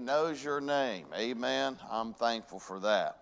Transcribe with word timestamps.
Knows 0.00 0.42
your 0.42 0.62
name. 0.62 1.04
Amen. 1.14 1.76
I'm 1.90 2.14
thankful 2.14 2.58
for 2.58 2.80
that. 2.80 3.18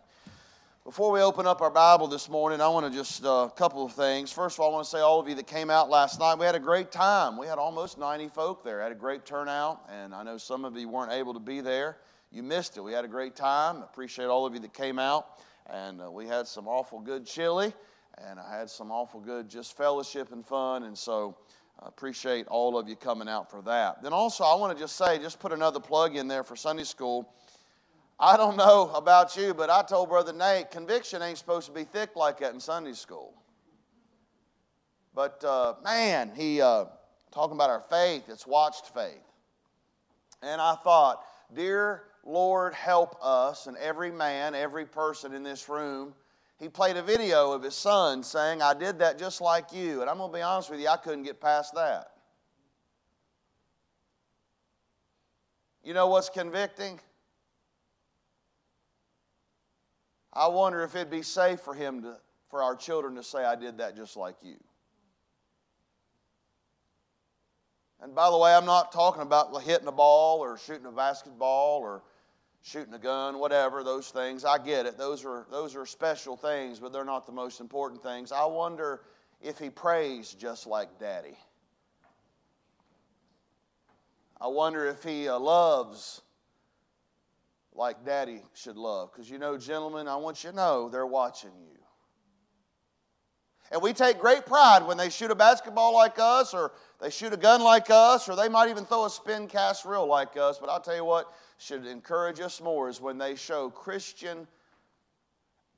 Before 0.85 1.11
we 1.11 1.21
open 1.21 1.45
up 1.45 1.61
our 1.61 1.73
Bible 1.73 2.07
this 2.07 2.29
morning, 2.29 2.61
I 2.61 2.69
want 2.69 2.87
to 2.87 2.97
just 2.97 3.25
uh, 3.25 3.49
a 3.49 3.53
couple 3.57 3.85
of 3.85 3.95
things. 3.95 4.31
First 4.31 4.57
of 4.57 4.61
all, 4.61 4.71
I 4.71 4.75
want 4.75 4.85
to 4.85 4.91
say 4.91 5.01
all 5.01 5.19
of 5.19 5.29
you 5.29 5.35
that 5.35 5.49
came 5.49 5.71
out 5.71 5.91
last 5.91 6.21
night, 6.21 6.39
we 6.39 6.47
had 6.47 6.55
a 6.55 6.61
great 6.61 6.93
time. 6.93 7.37
We 7.37 7.49
had 7.49 7.59
almost 7.59 7.99
90 7.99 8.29
folk 8.29 8.63
there. 8.63 8.81
Had 8.81 8.93
a 8.93 8.95
great 8.95 9.27
turnout, 9.27 9.83
and 9.91 10.15
I 10.15 10.23
know 10.23 10.39
some 10.39 10.65
of 10.65 10.77
you 10.77 10.89
weren't 10.89 11.11
able 11.11 11.35
to 11.35 11.41
be 11.41 11.61
there. 11.61 11.97
You 12.31 12.45
missed 12.45 12.77
it. 12.77 12.81
We 12.81 12.93
had 12.93 13.05
a 13.05 13.09
great 13.09 13.35
time. 13.35 13.83
Appreciate 13.83 14.27
all 14.27 14.47
of 14.47 14.55
you 14.55 14.61
that 14.61 14.73
came 14.73 15.01
out, 15.01 15.41
and 15.67 16.01
uh, 16.01 16.09
we 16.13 16.29
had 16.29 16.47
some 16.47 16.69
awful 16.69 17.01
good 17.01 17.27
chili, 17.27 17.75
and 18.19 18.39
I 18.39 18.57
had 18.57 18.71
some 18.71 18.93
awful 18.93 19.19
good 19.19 19.49
just 19.49 19.77
fellowship 19.77 20.31
and 20.31 20.47
fun, 20.47 20.85
and 20.85 20.97
so. 20.97 21.37
I 21.81 21.87
appreciate 21.87 22.49
all 22.49 22.77
of 22.77 22.89
you 22.89 22.97
coming 22.97 23.29
out 23.29 23.51
for 23.51 23.63
that. 23.63 24.03
Then 24.03 24.13
also, 24.13 24.43
I 24.43 24.55
want 24.57 24.77
to 24.77 24.83
just 24.83 24.97
say, 24.97 25.19
just 25.19 25.39
put 25.39 25.53
another 25.53 25.79
plug 25.79 26.17
in 26.17 26.27
there 26.27 26.43
for 26.43 26.57
Sunday 26.57 26.85
school. 26.85 27.33
I 28.19 28.37
don't 28.37 28.57
know 28.57 28.91
about 28.95 29.37
you, 29.37 29.55
but 29.55 29.71
I 29.71 29.83
told 29.83 30.09
Brother 30.09 30.33
Nate, 30.33 30.73
conviction 30.73 31.23
ain't 31.23 31.39
supposed 31.39 31.67
to 31.67 31.73
be 31.73 31.85
thick 31.85 32.17
like 32.17 32.41
that 32.41 32.53
in 32.53 32.59
Sunday 32.59 32.95
school. 32.95 33.33
But 35.15 35.43
uh, 35.45 35.75
man, 35.85 36.33
he 36.35 36.61
uh, 36.61 36.87
talking 37.31 37.55
about 37.55 37.71
our 37.71 37.85
faith. 37.89 38.25
It's 38.29 38.47
watched 38.47 38.93
faith, 38.93 39.23
and 40.43 40.61
I 40.61 40.75
thought, 40.83 41.23
dear 41.55 42.05
Lord, 42.25 42.75
help 42.75 43.17
us 43.23 43.69
and 43.69 43.77
every 43.77 44.11
man, 44.11 44.55
every 44.55 44.85
person 44.85 45.33
in 45.33 45.45
this 45.45 45.69
room. 45.69 46.13
He 46.59 46.69
played 46.69 46.97
a 46.97 47.03
video 47.03 47.53
of 47.53 47.63
his 47.63 47.77
son 47.77 48.23
saying, 48.23 48.63
"I 48.63 48.75
did 48.75 48.99
that 48.99 49.19
just 49.19 49.41
like 49.41 49.73
you," 49.73 50.01
and 50.01 50.11
I'm 50.11 50.19
gonna 50.19 50.33
be 50.33 50.43
honest 50.43 50.71
with 50.71 50.81
you, 50.81 50.89
I 50.89 50.97
couldn't 50.97 51.23
get 51.23 51.41
past 51.41 51.75
that. 51.75 52.13
You 55.83 55.95
know 55.95 56.09
what's 56.09 56.29
convicting? 56.29 57.01
I 60.33 60.49
wonder 60.49 60.83
if 60.83 60.95
it'd 60.95 61.11
be 61.11 61.23
safe 61.23 61.61
for 61.61 61.75
him 61.75 62.03
to, 62.03 62.17
for 62.51 62.63
our 62.63 62.77
children 62.77 63.15
to 63.15 63.23
say, 63.23 63.45
I 63.45 63.57
did 63.57 63.79
that 63.79 63.97
just 63.97 64.17
like 64.17 64.37
you. 64.43 64.57
And 68.01 68.15
by 68.15 68.31
the 68.31 68.37
way, 68.37 68.55
I'm 68.55 68.67
not 68.67 68.93
talking 68.93 69.23
about 69.23 69.61
hitting 69.63 69.89
a 69.89 69.93
ball 69.93 70.41
or 70.41 70.59
shooting 70.59 70.87
a 70.87 70.93
basketball 70.93 71.81
or 71.81 72.03
shooting 72.63 72.95
a 72.95 72.99
gun, 72.99 73.39
whatever, 73.39 73.83
those 73.83 74.11
things. 74.11 74.45
I 74.45 74.59
get 74.59 74.87
it. 74.87 74.99
Those 74.99 75.25
are, 75.25 75.47
those 75.51 75.75
are 75.77 75.87
special 75.87 76.37
things, 76.37 76.79
but 76.81 76.93
they're 76.93 77.05
not 77.05 77.27
the 77.27 77.33
most 77.33 77.61
important 77.61 78.03
things. 78.03 78.33
I 78.33 78.45
wonder 78.47 79.03
if 79.41 79.59
he 79.59 79.71
prays 79.71 80.35
just 80.35 80.67
like 80.67 80.99
daddy. 80.99 81.37
I 84.41 84.49
wonder 84.49 84.87
if 84.87 85.03
he 85.03 85.29
uh, 85.29 85.39
loves 85.39 86.23
like 87.75 88.05
daddy 88.05 88.43
should 88.55 88.77
love. 88.77 89.13
Because 89.13 89.31
you 89.31 89.39
know, 89.39 89.57
gentlemen, 89.57 90.09
I 90.09 90.17
want 90.17 90.45
you 90.45 90.51
to 90.51 90.57
know 90.57 90.89
they're 90.89 91.07
watching 91.07 91.53
you. 91.61 91.78
And 93.71 93.83
we 93.83 93.93
take 93.93 94.19
great 94.19 94.47
pride 94.47 94.87
when 94.87 94.97
they 94.97 95.11
shoot 95.11 95.31
a 95.31 95.35
basketball 95.35 95.93
like 95.93 96.19
us, 96.19 96.55
or 96.55 96.73
they 97.01 97.11
shoot 97.11 97.33
a 97.35 97.37
gun 97.37 97.63
like 97.63 97.91
us, 97.91 98.29
or 98.29 98.35
they 98.35 98.49
might 98.49 98.71
even 98.71 98.85
throw 98.85 99.05
a 99.05 99.11
spin 99.11 99.47
cast 99.47 99.85
reel 99.85 100.07
like 100.07 100.37
us. 100.39 100.59
But 100.59 100.71
I'll 100.71 100.81
tell 100.81 100.97
you 100.97 101.05
what 101.05 101.31
should 101.59 101.87
encourage 101.87 102.41
us 102.41 102.63
more 102.63 102.89
is 102.89 103.01
when 103.01 103.19
they 103.19 103.35
show 103.35 103.69
Christian 103.69 104.47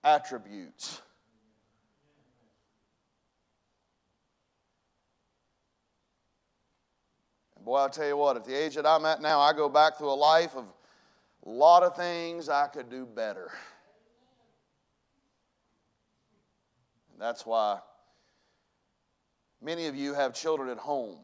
attributes. 0.04 1.02
And 7.56 7.64
boy, 7.64 7.78
I'll 7.78 7.90
tell 7.90 8.06
you 8.06 8.16
what, 8.16 8.36
at 8.36 8.44
the 8.44 8.54
age 8.54 8.76
that 8.76 8.86
I'm 8.86 9.04
at 9.04 9.20
now, 9.20 9.40
I 9.40 9.52
go 9.52 9.68
back 9.68 9.98
through 9.98 10.12
a 10.12 10.14
life 10.14 10.54
of 10.54 10.64
a 11.44 11.48
lot 11.48 11.82
of 11.82 11.96
things 11.96 12.48
I 12.48 12.68
could 12.68 12.88
do 12.88 13.04
better. 13.04 13.50
That's 17.18 17.44
why 17.44 17.80
many 19.62 19.86
of 19.86 19.96
you 19.96 20.14
have 20.14 20.34
children 20.34 20.68
at 20.68 20.78
home. 20.78 21.18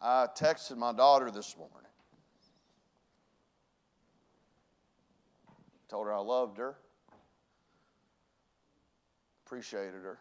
I 0.00 0.26
texted 0.36 0.76
my 0.76 0.92
daughter 0.92 1.30
this 1.30 1.56
morning. 1.56 1.72
Told 5.88 6.06
her 6.06 6.12
I 6.12 6.18
loved 6.18 6.58
her, 6.58 6.76
appreciated 9.46 10.02
her. 10.02 10.18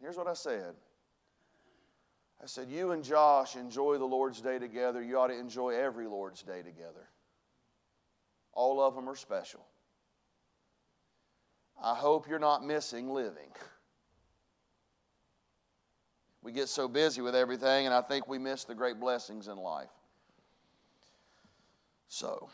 Here's 0.00 0.16
what 0.16 0.28
I 0.28 0.34
said 0.34 0.74
I 2.42 2.46
said, 2.46 2.68
You 2.70 2.92
and 2.92 3.02
Josh 3.02 3.56
enjoy 3.56 3.98
the 3.98 4.04
Lord's 4.04 4.40
Day 4.40 4.58
together. 4.58 5.02
You 5.02 5.18
ought 5.18 5.28
to 5.28 5.38
enjoy 5.38 5.70
every 5.70 6.06
Lord's 6.06 6.42
Day 6.42 6.62
together. 6.62 7.08
All 8.52 8.80
of 8.80 8.94
them 8.94 9.08
are 9.08 9.16
special. 9.16 9.64
I 11.82 11.94
hope 11.94 12.28
you're 12.28 12.38
not 12.38 12.64
missing 12.64 13.08
living. 13.08 13.50
We 16.42 16.52
get 16.52 16.68
so 16.68 16.88
busy 16.88 17.20
with 17.20 17.34
everything, 17.34 17.86
and 17.86 17.94
I 17.94 18.00
think 18.00 18.26
we 18.26 18.38
miss 18.38 18.64
the 18.64 18.74
great 18.74 18.98
blessings 18.98 19.48
in 19.48 19.56
life. 19.56 19.90
So, 22.08 22.48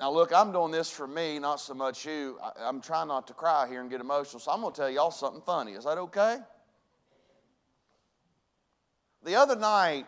now 0.00 0.10
look, 0.10 0.32
I'm 0.32 0.52
doing 0.52 0.70
this 0.70 0.90
for 0.90 1.06
me, 1.06 1.38
not 1.38 1.60
so 1.60 1.74
much 1.74 2.06
you. 2.06 2.38
I, 2.42 2.68
am 2.68 2.80
trying 2.80 3.08
not 3.08 3.26
to 3.26 3.34
cry 3.34 3.68
here 3.68 3.82
and 3.82 3.90
get 3.90 4.00
emotional, 4.00 4.40
so 4.40 4.50
I'm 4.52 4.60
going 4.60 4.72
to 4.72 4.80
tell 4.80 4.90
y'all 4.90 5.10
something 5.10 5.42
funny. 5.42 5.72
Is 5.72 5.84
that 5.84 5.98
okay? 5.98 6.38
The 9.24 9.34
other 9.34 9.56
night, 9.56 10.06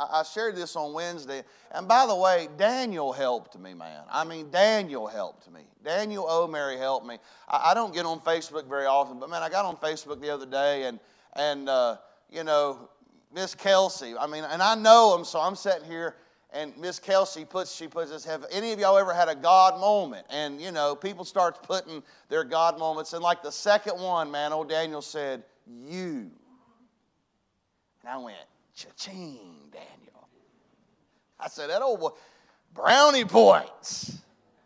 I 0.00 0.22
shared 0.22 0.56
this 0.56 0.76
on 0.76 0.92
Wednesday, 0.92 1.42
and 1.72 1.86
by 1.86 2.06
the 2.06 2.14
way, 2.14 2.48
Daniel 2.56 3.12
helped 3.12 3.58
me, 3.58 3.74
man. 3.74 4.02
I 4.10 4.24
mean, 4.24 4.50
Daniel 4.50 5.06
helped 5.06 5.50
me. 5.50 5.60
Daniel 5.84 6.26
O'Mary 6.28 6.78
helped 6.78 7.06
me. 7.06 7.18
I, 7.48 7.74
don't 7.74 7.92
get 7.92 8.06
on 8.06 8.20
Facebook 8.20 8.66
very 8.66 8.86
often, 8.86 9.18
but 9.18 9.28
man, 9.28 9.42
I 9.42 9.50
got 9.50 9.64
on 9.64 9.76
Facebook 9.76 10.20
the 10.20 10.30
other 10.30 10.46
day, 10.46 10.84
and 10.84 10.98
and 11.34 11.68
uh, 11.68 11.96
you 12.30 12.44
know, 12.44 12.88
Miss 13.32 13.54
Kelsey. 13.54 14.14
I 14.18 14.26
mean, 14.26 14.44
and 14.44 14.62
I 14.62 14.74
know 14.74 15.16
him, 15.16 15.24
so 15.24 15.38
I'm 15.38 15.54
sitting 15.54 15.84
here, 15.84 16.16
and 16.52 16.76
Miss 16.78 16.98
Kelsey 16.98 17.44
puts 17.44 17.74
she 17.74 17.86
puts 17.86 18.10
this. 18.10 18.24
Have 18.24 18.46
any 18.50 18.72
of 18.72 18.78
y'all 18.78 18.96
ever 18.96 19.12
had 19.12 19.28
a 19.28 19.34
God 19.34 19.78
moment? 19.80 20.26
And 20.30 20.60
you 20.60 20.72
know, 20.72 20.94
people 20.96 21.24
start 21.24 21.62
putting 21.62 22.02
their 22.28 22.44
God 22.44 22.78
moments, 22.78 23.12
and 23.12 23.22
like 23.22 23.42
the 23.42 23.52
second 23.52 24.00
one, 24.00 24.30
man, 24.30 24.52
old 24.52 24.68
Daniel 24.68 25.02
said, 25.02 25.42
"You." 25.66 26.30
And 28.02 28.08
I 28.08 28.16
went, 28.16 28.38
cha-ching. 28.74 29.59
I 31.42 31.48
said, 31.48 31.70
that 31.70 31.82
old 31.82 32.00
boy, 32.00 32.10
brownie 32.74 33.24
points. 33.24 34.18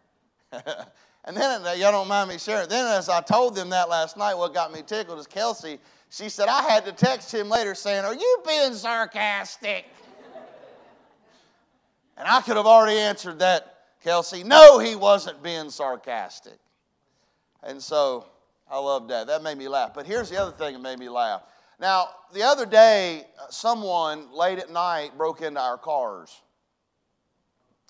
and 0.53 1.37
then, 1.37 1.67
uh, 1.67 1.73
y'all 1.73 1.93
don't 1.93 2.09
mind 2.09 2.31
me 2.31 2.39
sharing, 2.39 2.69
then 2.69 2.87
as 2.87 3.09
I 3.09 3.21
told 3.21 3.55
them 3.55 3.71
that 3.71 3.89
last 3.89 4.17
night, 4.17 4.35
what 4.35 4.55
got 4.55 4.73
me 4.73 4.83
tickled 4.87 5.19
is 5.19 5.27
Kelsey, 5.27 5.79
she 6.11 6.29
said, 6.29 6.49
I 6.49 6.62
had 6.62 6.85
to 6.85 6.93
text 6.93 7.33
him 7.33 7.49
later 7.49 7.75
saying, 7.75 8.05
are 8.05 8.15
you 8.15 8.43
being 8.47 8.75
sarcastic? 8.75 9.87
and 12.17 12.29
I 12.29 12.41
could 12.41 12.57
have 12.57 12.67
already 12.67 12.99
answered 12.99 13.41
that, 13.41 13.75
Kelsey. 14.05 14.45
No, 14.45 14.79
he 14.79 14.95
wasn't 14.95 15.43
being 15.43 15.71
sarcastic. 15.71 16.59
And 17.62 17.83
so 17.83 18.27
I 18.71 18.79
love 18.79 19.09
that. 19.09 19.27
That 19.27 19.43
made 19.43 19.56
me 19.56 19.67
laugh. 19.67 19.93
But 19.95 20.06
here's 20.06 20.29
the 20.29 20.37
other 20.37 20.53
thing 20.53 20.75
that 20.75 20.83
made 20.83 20.99
me 20.99 21.09
laugh. 21.09 21.43
Now, 21.81 22.09
the 22.33 22.43
other 22.43 22.67
day, 22.67 23.25
uh, 23.41 23.47
someone 23.49 24.33
late 24.33 24.59
at 24.59 24.71
night 24.71 25.17
broke 25.17 25.41
into 25.41 25.61
our 25.61 25.79
cars. 25.79 26.43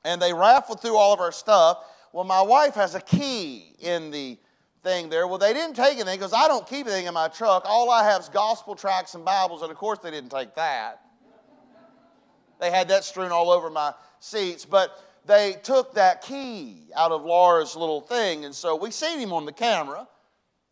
And 0.04 0.20
they 0.20 0.32
raffled 0.32 0.80
through 0.80 0.96
all 0.96 1.12
of 1.12 1.20
our 1.20 1.32
stuff. 1.32 1.78
Well, 2.12 2.24
my 2.24 2.42
wife 2.42 2.74
has 2.74 2.94
a 2.94 3.00
key 3.00 3.74
in 3.80 4.10
the 4.10 4.38
thing 4.82 5.08
there. 5.08 5.26
Well, 5.26 5.38
they 5.38 5.52
didn't 5.52 5.74
take 5.74 5.94
anything 5.94 6.18
because 6.18 6.34
I 6.34 6.46
don't 6.46 6.66
keep 6.66 6.86
anything 6.86 7.06
in 7.06 7.14
my 7.14 7.28
truck. 7.28 7.64
All 7.66 7.90
I 7.90 8.04
have 8.04 8.20
is 8.20 8.28
gospel 8.28 8.76
tracts 8.76 9.14
and 9.14 9.24
Bibles, 9.24 9.62
and 9.62 9.70
of 9.70 9.76
course, 9.78 9.98
they 10.00 10.10
didn't 10.10 10.30
take 10.30 10.54
that. 10.54 11.00
They 12.60 12.70
had 12.70 12.88
that 12.88 13.02
strewn 13.02 13.32
all 13.32 13.50
over 13.50 13.68
my 13.68 13.94
seats, 14.20 14.64
but 14.64 15.02
they 15.26 15.54
took 15.62 15.94
that 15.94 16.22
key 16.22 16.82
out 16.94 17.10
of 17.10 17.22
Laura's 17.22 17.74
little 17.74 18.00
thing, 18.00 18.44
and 18.44 18.54
so 18.54 18.76
we 18.76 18.90
seen 18.90 19.18
him 19.18 19.32
on 19.32 19.46
the 19.46 19.52
camera. 19.52 20.06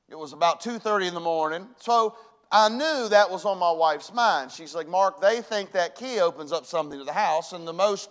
It 0.08 0.18
was 0.18 0.32
about 0.32 0.60
2:30 0.60 1.08
in 1.08 1.14
the 1.14 1.20
morning. 1.20 1.66
So 1.80 2.16
I 2.50 2.68
knew 2.68 3.08
that 3.08 3.30
was 3.30 3.44
on 3.46 3.58
my 3.58 3.72
wife's 3.72 4.12
mind. 4.12 4.52
She's 4.52 4.74
like, 4.74 4.86
Mark, 4.86 5.20
they 5.20 5.40
think 5.40 5.72
that 5.72 5.96
key 5.96 6.20
opens 6.20 6.52
up 6.52 6.66
something 6.66 6.98
to 6.98 7.04
the 7.04 7.12
house, 7.12 7.52
and 7.52 7.66
the 7.66 7.72
most 7.72 8.10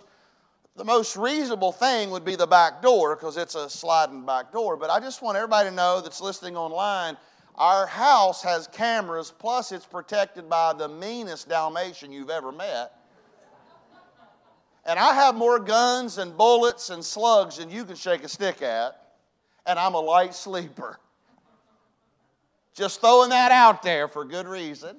the 0.76 0.84
most 0.84 1.16
reasonable 1.16 1.72
thing 1.72 2.10
would 2.10 2.24
be 2.24 2.34
the 2.34 2.46
back 2.46 2.80
door 2.80 3.14
because 3.14 3.36
it's 3.36 3.54
a 3.54 3.68
sliding 3.68 4.24
back 4.24 4.52
door. 4.52 4.76
But 4.76 4.90
I 4.90 5.00
just 5.00 5.20
want 5.20 5.36
everybody 5.36 5.68
to 5.68 5.74
know 5.74 6.00
that's 6.00 6.20
listening 6.20 6.56
online, 6.56 7.16
our 7.56 7.86
house 7.86 8.42
has 8.42 8.66
cameras, 8.68 9.32
plus 9.38 9.72
it's 9.72 9.84
protected 9.84 10.48
by 10.48 10.72
the 10.72 10.88
meanest 10.88 11.48
Dalmatian 11.48 12.10
you've 12.10 12.30
ever 12.30 12.50
met. 12.50 12.92
And 14.84 14.98
I 14.98 15.14
have 15.14 15.34
more 15.34 15.60
guns 15.60 16.18
and 16.18 16.36
bullets 16.36 16.90
and 16.90 17.04
slugs 17.04 17.58
than 17.58 17.70
you 17.70 17.84
can 17.84 17.94
shake 17.94 18.24
a 18.24 18.28
stick 18.28 18.62
at, 18.62 18.96
and 19.66 19.78
I'm 19.78 19.94
a 19.94 20.00
light 20.00 20.34
sleeper. 20.34 20.98
Just 22.74 23.00
throwing 23.00 23.30
that 23.30 23.52
out 23.52 23.82
there 23.82 24.08
for 24.08 24.24
good 24.24 24.46
reason. 24.46 24.96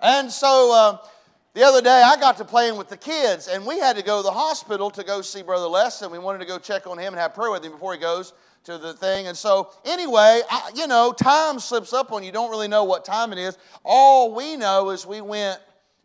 And 0.00 0.30
so 0.30 0.72
uh, 0.72 1.06
the 1.54 1.62
other 1.62 1.82
day 1.82 2.02
I 2.02 2.16
got 2.16 2.38
to 2.38 2.44
playing 2.44 2.76
with 2.76 2.88
the 2.88 2.96
kids, 2.96 3.48
and 3.48 3.66
we 3.66 3.78
had 3.78 3.96
to 3.96 4.02
go 4.02 4.18
to 4.18 4.22
the 4.22 4.32
hospital 4.32 4.90
to 4.90 5.04
go 5.04 5.20
see 5.20 5.42
Brother 5.42 5.66
Les, 5.66 6.00
and 6.02 6.10
we 6.10 6.18
wanted 6.18 6.38
to 6.38 6.46
go 6.46 6.58
check 6.58 6.86
on 6.86 6.98
him 6.98 7.12
and 7.12 7.20
have 7.20 7.34
prayer 7.34 7.50
with 7.50 7.64
him 7.64 7.72
before 7.72 7.92
he 7.92 8.00
goes 8.00 8.32
to 8.64 8.78
the 8.78 8.94
thing. 8.94 9.26
And 9.26 9.36
so, 9.36 9.70
anyway, 9.84 10.40
I, 10.48 10.70
you 10.74 10.86
know, 10.86 11.12
time 11.12 11.58
slips 11.58 11.92
up 11.92 12.12
on 12.12 12.22
you. 12.22 12.32
Don't 12.32 12.50
really 12.50 12.68
know 12.68 12.84
what 12.84 13.04
time 13.04 13.32
it 13.32 13.38
is. 13.38 13.58
All 13.84 14.34
we 14.34 14.56
know 14.56 14.90
is 14.90 15.06
we 15.06 15.20
went 15.20 15.60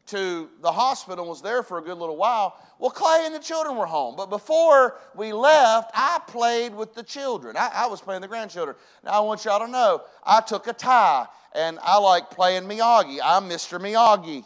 to 0.07 0.49
the 0.61 0.71
hospital 0.71 1.25
and 1.25 1.29
was 1.29 1.41
there 1.41 1.63
for 1.63 1.77
a 1.77 1.81
good 1.81 1.97
little 1.97 2.17
while. 2.17 2.57
Well, 2.79 2.91
Clay 2.91 3.23
and 3.25 3.35
the 3.35 3.39
children 3.39 3.75
were 3.77 3.85
home. 3.85 4.15
But 4.15 4.29
before 4.29 4.97
we 5.15 5.33
left, 5.33 5.91
I 5.93 6.19
played 6.27 6.73
with 6.73 6.93
the 6.93 7.03
children. 7.03 7.55
I, 7.57 7.69
I 7.73 7.87
was 7.87 8.01
playing 8.01 8.21
the 8.21 8.27
grandchildren. 8.27 8.75
Now, 9.03 9.11
I 9.11 9.19
want 9.19 9.45
y'all 9.45 9.65
to 9.65 9.71
know 9.71 10.03
I 10.25 10.41
took 10.41 10.67
a 10.67 10.73
tie, 10.73 11.25
and 11.53 11.77
I 11.81 11.99
like 11.99 12.31
playing 12.31 12.63
Miyagi. 12.63 13.19
I'm 13.23 13.49
Mr. 13.49 13.79
Miyagi. 13.79 14.43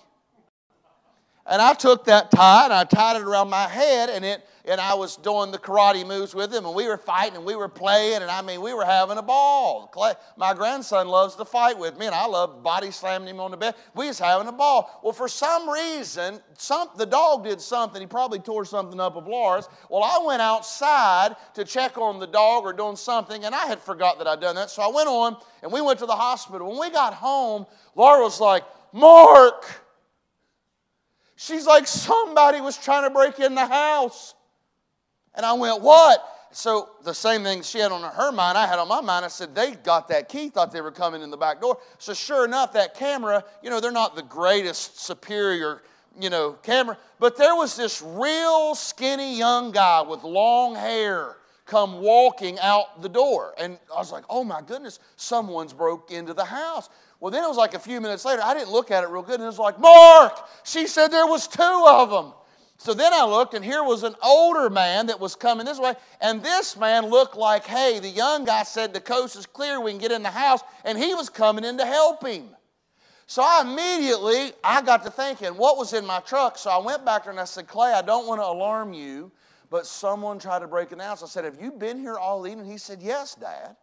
And 1.52 1.62
I 1.62 1.74
took 1.74 2.06
that 2.06 2.32
tie 2.32 2.64
and 2.64 2.72
I 2.72 2.86
tied 2.86 3.18
it 3.18 3.24
around 3.24 3.50
my 3.50 3.68
head, 3.68 4.10
and 4.10 4.24
it 4.24 4.48
and 4.64 4.80
I 4.80 4.94
was 4.94 5.18
doing 5.18 5.52
the 5.52 5.58
karate 5.58 6.08
moves 6.08 6.34
with 6.36 6.54
him, 6.54 6.66
and 6.66 6.74
we 6.74 6.88
were 6.88 6.98
fighting 6.98 7.36
and 7.36 7.44
we 7.44 7.56
were 7.56 7.68
playing, 7.68 8.22
and 8.22 8.32
I 8.32 8.42
mean 8.42 8.62
we 8.62 8.74
were 8.74 8.86
having 8.86 9.18
a 9.18 9.22
ball. 9.22 9.88
Clay, 9.88 10.14
my 10.38 10.54
grandson 10.54 11.10
loves 11.10 11.36
to 11.36 11.44
fight 11.44 11.78
with 11.78 11.98
me, 11.98 12.06
and 12.06 12.16
I 12.16 12.26
love 12.26 12.64
body 12.64 12.90
slamming 12.90 13.28
him 13.28 13.42
on 13.42 13.52
the 13.52 13.58
bed. 13.58 13.76
We 13.96 14.08
was 14.08 14.18
having 14.18 14.48
a 14.48 14.52
ball. 14.54 15.02
Well, 15.04 15.12
for 15.12 15.28
some 15.28 15.70
reason, 15.70 16.40
some 16.58 16.90
the 16.96 17.06
dog 17.06 17.44
did 17.44 17.60
something. 17.60 18.00
He 18.00 18.08
probably 18.08 18.40
tore 18.40 18.64
something 18.64 19.02
up 19.02 19.18
of 19.18 19.28
Laura's. 19.28 19.68
Well, 19.90 20.04
I 20.04 20.24
went 20.26 20.42
outside 20.42 21.36
to 21.56 21.66
check 21.66 21.98
on 21.98 22.20
the 22.20 22.28
dog 22.28 22.64
or 22.64 22.72
doing 22.72 22.96
something, 22.96 23.44
and 23.44 23.54
I 23.54 23.66
had 23.66 23.80
forgot 23.80 24.20
that 24.20 24.28
I'd 24.28 24.40
done 24.40 24.56
that. 24.56 24.70
So 24.70 24.84
I 24.84 24.88
went 24.88 25.10
on 25.10 25.36
and 25.64 25.72
we 25.74 25.82
went 25.82 26.00
to 26.00 26.06
the 26.06 26.16
hospital. 26.16 26.70
When 26.70 26.80
we 26.80 26.92
got 26.92 27.14
home, 27.14 27.66
Laura 27.96 28.22
was 28.22 28.40
like, 28.40 28.64
Mark. 28.94 29.81
She's 31.42 31.66
like, 31.66 31.88
somebody 31.88 32.62
was 32.62 32.78
trying 32.78 33.02
to 33.02 33.10
break 33.10 33.40
in 33.40 33.56
the 33.56 33.66
house. 33.66 34.36
And 35.34 35.44
I 35.44 35.54
went, 35.54 35.82
what? 35.82 36.24
So 36.52 36.90
the 37.04 37.16
same 37.16 37.42
thing 37.42 37.64
she 37.64 37.80
had 37.80 37.92
on 37.92 38.04
her 38.04 38.32
mind, 38.32 38.60
I 38.60 38.68
had 38.68 38.78
on 38.78 38.88
my 38.88 39.02
mind. 39.02 39.26
I 39.26 39.28
said, 39.28 39.56
they 39.56 39.72
got 39.72 40.08
that 40.10 40.30
key, 40.30 40.50
thought 40.50 40.72
they 40.72 40.82
were 40.82 40.92
coming 40.92 41.24
in 41.24 41.32
the 41.32 41.38
back 41.38 41.60
door. 41.60 41.80
So 41.98 42.14
sure 42.14 42.46
enough, 42.46 42.74
that 42.74 42.94
camera, 42.94 43.44
you 43.64 43.72
know, 43.72 43.80
they're 43.80 43.92
not 43.92 44.16
the 44.16 44.22
greatest 44.22 45.00
superior, 45.00 45.82
you 46.20 46.30
know, 46.30 46.52
camera, 46.62 46.96
but 47.20 47.36
there 47.38 47.56
was 47.56 47.76
this 47.76 48.04
real 48.04 48.76
skinny 48.76 49.36
young 49.36 49.72
guy 49.72 50.04
with 50.04 50.24
long 50.24 50.76
hair 50.76 51.38
come 51.66 52.02
walking 52.02 52.60
out 52.60 53.02
the 53.02 53.10
door. 53.10 53.56
And 53.58 53.80
I 53.92 53.98
was 53.98 54.12
like, 54.12 54.26
oh 54.30 54.44
my 54.44 54.62
goodness, 54.62 55.00
someone's 55.16 55.74
broke 55.74 56.12
into 56.12 56.36
the 56.36 56.46
house. 56.46 56.88
Well, 57.22 57.30
then 57.30 57.44
it 57.44 57.48
was 57.48 57.56
like 57.56 57.76
a 57.76 57.80
few 57.80 58.02
minutes 58.02 58.26
later, 58.26 58.42
I 58.44 58.56
didn't 58.56 58.72
look 58.72 58.90
at 58.90 59.04
it 59.04 59.10
real 59.10 59.22
good, 59.22 59.36
and 59.36 59.44
it 59.44 59.46
was 59.46 59.60
like, 59.60 59.80
Mark! 59.80 60.40
She 60.64 60.88
said 60.88 61.10
there 61.10 61.28
was 61.28 61.48
two 61.48 61.86
of 61.88 62.10
them. 62.10 62.34
So 62.80 62.96
then 62.96 63.14
I 63.14 63.24
looked, 63.26 63.54
and 63.54 63.64
here 63.64 63.84
was 63.84 64.02
an 64.02 64.16
older 64.24 64.72
man 64.72 65.06
that 65.06 65.20
was 65.20 65.36
coming 65.36 65.68
this 65.68 65.80
way, 65.80 65.94
and 66.20 66.42
this 66.42 66.76
man 66.76 67.06
looked 67.06 67.38
like, 67.38 67.64
hey, 67.64 68.00
the 68.00 68.10
young 68.10 68.44
guy 68.44 68.64
said 68.64 68.92
the 68.92 69.00
coast 69.00 69.36
is 69.36 69.46
clear, 69.46 69.80
we 69.80 69.92
can 69.92 70.02
get 70.02 70.12
in 70.12 70.24
the 70.24 70.32
house, 70.32 70.62
and 70.84 70.98
he 70.98 71.14
was 71.14 71.30
coming 71.30 71.64
in 71.64 71.78
to 71.78 71.86
help 71.86 72.26
him. 72.26 72.50
So 73.28 73.44
I 73.44 73.62
immediately, 73.62 74.54
I 74.64 74.82
got 74.82 75.06
to 75.06 75.12
thinking, 75.12 75.50
what 75.50 75.78
was 75.78 75.94
in 75.94 76.08
my 76.08 76.22
truck? 76.22 76.58
So 76.58 76.72
I 76.72 76.80
went 76.80 77.06
back 77.06 77.24
there 77.24 77.32
and 77.32 77.40
I 77.40 77.46
said, 77.46 77.68
Clay, 77.68 77.94
I 77.94 78.02
don't 78.02 78.28
want 78.28 78.42
to 78.42 78.46
alarm 78.46 78.94
you, 78.94 79.32
but 79.70 79.86
someone 79.86 80.40
tried 80.40 80.60
to 80.60 80.68
break 80.68 80.92
in 80.92 80.98
house. 80.98 81.22
I 81.24 81.28
said, 81.28 81.46
have 81.46 81.62
you 81.62 81.72
been 81.72 82.00
here 82.00 82.18
all 82.18 82.46
evening? 82.48 82.66
He 82.70 82.78
said, 82.78 83.00
yes, 83.00 83.36
Dad. 83.36 83.78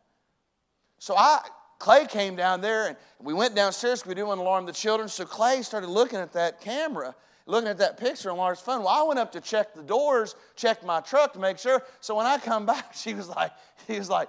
So 0.99 1.17
I 1.17 1.41
Clay 1.79 2.07
came 2.07 2.35
down 2.35 2.61
there 2.61 2.89
and 2.89 2.97
we 3.21 3.33
went 3.33 3.55
downstairs 3.55 4.01
because 4.01 4.09
we 4.09 4.15
didn't 4.15 4.29
want 4.29 4.39
to 4.39 4.43
alarm 4.43 4.67
the 4.67 4.73
children. 4.73 5.09
So 5.09 5.25
Clay 5.25 5.63
started 5.63 5.89
looking 5.89 6.19
at 6.19 6.33
that 6.33 6.61
camera, 6.61 7.15
looking 7.47 7.69
at 7.69 7.79
that 7.79 7.99
picture 7.99 8.31
on 8.31 8.39
Laura's 8.39 8.61
phone. 8.61 8.81
Well, 8.81 8.89
I 8.89 9.03
went 9.03 9.19
up 9.19 9.33
to 9.33 9.41
check 9.41 9.75
the 9.75 9.83
doors, 9.83 10.35
check 10.57 10.85
my 10.85 11.01
truck 11.01 11.33
to 11.35 11.39
make 11.39 11.59
sure. 11.59 11.83
So 12.01 12.17
when 12.17 12.27
I 12.27 12.39
come 12.39 12.67
back, 12.75 12.95
she 12.95 13.15
was 13.15 13.29
like, 13.29 13.53
he 13.87 13.99
was 13.99 14.11
like, 14.11 14.29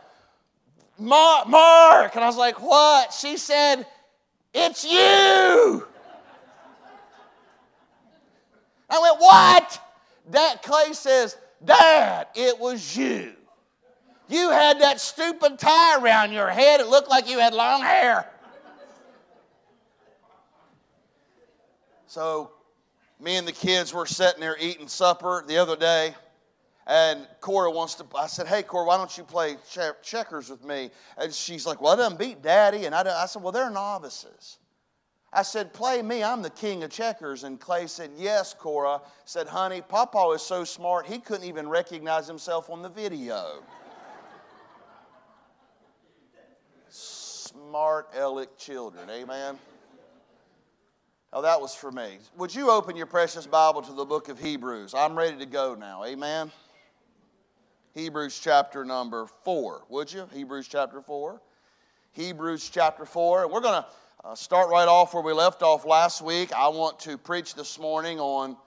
Mark. 0.99 2.15
And 2.15 2.23
I 2.23 2.27
was 2.27 2.37
like, 2.37 2.61
what? 2.61 3.13
She 3.13 3.37
said, 3.37 3.85
it's 4.53 4.83
you. 4.83 5.87
I 8.89 8.99
went, 8.99 9.19
what? 9.19 9.81
That 10.31 10.61
Clay 10.63 10.93
says, 10.93 11.37
Dad, 11.63 12.27
it 12.35 12.59
was 12.59 12.95
you. 12.95 13.33
You 14.29 14.51
had 14.51 14.79
that 14.81 15.01
stupid 15.01 15.57
tie 15.57 15.99
around 15.99 16.31
your 16.31 16.49
head. 16.49 16.79
It 16.79 16.87
looked 16.87 17.09
like 17.09 17.27
you 17.27 17.39
had 17.39 17.53
long 17.53 17.81
hair. 17.81 18.29
So, 22.05 22.51
me 23.19 23.37
and 23.37 23.47
the 23.47 23.51
kids 23.51 23.91
were 23.91 24.05
sitting 24.05 24.39
there 24.39 24.55
eating 24.59 24.87
supper 24.87 25.43
the 25.47 25.57
other 25.57 25.75
day, 25.75 26.15
and 26.85 27.27
Cora 27.41 27.71
wants 27.71 27.95
to. 27.95 28.05
I 28.15 28.27
said, 28.27 28.47
"Hey, 28.47 28.63
Cora, 28.63 28.85
why 28.85 28.97
don't 28.97 29.15
you 29.17 29.23
play 29.23 29.57
checkers 30.01 30.49
with 30.49 30.63
me?" 30.63 30.91
And 31.17 31.33
she's 31.33 31.65
like, 31.65 31.81
"Well, 31.81 31.93
I 31.93 31.95
done 31.97 32.15
beat 32.15 32.41
Daddy," 32.41 32.85
and 32.85 32.95
I, 32.95 33.23
I 33.23 33.25
said, 33.25 33.41
"Well, 33.41 33.51
they're 33.51 33.69
novices." 33.69 34.59
I 35.31 35.43
said, 35.43 35.73
Play 35.73 36.01
me, 36.01 36.23
I'm 36.23 36.41
the 36.41 36.49
king 36.49 36.83
of 36.83 36.89
checkers. 36.89 37.43
And 37.43 37.59
Clay 37.59 37.85
said, 37.85 38.09
Yes, 38.17 38.53
Cora. 38.53 38.99
Said, 39.25 39.47
Honey, 39.47 39.81
Papa 39.81 40.31
is 40.33 40.41
so 40.41 40.63
smart, 40.63 41.05
he 41.05 41.19
couldn't 41.19 41.47
even 41.47 41.69
recognize 41.69 42.27
himself 42.27 42.69
on 42.69 42.81
the 42.81 42.89
video. 42.89 43.61
Smart 47.69 48.09
aleck 48.17 48.57
children. 48.57 49.07
Amen. 49.11 49.55
Now 51.31 51.41
that 51.41 51.61
was 51.61 51.75
for 51.75 51.91
me. 51.91 52.17
Would 52.35 52.55
you 52.55 52.71
open 52.71 52.95
your 52.95 53.05
precious 53.05 53.45
Bible 53.45 53.83
to 53.83 53.93
the 53.93 54.05
book 54.05 54.27
of 54.27 54.39
Hebrews? 54.39 54.95
I'm 54.95 55.15
ready 55.15 55.37
to 55.37 55.45
go 55.45 55.75
now. 55.75 56.03
Amen. 56.03 56.51
Hebrews 57.93 58.39
chapter 58.43 58.83
number 58.83 59.27
4. 59.45 59.83
Would 59.87 60.11
you? 60.11 60.27
Hebrews 60.33 60.67
chapter 60.67 60.99
4. 60.99 61.39
Hebrews 62.13 62.67
chapter 62.73 63.05
4. 63.05 63.43
And 63.43 63.51
we're 63.51 63.61
going 63.61 63.83
to 63.83 63.87
uh, 64.27 64.33
start 64.33 64.71
right 64.71 64.87
off 64.87 65.13
where 65.13 65.21
we 65.21 65.33
left 65.33 65.61
off 65.61 65.85
last 65.85 66.23
week. 66.23 66.51
I 66.53 66.69
want 66.69 66.97
to 67.01 67.19
preach 67.19 67.53
this 67.53 67.77
morning 67.77 68.19
on 68.19 68.57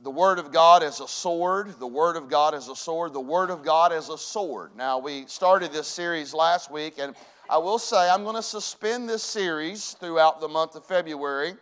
the 0.00 0.12
Word 0.12 0.38
of 0.38 0.52
God 0.52 0.84
as 0.84 1.00
a 1.00 1.08
sword. 1.08 1.74
The 1.80 1.88
Word 1.88 2.16
of 2.16 2.28
God 2.28 2.54
as 2.54 2.68
a 2.68 2.76
sword. 2.76 3.12
The 3.12 3.20
Word 3.20 3.50
of 3.50 3.64
God 3.64 3.92
as 3.92 4.10
a 4.10 4.18
sword. 4.18 4.76
Now, 4.76 4.98
we 4.98 5.26
started 5.26 5.72
this 5.72 5.88
series 5.88 6.34
last 6.34 6.70
week, 6.70 6.98
and 6.98 7.16
I 7.52 7.58
will 7.58 7.78
say 7.78 8.08
I'm 8.08 8.22
going 8.22 8.36
to 8.36 8.42
suspend 8.42 9.10
this 9.10 9.22
series 9.22 9.92
throughout 10.00 10.40
the 10.40 10.48
month 10.48 10.74
of 10.74 10.86
February, 10.86 11.52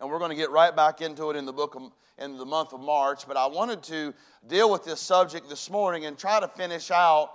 and 0.00 0.10
we're 0.10 0.18
going 0.18 0.32
to 0.32 0.36
get 0.36 0.50
right 0.50 0.74
back 0.74 1.00
into 1.02 1.30
it 1.30 1.36
in 1.36 1.46
the 1.46 1.52
book 1.52 1.76
of, 1.76 1.92
in 2.18 2.36
the 2.36 2.44
month 2.44 2.72
of 2.72 2.80
March. 2.80 3.22
But 3.28 3.36
I 3.36 3.46
wanted 3.46 3.80
to 3.84 4.12
deal 4.48 4.68
with 4.68 4.84
this 4.84 4.98
subject 4.98 5.48
this 5.48 5.70
morning 5.70 6.06
and 6.06 6.18
try 6.18 6.40
to 6.40 6.48
finish 6.48 6.90
out 6.90 7.30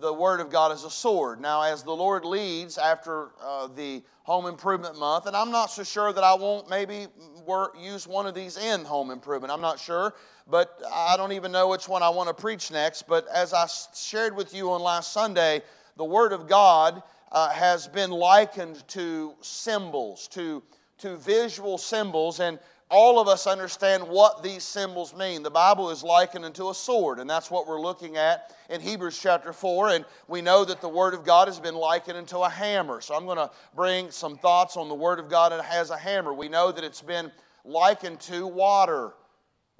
the 0.00 0.10
Word 0.10 0.40
of 0.40 0.48
God 0.48 0.72
as 0.72 0.84
a 0.84 0.90
sword. 0.90 1.38
Now, 1.38 1.60
as 1.60 1.82
the 1.82 1.92
Lord 1.92 2.24
leads 2.24 2.78
after 2.78 3.32
uh, 3.44 3.66
the 3.66 4.02
home 4.22 4.46
improvement 4.46 4.98
month, 4.98 5.26
and 5.26 5.36
I'm 5.36 5.50
not 5.50 5.66
so 5.66 5.82
sure 5.82 6.14
that 6.14 6.24
I 6.24 6.32
won't 6.32 6.70
maybe 6.70 7.08
work, 7.44 7.76
use 7.78 8.06
one 8.06 8.26
of 8.26 8.34
these 8.34 8.56
in 8.56 8.86
home 8.86 9.10
improvement. 9.10 9.52
I'm 9.52 9.60
not 9.60 9.78
sure, 9.78 10.14
but 10.48 10.80
I 10.90 11.18
don't 11.18 11.32
even 11.32 11.52
know 11.52 11.68
which 11.68 11.90
one 11.90 12.02
I 12.02 12.08
want 12.08 12.28
to 12.28 12.34
preach 12.34 12.70
next. 12.70 13.02
But 13.02 13.28
as 13.28 13.52
I 13.52 13.66
shared 13.94 14.34
with 14.34 14.54
you 14.54 14.72
on 14.72 14.80
last 14.80 15.12
Sunday, 15.12 15.60
the 15.96 16.04
Word 16.04 16.32
of 16.32 16.48
God 16.48 17.02
uh, 17.30 17.50
has 17.50 17.88
been 17.88 18.10
likened 18.10 18.86
to 18.88 19.34
symbols, 19.40 20.28
to, 20.28 20.62
to 20.98 21.16
visual 21.16 21.78
symbols, 21.78 22.40
and 22.40 22.58
all 22.92 23.18
of 23.18 23.26
us 23.26 23.46
understand 23.46 24.06
what 24.06 24.42
these 24.42 24.62
symbols 24.62 25.16
mean. 25.16 25.42
The 25.42 25.50
Bible 25.50 25.90
is 25.90 26.02
likened 26.02 26.44
unto 26.44 26.68
a 26.68 26.74
sword, 26.74 27.20
and 27.20 27.28
that's 27.28 27.50
what 27.50 27.66
we're 27.66 27.80
looking 27.80 28.18
at 28.18 28.54
in 28.68 28.82
Hebrews 28.82 29.18
chapter 29.18 29.54
4. 29.54 29.88
And 29.90 30.04
we 30.28 30.42
know 30.42 30.62
that 30.66 30.82
the 30.82 30.88
Word 30.90 31.14
of 31.14 31.24
God 31.24 31.48
has 31.48 31.58
been 31.58 31.74
likened 31.74 32.18
unto 32.18 32.40
a 32.40 32.50
hammer. 32.50 33.00
So 33.00 33.14
I'm 33.14 33.24
going 33.24 33.38
to 33.38 33.50
bring 33.74 34.10
some 34.10 34.36
thoughts 34.36 34.76
on 34.76 34.90
the 34.90 34.94
Word 34.94 35.18
of 35.18 35.30
God 35.30 35.52
as 35.52 35.88
a 35.88 35.96
hammer. 35.96 36.34
We 36.34 36.50
know 36.50 36.70
that 36.70 36.84
it's 36.84 37.00
been 37.00 37.32
likened 37.64 38.20
to 38.20 38.46
water. 38.46 39.14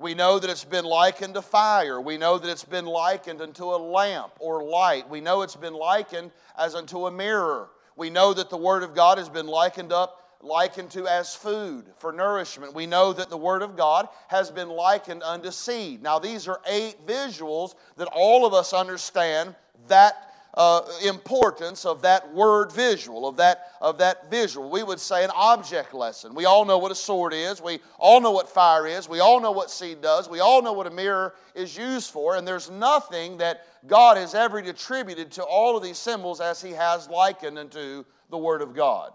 We 0.02 0.14
know 0.14 0.40
that 0.40 0.50
it's 0.50 0.64
been 0.64 0.84
likened 0.84 1.34
to 1.34 1.42
fire. 1.42 2.00
We 2.00 2.18
know 2.18 2.36
that 2.36 2.50
it's 2.50 2.64
been 2.64 2.86
likened 2.86 3.40
unto 3.40 3.66
a 3.66 3.78
lamp 3.78 4.32
or 4.40 4.64
light. 4.64 5.08
We 5.08 5.20
know 5.20 5.42
it's 5.42 5.56
been 5.56 5.74
likened 5.74 6.32
as 6.58 6.74
unto 6.74 7.06
a 7.06 7.10
mirror. 7.10 7.70
We 7.96 8.10
know 8.10 8.34
that 8.34 8.50
the 8.50 8.56
Word 8.56 8.82
of 8.82 8.94
God 8.94 9.18
has 9.18 9.28
been 9.28 9.46
likened 9.46 9.92
up 9.92 10.18
likened 10.42 10.90
to 10.90 11.06
as 11.06 11.36
food 11.36 11.84
for 11.98 12.12
nourishment. 12.12 12.74
We 12.74 12.86
know 12.86 13.12
that 13.12 13.30
the 13.30 13.36
Word 13.36 13.62
of 13.62 13.76
God 13.76 14.08
has 14.26 14.50
been 14.50 14.68
likened 14.68 15.22
unto 15.22 15.52
seed. 15.52 16.02
Now, 16.02 16.18
these 16.18 16.48
are 16.48 16.60
eight 16.66 17.06
visuals 17.06 17.76
that 17.96 18.08
all 18.12 18.44
of 18.44 18.52
us 18.52 18.72
understand 18.72 19.54
that 19.86 20.31
uh, 20.54 20.82
importance 21.04 21.86
of 21.86 22.02
that 22.02 22.32
word 22.34 22.70
visual, 22.72 23.26
of 23.26 23.36
that, 23.36 23.70
of 23.80 23.98
that 23.98 24.30
visual. 24.30 24.70
We 24.70 24.82
would 24.82 25.00
say 25.00 25.24
an 25.24 25.30
object 25.34 25.94
lesson. 25.94 26.34
We 26.34 26.44
all 26.44 26.64
know 26.64 26.78
what 26.78 26.92
a 26.92 26.94
sword 26.94 27.32
is. 27.32 27.62
We 27.62 27.80
all 27.98 28.20
know 28.20 28.32
what 28.32 28.48
fire 28.48 28.86
is. 28.86 29.08
We 29.08 29.20
all 29.20 29.40
know 29.40 29.52
what 29.52 29.70
seed 29.70 30.02
does. 30.02 30.28
We 30.28 30.40
all 30.40 30.60
know 30.60 30.74
what 30.74 30.86
a 30.86 30.90
mirror 30.90 31.34
is 31.54 31.76
used 31.76 32.10
for. 32.10 32.36
And 32.36 32.46
there's 32.46 32.70
nothing 32.70 33.38
that 33.38 33.66
God 33.86 34.18
has 34.18 34.34
ever 34.34 34.58
attributed 34.58 35.30
to 35.32 35.42
all 35.42 35.76
of 35.76 35.82
these 35.82 35.98
symbols 35.98 36.40
as 36.40 36.60
He 36.60 36.72
has 36.72 37.08
likened 37.08 37.58
unto 37.58 38.04
the 38.28 38.38
Word 38.38 38.60
of 38.60 38.74
God. 38.74 39.12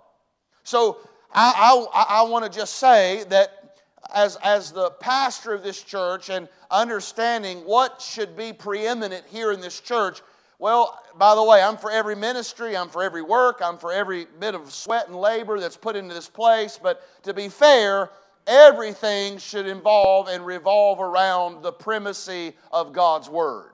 So 0.64 0.98
I, 1.34 1.88
I, 1.94 2.22
I 2.22 2.22
want 2.24 2.52
to 2.52 2.52
just 2.52 2.78
say 2.78 3.26
that 3.30 3.68
as, 4.14 4.38
as 4.38 4.72
the 4.72 4.90
pastor 4.92 5.54
of 5.54 5.64
this 5.64 5.82
church 5.82 6.30
and 6.30 6.48
understanding 6.72 7.60
what 7.60 8.02
should 8.02 8.36
be 8.36 8.54
preeminent 8.54 9.26
here 9.30 9.52
in 9.52 9.62
this 9.62 9.80
church, 9.80 10.22
well, 10.60 11.00
by 11.18 11.36
the 11.36 11.44
way, 11.44 11.62
I'm 11.62 11.78
for 11.78 11.92
every 11.92 12.16
ministry, 12.16 12.76
I'm 12.76 12.90
for 12.90 13.04
every 13.04 13.22
work, 13.22 13.60
I'm 13.64 13.78
for 13.78 13.92
every 13.92 14.26
bit 14.40 14.56
of 14.56 14.74
sweat 14.74 15.08
and 15.08 15.16
labor 15.16 15.60
that's 15.60 15.78
put 15.78 15.96
into 15.96 16.16
this 16.16 16.30
place. 16.30 16.80
But 16.82 17.02
to 17.24 17.34
be 17.34 17.48
fair, 17.48 18.10
everything 18.48 19.38
should 19.38 19.68
involve 19.68 20.28
and 20.30 20.46
revolve 20.46 21.00
around 21.00 21.62
the 21.62 21.72
primacy 21.72 22.54
of 22.72 22.92
God's 22.92 23.30
Word. 23.30 23.74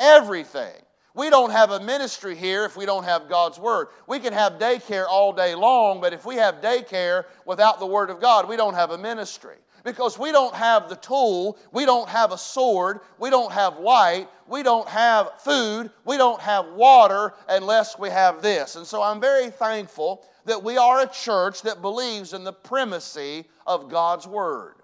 Everything. 0.00 0.74
We 1.14 1.30
don't 1.30 1.50
have 1.50 1.70
a 1.70 1.80
ministry 1.80 2.34
here 2.34 2.64
if 2.64 2.76
we 2.76 2.86
don't 2.86 3.04
have 3.04 3.28
God's 3.28 3.58
Word. 3.58 3.88
We 4.08 4.18
can 4.18 4.32
have 4.32 4.54
daycare 4.54 5.06
all 5.08 5.32
day 5.32 5.54
long, 5.54 6.00
but 6.00 6.12
if 6.12 6.24
we 6.24 6.36
have 6.36 6.60
daycare 6.60 7.24
without 7.44 7.78
the 7.78 7.86
Word 7.86 8.10
of 8.10 8.20
God, 8.20 8.48
we 8.48 8.56
don't 8.56 8.74
have 8.74 8.90
a 8.90 8.98
ministry. 8.98 9.56
Because 9.84 10.18
we 10.18 10.32
don't 10.32 10.54
have 10.54 10.88
the 10.88 10.96
tool, 10.96 11.58
we 11.70 11.84
don't 11.84 12.08
have 12.08 12.32
a 12.32 12.38
sword, 12.38 13.00
we 13.18 13.28
don't 13.28 13.52
have 13.52 13.78
light, 13.78 14.28
we 14.48 14.62
don't 14.62 14.88
have 14.88 15.40
food, 15.40 15.90
we 16.06 16.16
don't 16.16 16.40
have 16.40 16.66
water 16.72 17.34
unless 17.48 17.98
we 17.98 18.08
have 18.08 18.40
this. 18.40 18.76
And 18.76 18.86
so 18.86 19.02
I'm 19.02 19.20
very 19.20 19.50
thankful 19.50 20.24
that 20.46 20.62
we 20.62 20.78
are 20.78 21.00
a 21.00 21.06
church 21.06 21.62
that 21.62 21.82
believes 21.82 22.32
in 22.32 22.44
the 22.44 22.52
primacy 22.52 23.44
of 23.66 23.90
God's 23.90 24.26
Word. 24.26 24.76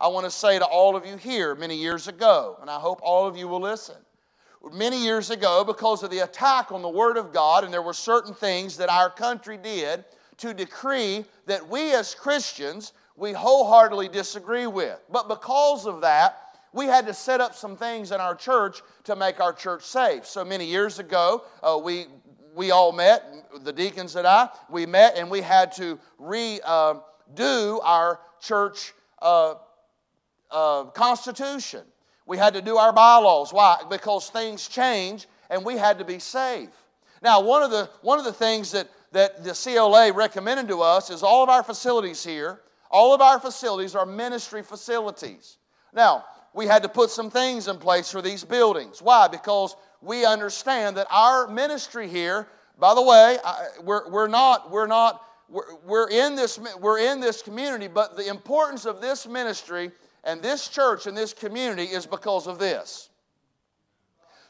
I 0.00 0.08
want 0.08 0.26
to 0.26 0.30
say 0.30 0.58
to 0.58 0.64
all 0.64 0.96
of 0.96 1.06
you 1.06 1.16
here 1.16 1.54
many 1.54 1.76
years 1.76 2.08
ago, 2.08 2.58
and 2.60 2.68
I 2.68 2.78
hope 2.78 3.00
all 3.02 3.26
of 3.26 3.36
you 3.36 3.46
will 3.48 3.60
listen 3.60 3.96
many 4.72 5.02
years 5.02 5.30
ago 5.30 5.64
because 5.64 6.02
of 6.02 6.10
the 6.10 6.20
attack 6.20 6.72
on 6.72 6.82
the 6.82 6.88
Word 6.88 7.16
of 7.16 7.32
God, 7.32 7.64
and 7.64 7.72
there 7.72 7.82
were 7.82 7.92
certain 7.92 8.34
things 8.34 8.76
that 8.76 8.90
our 8.90 9.10
country 9.10 9.56
did 9.56 10.04
to 10.38 10.54
decree 10.54 11.24
that 11.46 11.68
we 11.68 11.92
as 11.94 12.14
Christians, 12.14 12.92
we 13.18 13.32
wholeheartedly 13.32 14.08
disagree 14.08 14.66
with. 14.66 14.98
But 15.10 15.28
because 15.28 15.86
of 15.86 16.02
that, 16.02 16.38
we 16.72 16.86
had 16.86 17.06
to 17.06 17.14
set 17.14 17.40
up 17.40 17.54
some 17.54 17.76
things 17.76 18.12
in 18.12 18.20
our 18.20 18.34
church 18.34 18.80
to 19.04 19.16
make 19.16 19.40
our 19.40 19.52
church 19.52 19.82
safe. 19.82 20.24
So 20.24 20.44
many 20.44 20.64
years 20.64 20.98
ago, 20.98 21.42
uh, 21.62 21.78
we, 21.82 22.06
we 22.54 22.70
all 22.70 22.92
met, 22.92 23.24
the 23.64 23.72
deacons 23.72 24.14
and 24.16 24.26
I, 24.26 24.48
we 24.70 24.86
met 24.86 25.16
and 25.16 25.30
we 25.30 25.40
had 25.40 25.72
to 25.72 25.98
redo 26.20 26.60
uh, 26.64 27.78
our 27.82 28.20
church 28.40 28.92
uh, 29.20 29.54
uh 30.50 30.84
constitution. 30.84 31.82
We 32.24 32.38
had 32.38 32.54
to 32.54 32.62
do 32.62 32.76
our 32.76 32.92
bylaws. 32.92 33.52
Why? 33.52 33.78
Because 33.90 34.30
things 34.30 34.68
change 34.68 35.26
and 35.50 35.64
we 35.64 35.76
had 35.76 35.98
to 35.98 36.04
be 36.04 36.18
safe. 36.18 36.68
Now, 37.22 37.40
one 37.40 37.62
of 37.62 37.70
the, 37.70 37.90
one 38.02 38.18
of 38.18 38.24
the 38.24 38.32
things 38.32 38.70
that, 38.72 38.88
that 39.12 39.42
the 39.42 39.52
CLA 39.52 40.12
recommended 40.12 40.68
to 40.68 40.82
us 40.82 41.10
is 41.10 41.22
all 41.22 41.42
of 41.42 41.48
our 41.48 41.62
facilities 41.62 42.22
here, 42.22 42.60
all 42.90 43.14
of 43.14 43.20
our 43.20 43.38
facilities 43.38 43.94
are 43.94 44.06
ministry 44.06 44.62
facilities. 44.62 45.58
Now, 45.92 46.24
we 46.54 46.66
had 46.66 46.82
to 46.82 46.88
put 46.88 47.10
some 47.10 47.30
things 47.30 47.68
in 47.68 47.76
place 47.76 48.10
for 48.10 48.22
these 48.22 48.44
buildings. 48.44 49.02
Why? 49.02 49.28
Because 49.28 49.76
we 50.00 50.24
understand 50.24 50.96
that 50.96 51.06
our 51.10 51.48
ministry 51.48 52.08
here, 52.08 52.48
by 52.78 52.94
the 52.94 53.02
way, 53.02 53.38
we're, 53.82 54.08
we're 54.10 54.28
not, 54.28 54.70
we're 54.70 54.86
not, 54.86 55.22
we're, 55.48 56.08
in 56.10 56.34
this, 56.34 56.58
we're 56.80 56.98
in 56.98 57.20
this 57.20 57.42
community, 57.42 57.88
but 57.88 58.16
the 58.16 58.28
importance 58.28 58.86
of 58.86 59.00
this 59.00 59.26
ministry 59.26 59.90
and 60.24 60.42
this 60.42 60.68
church 60.68 61.06
and 61.06 61.16
this 61.16 61.32
community 61.32 61.84
is 61.84 62.06
because 62.06 62.46
of 62.46 62.58
this. 62.58 63.10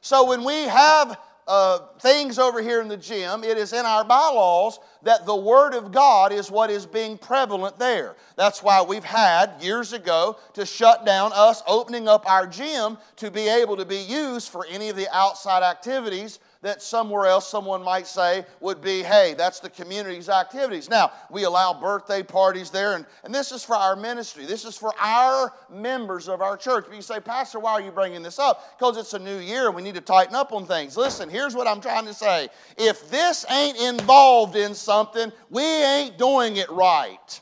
So 0.01 0.27
when 0.27 0.45
we 0.45 0.63
have 0.63 1.19
uh, 1.49 1.79
things 2.01 2.39
over 2.39 2.61
here 2.61 2.83
in 2.83 2.89
the 2.89 2.97
gym, 2.97 3.43
it 3.43 3.57
is 3.57 3.73
in 3.73 3.87
our 3.87 4.05
bylaws 4.05 4.79
that 5.03 5.25
the 5.25 5.35
Word 5.35 5.73
of 5.73 5.91
God 5.91 6.31
is 6.31 6.51
what 6.51 6.71
is 6.71 6.85
being 6.85 7.17
prevalent 7.17 7.79
there. 7.79 8.17
That's 8.37 8.63
why 8.63 8.83
we've 8.83 9.03
had 9.03 9.55
years 9.61 9.95
ago 9.95 10.37
to 10.53 10.67
shut 10.67 11.07
down 11.07 11.33
us 11.35 11.63
opening 11.67 12.07
up 12.07 12.29
our 12.31 12.47
gym 12.47 12.99
to 13.17 13.31
be 13.31 13.49
able 13.49 13.79
to 13.79 13.87
be 13.87 13.99
used 13.99 14.51
for 14.51 14.67
any 14.67 14.91
of 14.91 14.97
the 14.97 15.09
outside 15.11 15.63
activities 15.63 16.39
that 16.63 16.83
somewhere 16.83 17.27
else 17.27 17.49
someone 17.49 17.83
might 17.85 18.07
say 18.07 18.45
would 18.61 18.81
be, 18.81 19.03
hey, 19.03 19.35
that's 19.39 19.61
the 19.61 19.71
community's 19.71 20.29
activities. 20.29 20.91
Now, 20.91 21.13
we 21.31 21.45
allow 21.45 21.73
birthday 21.73 22.23
parties 22.23 22.71
there, 22.71 22.95
and, 22.95 23.07
and 23.23 23.33
this 23.35 23.53
is 23.53 23.63
for 23.63 23.77
our 23.77 23.95
ministry. 23.95 24.45
This 24.45 24.65
is 24.65 24.77
for 24.77 24.93
our 24.99 25.53
members 25.71 26.29
of 26.29 26.43
our 26.43 26.57
church. 26.57 26.87
But 26.89 26.97
you 26.97 27.03
say, 27.03 27.21
Pastor, 27.21 27.61
why 27.61 27.73
are 27.73 27.81
you 27.81 27.93
bringing 27.93 28.23
this 28.23 28.39
up? 28.39 28.77
Because 28.77 28.97
it's 28.97 29.15
a 29.15 29.19
new 29.19 29.39
year 29.39 29.67
and 29.67 29.77
we 29.77 29.83
need 29.83 29.95
to 29.95 30.01
tighten 30.01 30.35
up 30.35 30.53
on 30.53 30.67
things. 30.67 30.97
Listen, 30.97 31.29
here's 31.29 31.55
what 31.55 31.69
I'm 31.69 31.81
trying 31.81 32.07
to 32.07 32.15
say. 32.15 32.49
If 32.77 33.09
this 33.11 33.45
ain't 33.51 33.79
involved 33.81 34.57
in 34.57 34.75
something, 34.75 35.31
we 35.51 35.63
ain't 35.63 36.19
doing 36.19 36.57
it 36.57 36.71
right. 36.71 37.41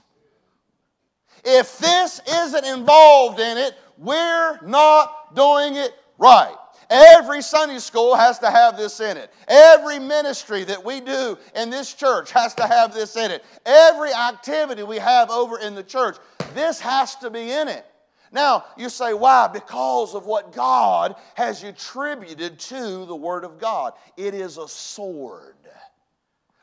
If 1.42 1.78
this 1.78 2.20
isn't 2.28 2.66
involved 2.66 3.40
in 3.40 3.56
it, 3.56 3.74
we're 3.96 4.58
not 4.62 5.34
doing 5.34 5.76
it 5.76 5.94
right. 6.18 6.56
Every 6.88 7.42
Sunday 7.42 7.78
school 7.78 8.14
has 8.14 8.38
to 8.40 8.50
have 8.50 8.76
this 8.76 9.00
in 9.00 9.16
it. 9.16 9.32
Every 9.48 9.98
ministry 9.98 10.64
that 10.64 10.84
we 10.84 11.00
do 11.00 11.36
in 11.54 11.70
this 11.70 11.92
church 11.94 12.30
has 12.32 12.54
to 12.54 12.66
have 12.66 12.94
this 12.94 13.16
in 13.16 13.30
it. 13.30 13.44
Every 13.64 14.12
activity 14.12 14.82
we 14.82 14.98
have 14.98 15.30
over 15.30 15.58
in 15.58 15.74
the 15.74 15.82
church, 15.82 16.16
this 16.54 16.80
has 16.80 17.16
to 17.16 17.30
be 17.30 17.50
in 17.50 17.68
it. 17.68 17.84
Now, 18.32 18.64
you 18.76 18.88
say, 18.88 19.14
why? 19.14 19.48
Because 19.48 20.14
of 20.14 20.26
what 20.26 20.52
God 20.52 21.16
has 21.34 21.62
attributed 21.62 22.58
to 22.58 23.06
the 23.06 23.16
Word 23.16 23.44
of 23.44 23.58
God. 23.58 23.94
It 24.16 24.34
is 24.34 24.58
a 24.58 24.68
sword. 24.68 25.54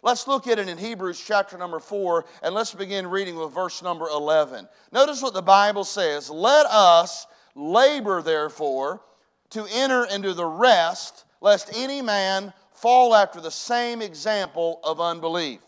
Let's 0.04 0.28
look 0.28 0.48
at 0.48 0.60
it 0.60 0.68
in 0.68 0.78
Hebrews 0.78 1.24
chapter 1.26 1.58
number 1.58 1.80
4, 1.80 2.26
and 2.44 2.54
let's 2.54 2.74
begin 2.74 3.08
reading 3.08 3.38
with 3.38 3.54
verse 3.54 3.82
number 3.82 4.08
11. 4.10 4.68
Notice 4.92 5.22
what 5.22 5.34
the 5.34 5.42
Bible 5.42 5.86
says 5.86 6.30
Let 6.30 6.66
us 6.66 7.26
labor, 7.56 8.22
therefore, 8.22 9.02
to 9.54 9.66
enter 9.72 10.06
into 10.06 10.34
the 10.34 10.46
rest, 10.46 11.26
lest 11.42 11.72
any 11.76 12.02
man 12.02 12.54
fall 12.72 13.16
after 13.16 13.40
the 13.40 13.52
same 13.52 14.02
example 14.02 14.80
of 14.84 15.00
unbelief. 15.00 15.62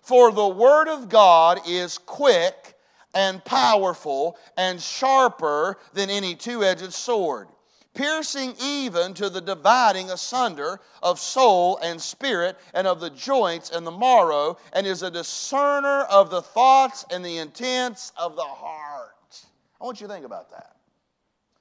For 0.00 0.32
the 0.32 0.48
word 0.48 0.88
of 0.88 1.08
God 1.08 1.60
is 1.68 1.98
quick 1.98 2.74
and 3.14 3.44
powerful 3.44 4.36
and 4.56 4.80
sharper 4.80 5.78
than 5.92 6.10
any 6.10 6.34
two 6.34 6.64
edged 6.64 6.92
sword, 6.92 7.48
piercing 7.94 8.54
even 8.62 9.14
to 9.14 9.28
the 9.28 9.40
dividing 9.40 10.10
asunder 10.10 10.80
of 11.02 11.18
soul 11.18 11.78
and 11.82 12.00
spirit 12.00 12.56
and 12.74 12.86
of 12.86 13.00
the 13.00 13.10
joints 13.10 13.70
and 13.70 13.86
the 13.86 13.90
marrow, 13.90 14.56
and 14.72 14.86
is 14.86 15.02
a 15.02 15.10
discerner 15.10 16.02
of 16.04 16.30
the 16.30 16.42
thoughts 16.42 17.04
and 17.10 17.24
the 17.24 17.38
intents 17.38 18.12
of 18.16 18.36
the 18.36 18.42
heart. 18.42 19.44
I 19.80 19.84
want 19.84 20.00
you 20.00 20.06
to 20.06 20.12
think 20.12 20.24
about 20.24 20.50
that. 20.50 20.76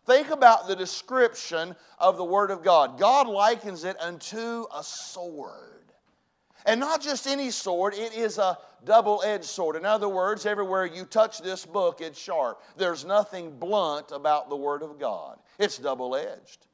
Think 0.09 0.31
about 0.31 0.67
the 0.67 0.75
description 0.75 1.75
of 1.99 2.17
the 2.17 2.23
Word 2.23 2.49
of 2.49 2.63
God. 2.63 2.97
God 2.97 3.27
likens 3.27 3.83
it 3.83 3.95
unto 4.01 4.65
a 4.75 4.81
sword. 4.81 5.93
And 6.65 6.79
not 6.79 6.99
just 6.99 7.27
any 7.27 7.51
sword, 7.51 7.93
it 7.93 8.15
is 8.15 8.39
a 8.39 8.57
double 8.83 9.21
edged 9.23 9.45
sword. 9.45 9.75
In 9.75 9.85
other 9.85 10.09
words, 10.09 10.47
everywhere 10.47 10.87
you 10.87 11.05
touch 11.05 11.43
this 11.43 11.63
book, 11.63 12.01
it's 12.01 12.19
sharp. 12.19 12.59
There's 12.75 13.05
nothing 13.05 13.59
blunt 13.59 14.11
about 14.11 14.49
the 14.49 14.55
Word 14.55 14.81
of 14.81 14.99
God, 14.99 15.37
it's 15.59 15.77
double 15.77 16.15
edged. 16.15 16.65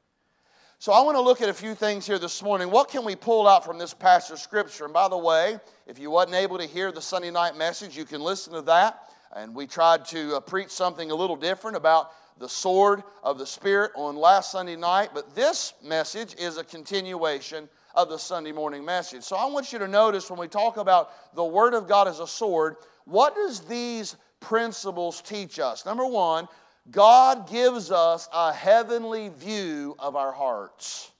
So 0.78 0.94
I 0.94 1.02
want 1.02 1.18
to 1.18 1.22
look 1.22 1.42
at 1.42 1.50
a 1.50 1.54
few 1.54 1.74
things 1.74 2.06
here 2.06 2.18
this 2.18 2.42
morning. 2.42 2.70
What 2.70 2.88
can 2.88 3.04
we 3.04 3.16
pull 3.16 3.46
out 3.46 3.66
from 3.66 3.76
this 3.76 3.92
passage 3.92 4.32
of 4.32 4.38
Scripture? 4.38 4.84
And 4.84 4.94
by 4.94 5.08
the 5.08 5.18
way, 5.18 5.58
if 5.86 5.98
you 5.98 6.10
wasn't 6.10 6.36
able 6.36 6.56
to 6.56 6.66
hear 6.66 6.90
the 6.90 7.02
Sunday 7.02 7.30
night 7.30 7.54
message, 7.54 7.98
you 7.98 8.06
can 8.06 8.22
listen 8.22 8.54
to 8.54 8.62
that. 8.62 9.10
And 9.34 9.54
we 9.54 9.66
tried 9.66 10.06
to 10.06 10.36
uh, 10.36 10.40
preach 10.40 10.70
something 10.70 11.10
a 11.10 11.14
little 11.14 11.36
different 11.36 11.76
about 11.76 12.12
the 12.38 12.48
sword 12.48 13.02
of 13.22 13.38
the 13.38 13.46
Spirit 13.46 13.92
on 13.94 14.16
last 14.16 14.52
Sunday 14.52 14.76
night, 14.76 15.10
but 15.14 15.34
this 15.34 15.74
message 15.82 16.34
is 16.38 16.58
a 16.58 16.64
continuation 16.64 17.68
of 17.94 18.08
the 18.08 18.18
Sunday 18.18 18.52
morning 18.52 18.84
message. 18.84 19.22
So 19.22 19.36
I 19.36 19.46
want 19.46 19.72
you 19.72 19.78
to 19.78 19.88
notice 19.88 20.30
when 20.30 20.38
we 20.38 20.48
talk 20.48 20.76
about 20.76 21.34
the 21.34 21.44
Word 21.44 21.74
of 21.74 21.88
God 21.88 22.08
as 22.08 22.20
a 22.20 22.26
sword, 22.26 22.76
what 23.04 23.34
does 23.34 23.60
these 23.60 24.16
principles 24.40 25.22
teach 25.22 25.58
us? 25.58 25.86
Number 25.86 26.06
one, 26.06 26.46
God 26.90 27.48
gives 27.48 27.90
us 27.90 28.28
a 28.32 28.52
heavenly 28.52 29.30
view 29.30 29.96
of 29.98 30.14
our 30.14 30.32
hearts. 30.32 31.10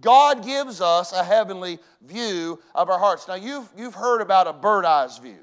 God 0.00 0.44
gives 0.44 0.80
us 0.80 1.12
a 1.12 1.22
heavenly 1.22 1.78
view 2.00 2.58
of 2.74 2.90
our 2.90 2.98
hearts. 2.98 3.28
Now, 3.28 3.34
you've, 3.34 3.68
you've 3.76 3.94
heard 3.94 4.20
about 4.20 4.48
a 4.48 4.52
bird's 4.52 4.86
eye's 4.86 5.18
view. 5.18 5.38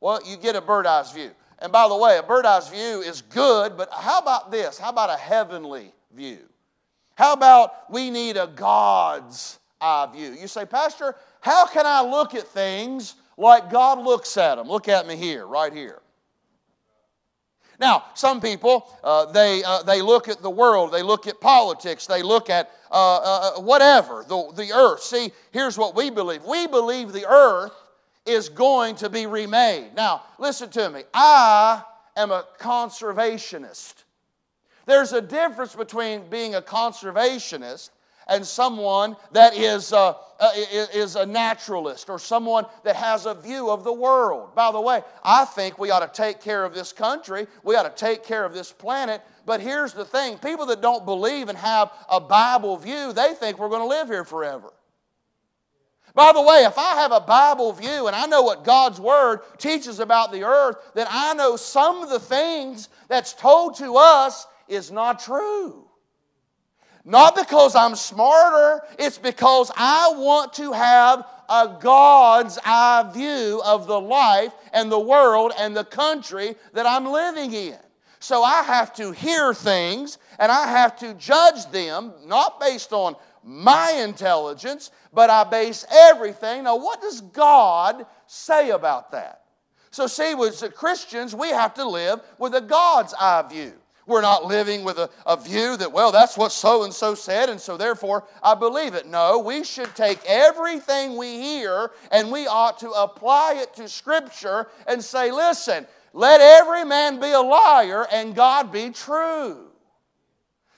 Well, 0.00 0.20
you 0.24 0.36
get 0.36 0.56
a 0.56 0.60
bird's 0.60 0.88
eye's 0.88 1.12
view. 1.12 1.30
And 1.58 1.72
by 1.72 1.88
the 1.88 1.96
way, 1.96 2.18
a 2.18 2.22
bird 2.22 2.44
eye 2.44 2.60
view 2.70 3.00
is 3.00 3.22
good, 3.22 3.76
but 3.76 3.88
how 3.92 4.18
about 4.18 4.50
this? 4.50 4.78
How 4.78 4.90
about 4.90 5.10
a 5.10 5.16
heavenly 5.16 5.92
view? 6.14 6.40
How 7.14 7.32
about 7.32 7.90
we 7.90 8.10
need 8.10 8.36
a 8.36 8.46
God's 8.46 9.58
eye 9.80 10.08
view? 10.12 10.32
You 10.32 10.48
say, 10.48 10.66
Pastor, 10.66 11.14
how 11.40 11.66
can 11.66 11.86
I 11.86 12.02
look 12.02 12.34
at 12.34 12.46
things 12.48 13.14
like 13.38 13.70
God 13.70 13.98
looks 13.98 14.36
at 14.36 14.56
them? 14.56 14.68
Look 14.68 14.88
at 14.88 15.06
me 15.06 15.16
here, 15.16 15.46
right 15.46 15.72
here. 15.72 16.00
Now, 17.78 18.04
some 18.14 18.40
people, 18.40 18.88
uh, 19.04 19.26
they, 19.32 19.62
uh, 19.64 19.82
they 19.82 20.00
look 20.02 20.28
at 20.28 20.42
the 20.42 20.50
world, 20.50 20.92
they 20.92 21.02
look 21.02 21.26
at 21.26 21.40
politics, 21.40 22.06
they 22.06 22.22
look 22.22 22.48
at 22.48 22.70
uh, 22.90 23.16
uh 23.56 23.60
whatever, 23.60 24.24
the, 24.26 24.50
the 24.54 24.72
earth. 24.72 25.02
See, 25.02 25.30
here's 25.52 25.76
what 25.76 25.94
we 25.94 26.08
believe 26.08 26.44
we 26.44 26.66
believe 26.66 27.12
the 27.12 27.26
earth 27.26 27.72
is 28.26 28.48
going 28.48 28.96
to 28.96 29.08
be 29.08 29.26
remade. 29.26 29.94
Now, 29.94 30.22
listen 30.38 30.68
to 30.70 30.90
me. 30.90 31.02
I 31.14 31.82
am 32.16 32.30
a 32.30 32.44
conservationist. 32.58 34.04
There's 34.86 35.12
a 35.12 35.20
difference 35.20 35.74
between 35.74 36.28
being 36.28 36.54
a 36.54 36.62
conservationist 36.62 37.90
and 38.28 38.44
someone 38.44 39.16
that 39.32 39.56
is 39.56 39.92
a, 39.92 39.96
uh, 39.96 40.14
uh, 40.40 40.50
is 40.92 41.16
a 41.16 41.24
naturalist 41.24 42.10
or 42.10 42.18
someone 42.18 42.66
that 42.84 42.96
has 42.96 43.26
a 43.26 43.34
view 43.34 43.70
of 43.70 43.84
the 43.84 43.92
world. 43.92 44.54
By 44.54 44.72
the 44.72 44.80
way, 44.80 45.02
I 45.22 45.44
think 45.44 45.78
we 45.78 45.90
ought 45.90 46.12
to 46.12 46.22
take 46.22 46.40
care 46.40 46.64
of 46.64 46.74
this 46.74 46.92
country, 46.92 47.46
we 47.62 47.76
ought 47.76 47.84
to 47.84 48.04
take 48.04 48.24
care 48.24 48.44
of 48.44 48.52
this 48.52 48.72
planet. 48.72 49.22
But 49.44 49.60
here's 49.60 49.92
the 49.92 50.04
thing 50.04 50.38
people 50.38 50.66
that 50.66 50.82
don't 50.82 51.04
believe 51.04 51.48
and 51.48 51.56
have 51.56 51.92
a 52.10 52.20
Bible 52.20 52.76
view, 52.76 53.12
they 53.12 53.34
think 53.34 53.58
we're 53.58 53.68
going 53.68 53.82
to 53.82 53.88
live 53.88 54.08
here 54.08 54.24
forever. 54.24 54.72
By 56.16 56.32
the 56.32 56.40
way, 56.40 56.64
if 56.64 56.78
I 56.78 56.94
have 56.94 57.12
a 57.12 57.20
Bible 57.20 57.74
view 57.74 58.06
and 58.06 58.16
I 58.16 58.24
know 58.24 58.40
what 58.40 58.64
God's 58.64 58.98
Word 58.98 59.40
teaches 59.58 60.00
about 60.00 60.32
the 60.32 60.44
earth, 60.44 60.78
then 60.94 61.06
I 61.10 61.34
know 61.34 61.56
some 61.56 62.02
of 62.02 62.08
the 62.08 62.18
things 62.18 62.88
that's 63.06 63.34
told 63.34 63.76
to 63.76 63.96
us 63.96 64.46
is 64.66 64.90
not 64.90 65.20
true. 65.20 65.86
Not 67.04 67.36
because 67.36 67.76
I'm 67.76 67.94
smarter, 67.94 68.82
it's 68.98 69.18
because 69.18 69.70
I 69.76 70.14
want 70.16 70.54
to 70.54 70.72
have 70.72 71.26
a 71.50 71.76
God's 71.80 72.58
eye 72.64 73.10
view 73.14 73.60
of 73.62 73.86
the 73.86 74.00
life 74.00 74.54
and 74.72 74.90
the 74.90 74.98
world 74.98 75.52
and 75.58 75.76
the 75.76 75.84
country 75.84 76.56
that 76.72 76.86
I'm 76.86 77.04
living 77.04 77.52
in. 77.52 77.76
So 78.26 78.42
I 78.42 78.64
have 78.64 78.92
to 78.94 79.12
hear 79.12 79.54
things 79.54 80.18
and 80.40 80.50
I 80.50 80.66
have 80.66 80.96
to 80.96 81.14
judge 81.14 81.70
them, 81.70 82.12
not 82.24 82.58
based 82.58 82.92
on 82.92 83.14
my 83.44 83.92
intelligence, 84.04 84.90
but 85.12 85.30
I 85.30 85.44
base 85.44 85.86
everything. 85.92 86.64
Now, 86.64 86.74
what 86.74 87.00
does 87.00 87.20
God 87.20 88.04
say 88.26 88.70
about 88.70 89.12
that? 89.12 89.42
So, 89.92 90.08
see, 90.08 90.32
as 90.32 90.64
Christians, 90.74 91.36
we 91.36 91.50
have 91.50 91.74
to 91.74 91.88
live 91.88 92.18
with 92.36 92.56
a 92.56 92.60
God's 92.60 93.14
eye 93.14 93.44
view. 93.48 93.74
We're 94.06 94.22
not 94.22 94.44
living 94.44 94.82
with 94.82 94.98
a, 94.98 95.08
a 95.24 95.36
view 95.36 95.76
that, 95.76 95.92
well, 95.92 96.10
that's 96.10 96.36
what 96.36 96.50
so 96.50 96.82
and 96.82 96.92
so 96.92 97.14
said, 97.14 97.48
and 97.48 97.60
so 97.60 97.76
therefore 97.76 98.24
I 98.42 98.56
believe 98.56 98.94
it. 98.94 99.06
No, 99.06 99.38
we 99.38 99.62
should 99.62 99.94
take 99.94 100.18
everything 100.26 101.16
we 101.16 101.40
hear 101.40 101.92
and 102.10 102.32
we 102.32 102.48
ought 102.48 102.78
to 102.78 102.90
apply 102.90 103.54
it 103.58 103.74
to 103.74 103.88
Scripture 103.88 104.66
and 104.86 105.02
say, 105.02 105.30
listen, 105.30 105.86
let 106.16 106.40
every 106.40 106.82
man 106.86 107.20
be 107.20 107.30
a 107.30 107.42
liar 107.42 108.06
and 108.10 108.34
God 108.34 108.72
be 108.72 108.88
true. 108.88 109.66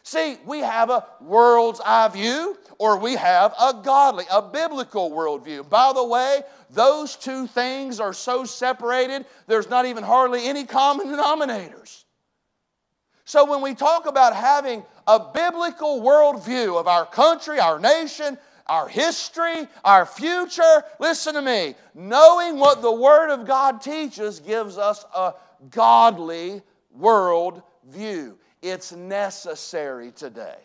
See, 0.02 0.36
we 0.44 0.58
have 0.58 0.90
a 0.90 1.06
world's 1.20 1.80
eye 1.84 2.08
view 2.08 2.58
or 2.78 2.98
we 2.98 3.14
have 3.14 3.54
a 3.60 3.80
godly, 3.84 4.24
a 4.32 4.42
biblical 4.42 5.12
worldview. 5.12 5.70
By 5.70 5.92
the 5.94 6.04
way, 6.04 6.40
those 6.70 7.14
two 7.14 7.46
things 7.46 8.00
are 8.00 8.12
so 8.12 8.44
separated, 8.44 9.26
there's 9.46 9.70
not 9.70 9.86
even 9.86 10.02
hardly 10.02 10.44
any 10.44 10.64
common 10.64 11.06
denominators. 11.06 12.02
So 13.24 13.48
when 13.48 13.60
we 13.60 13.76
talk 13.76 14.06
about 14.06 14.34
having 14.34 14.82
a 15.06 15.20
biblical 15.20 16.00
worldview 16.00 16.80
of 16.80 16.88
our 16.88 17.06
country, 17.06 17.60
our 17.60 17.78
nation, 17.78 18.38
our 18.68 18.88
history, 18.88 19.66
our 19.84 20.04
future, 20.06 20.84
listen 20.98 21.34
to 21.34 21.42
me. 21.42 21.74
Knowing 21.94 22.58
what 22.58 22.82
the 22.82 22.92
Word 22.92 23.30
of 23.30 23.46
God 23.46 23.80
teaches 23.80 24.40
gives 24.40 24.78
us 24.78 25.04
a 25.14 25.34
godly 25.70 26.62
world 26.92 27.62
view. 27.88 28.38
It's 28.62 28.92
necessary 28.92 30.12
today. 30.12 30.58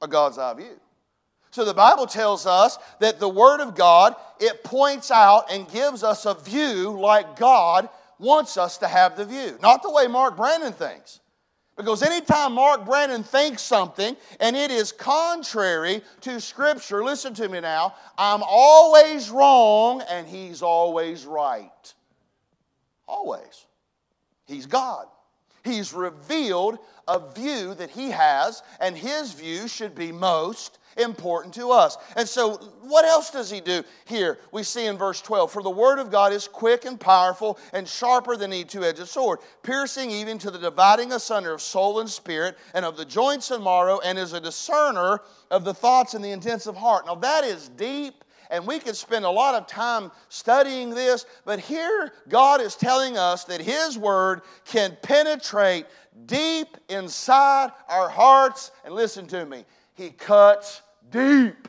A 0.00 0.08
God's 0.08 0.38
eye 0.38 0.54
view. 0.54 0.80
So 1.50 1.64
the 1.64 1.74
Bible 1.74 2.06
tells 2.06 2.46
us 2.46 2.78
that 3.00 3.18
the 3.18 3.28
Word 3.28 3.60
of 3.60 3.74
God, 3.74 4.14
it 4.38 4.62
points 4.62 5.10
out 5.10 5.50
and 5.50 5.68
gives 5.70 6.04
us 6.04 6.24
a 6.24 6.34
view 6.34 6.98
like 6.98 7.38
God 7.38 7.88
wants 8.18 8.56
us 8.56 8.78
to 8.78 8.88
have 8.88 9.16
the 9.16 9.24
view, 9.24 9.58
not 9.62 9.82
the 9.82 9.90
way 9.90 10.06
Mark 10.06 10.36
Brandon 10.36 10.72
thinks. 10.72 11.20
Because 11.78 12.02
anytime 12.02 12.54
Mark 12.54 12.84
Brandon 12.84 13.22
thinks 13.22 13.62
something 13.62 14.16
and 14.40 14.56
it 14.56 14.72
is 14.72 14.90
contrary 14.90 16.02
to 16.22 16.40
Scripture, 16.40 17.04
listen 17.04 17.32
to 17.34 17.48
me 17.48 17.60
now, 17.60 17.94
I'm 18.18 18.42
always 18.42 19.30
wrong 19.30 20.02
and 20.10 20.26
he's 20.26 20.60
always 20.60 21.24
right. 21.24 21.94
Always. 23.06 23.66
He's 24.46 24.66
God. 24.66 25.06
He's 25.68 25.92
revealed 25.92 26.78
a 27.06 27.20
view 27.32 27.74
that 27.74 27.90
he 27.90 28.10
has, 28.10 28.62
and 28.80 28.96
his 28.96 29.32
view 29.32 29.68
should 29.68 29.94
be 29.94 30.12
most 30.12 30.78
important 30.98 31.54
to 31.54 31.70
us. 31.70 31.96
And 32.16 32.28
so, 32.28 32.56
what 32.82 33.04
else 33.04 33.30
does 33.30 33.50
he 33.50 33.60
do 33.60 33.82
here? 34.04 34.38
We 34.52 34.62
see 34.62 34.86
in 34.86 34.98
verse 34.98 35.20
12 35.22 35.50
For 35.50 35.62
the 35.62 35.70
word 35.70 35.98
of 35.98 36.10
God 36.10 36.32
is 36.32 36.48
quick 36.48 36.84
and 36.84 36.98
powerful 36.98 37.58
and 37.72 37.88
sharper 37.88 38.36
than 38.36 38.52
any 38.52 38.64
two 38.64 38.84
edged 38.84 39.06
sword, 39.06 39.38
piercing 39.62 40.10
even 40.10 40.38
to 40.38 40.50
the 40.50 40.58
dividing 40.58 41.12
asunder 41.12 41.52
of 41.52 41.62
soul 41.62 42.00
and 42.00 42.10
spirit 42.10 42.58
and 42.74 42.84
of 42.84 42.96
the 42.96 43.04
joints 43.04 43.50
and 43.50 43.62
marrow, 43.62 44.00
and 44.00 44.18
is 44.18 44.32
a 44.32 44.40
discerner 44.40 45.20
of 45.50 45.64
the 45.64 45.74
thoughts 45.74 46.14
and 46.14 46.24
the 46.24 46.32
intents 46.32 46.66
of 46.66 46.76
heart. 46.76 47.06
Now, 47.06 47.14
that 47.16 47.44
is 47.44 47.68
deep 47.70 48.24
and 48.50 48.66
we 48.66 48.78
could 48.78 48.96
spend 48.96 49.24
a 49.24 49.30
lot 49.30 49.54
of 49.54 49.66
time 49.66 50.10
studying 50.28 50.90
this, 50.90 51.26
but 51.44 51.58
here 51.58 52.12
God 52.28 52.60
is 52.60 52.74
telling 52.76 53.16
us 53.16 53.44
that 53.44 53.60
His 53.60 53.98
Word 53.98 54.42
can 54.64 54.96
penetrate 55.02 55.86
deep 56.26 56.76
inside 56.88 57.70
our 57.88 58.08
hearts. 58.08 58.70
And 58.84 58.94
listen 58.94 59.26
to 59.28 59.44
me, 59.46 59.64
He 59.94 60.10
cuts 60.10 60.82
deep. 61.10 61.68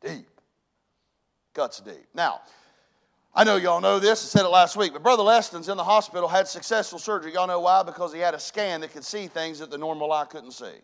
Deep. 0.00 0.28
Cuts 1.54 1.80
deep. 1.80 2.06
Now, 2.14 2.40
I 3.34 3.42
know 3.42 3.56
y'all 3.56 3.80
know 3.80 3.98
this. 3.98 4.22
I 4.22 4.38
said 4.38 4.46
it 4.46 4.50
last 4.50 4.76
week, 4.76 4.92
but 4.92 5.02
Brother 5.02 5.24
Leston's 5.24 5.68
in 5.68 5.76
the 5.76 5.84
hospital, 5.84 6.28
had 6.28 6.46
successful 6.46 6.98
surgery. 7.00 7.32
Y'all 7.32 7.48
know 7.48 7.60
why? 7.60 7.82
Because 7.82 8.12
he 8.12 8.20
had 8.20 8.34
a 8.34 8.38
scan 8.38 8.80
that 8.82 8.92
could 8.92 9.04
see 9.04 9.26
things 9.26 9.58
that 9.58 9.70
the 9.70 9.78
normal 9.78 10.12
eye 10.12 10.24
couldn't 10.24 10.52
see. 10.52 10.74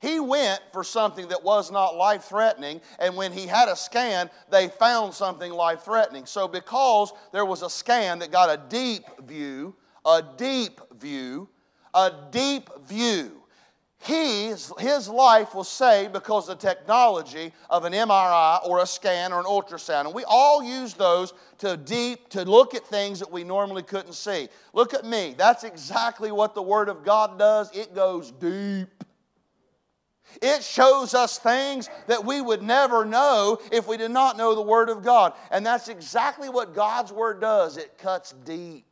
He 0.00 0.20
went 0.20 0.60
for 0.72 0.84
something 0.84 1.28
that 1.28 1.42
was 1.42 1.70
not 1.70 1.96
life 1.96 2.24
threatening, 2.24 2.80
and 2.98 3.16
when 3.16 3.32
he 3.32 3.46
had 3.46 3.68
a 3.68 3.76
scan, 3.76 4.28
they 4.50 4.68
found 4.68 5.14
something 5.14 5.50
life 5.50 5.82
threatening. 5.82 6.26
So, 6.26 6.46
because 6.46 7.12
there 7.32 7.44
was 7.44 7.62
a 7.62 7.70
scan 7.70 8.18
that 8.18 8.30
got 8.30 8.50
a 8.50 8.60
deep 8.68 9.04
view, 9.26 9.74
a 10.04 10.22
deep 10.36 10.80
view, 10.98 11.48
a 11.94 12.12
deep 12.30 12.68
view 12.86 13.44
he, 14.04 14.48
his 14.48 15.08
life 15.08 15.54
was 15.54 15.66
saved 15.66 16.12
because 16.12 16.50
of 16.50 16.58
the 16.58 16.66
technology 16.66 17.52
of 17.70 17.86
an 17.86 17.94
MRI 17.94 18.58
or 18.68 18.82
a 18.82 18.86
scan 18.86 19.32
or 19.32 19.40
an 19.40 19.46
ultrasound. 19.46 20.04
And 20.04 20.14
we 20.14 20.24
all 20.24 20.62
use 20.62 20.92
those 20.92 21.32
to 21.58 21.78
deep, 21.78 22.28
to 22.30 22.44
look 22.44 22.74
at 22.74 22.86
things 22.86 23.18
that 23.20 23.32
we 23.32 23.44
normally 23.44 23.82
couldn't 23.82 24.12
see. 24.12 24.48
Look 24.74 24.92
at 24.92 25.06
me. 25.06 25.34
That's 25.38 25.64
exactly 25.64 26.32
what 26.32 26.54
the 26.54 26.60
Word 26.60 26.90
of 26.90 27.02
God 27.02 27.38
does. 27.38 27.74
It 27.74 27.94
goes 27.94 28.30
deep. 28.30 29.03
It 30.42 30.62
shows 30.62 31.14
us 31.14 31.38
things 31.38 31.88
that 32.06 32.24
we 32.24 32.40
would 32.40 32.62
never 32.62 33.04
know 33.04 33.58
if 33.72 33.86
we 33.86 33.96
did 33.96 34.10
not 34.10 34.36
know 34.36 34.54
the 34.54 34.62
Word 34.62 34.88
of 34.88 35.02
God. 35.02 35.32
And 35.50 35.64
that's 35.64 35.88
exactly 35.88 36.48
what 36.48 36.74
God's 36.74 37.12
Word 37.12 37.40
does. 37.40 37.76
It 37.76 37.98
cuts 37.98 38.34
deep. 38.44 38.84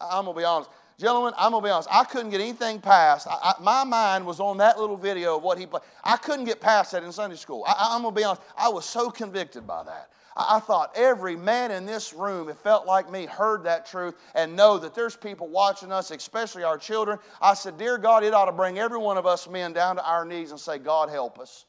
I'm 0.00 0.24
going 0.24 0.34
to 0.36 0.40
be 0.40 0.44
honest. 0.44 0.70
Gentlemen, 0.98 1.32
I'm 1.38 1.52
going 1.52 1.62
to 1.62 1.66
be 1.66 1.70
honest. 1.70 1.88
I 1.90 2.04
couldn't 2.04 2.30
get 2.30 2.42
anything 2.42 2.78
past. 2.78 3.26
I, 3.26 3.38
I, 3.42 3.62
my 3.62 3.84
mind 3.84 4.26
was 4.26 4.38
on 4.38 4.58
that 4.58 4.78
little 4.78 4.98
video 4.98 5.36
of 5.36 5.42
what 5.42 5.58
he 5.58 5.66
played. 5.66 5.82
I 6.04 6.16
couldn't 6.18 6.44
get 6.44 6.60
past 6.60 6.92
that 6.92 7.02
in 7.02 7.10
Sunday 7.10 7.36
school. 7.36 7.64
I, 7.66 7.94
am 7.96 8.02
going 8.02 8.14
to 8.14 8.20
be 8.20 8.24
honest. 8.24 8.42
I 8.56 8.68
was 8.68 8.84
so 8.84 9.10
convicted 9.10 9.66
by 9.66 9.82
that. 9.84 10.10
I, 10.36 10.60
thought 10.60 10.92
every 10.94 11.36
man 11.36 11.70
in 11.70 11.86
this 11.86 12.12
room, 12.12 12.48
it 12.48 12.56
felt 12.58 12.86
like 12.86 13.10
me, 13.10 13.26
heard 13.26 13.64
that 13.64 13.86
truth 13.86 14.14
and 14.34 14.54
know 14.54 14.78
that 14.78 14.94
there's 14.94 15.16
people 15.16 15.48
watching 15.48 15.90
us, 15.92 16.10
especially 16.10 16.62
our 16.62 16.78
children. 16.78 17.18
I 17.40 17.54
said, 17.54 17.78
Dear 17.78 17.98
God, 17.98 18.22
it 18.22 18.32
ought 18.32 18.46
to 18.46 18.52
bring 18.52 18.78
every 18.78 18.98
one 18.98 19.16
of 19.16 19.26
us 19.26 19.48
men 19.48 19.72
down 19.72 19.96
to 19.96 20.04
our 20.04 20.24
knees 20.24 20.50
and 20.50 20.60
say, 20.60 20.78
God, 20.78 21.10
help 21.10 21.38
us. 21.38 21.64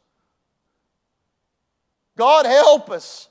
God, 2.17 2.45
help 2.45 2.91
us. 2.91 3.29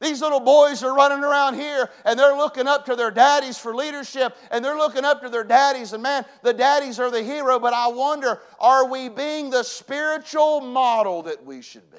These 0.00 0.22
little 0.22 0.40
boys 0.40 0.82
are 0.82 0.94
running 0.94 1.22
around 1.22 1.54
here 1.54 1.90
and 2.06 2.18
they're 2.18 2.36
looking 2.36 2.66
up 2.66 2.86
to 2.86 2.96
their 2.96 3.10
daddies 3.10 3.58
for 3.58 3.74
leadership 3.74 4.34
and 4.50 4.64
they're 4.64 4.76
looking 4.76 5.04
up 5.04 5.20
to 5.22 5.28
their 5.28 5.44
daddies. 5.44 5.92
And 5.92 6.02
man, 6.02 6.24
the 6.42 6.54
daddies 6.54 6.98
are 6.98 7.10
the 7.10 7.22
hero, 7.22 7.58
but 7.58 7.74
I 7.74 7.88
wonder 7.88 8.40
are 8.58 8.88
we 8.88 9.10
being 9.10 9.50
the 9.50 9.62
spiritual 9.62 10.62
model 10.62 11.22
that 11.24 11.44
we 11.44 11.60
should 11.60 11.90
be? 11.90 11.98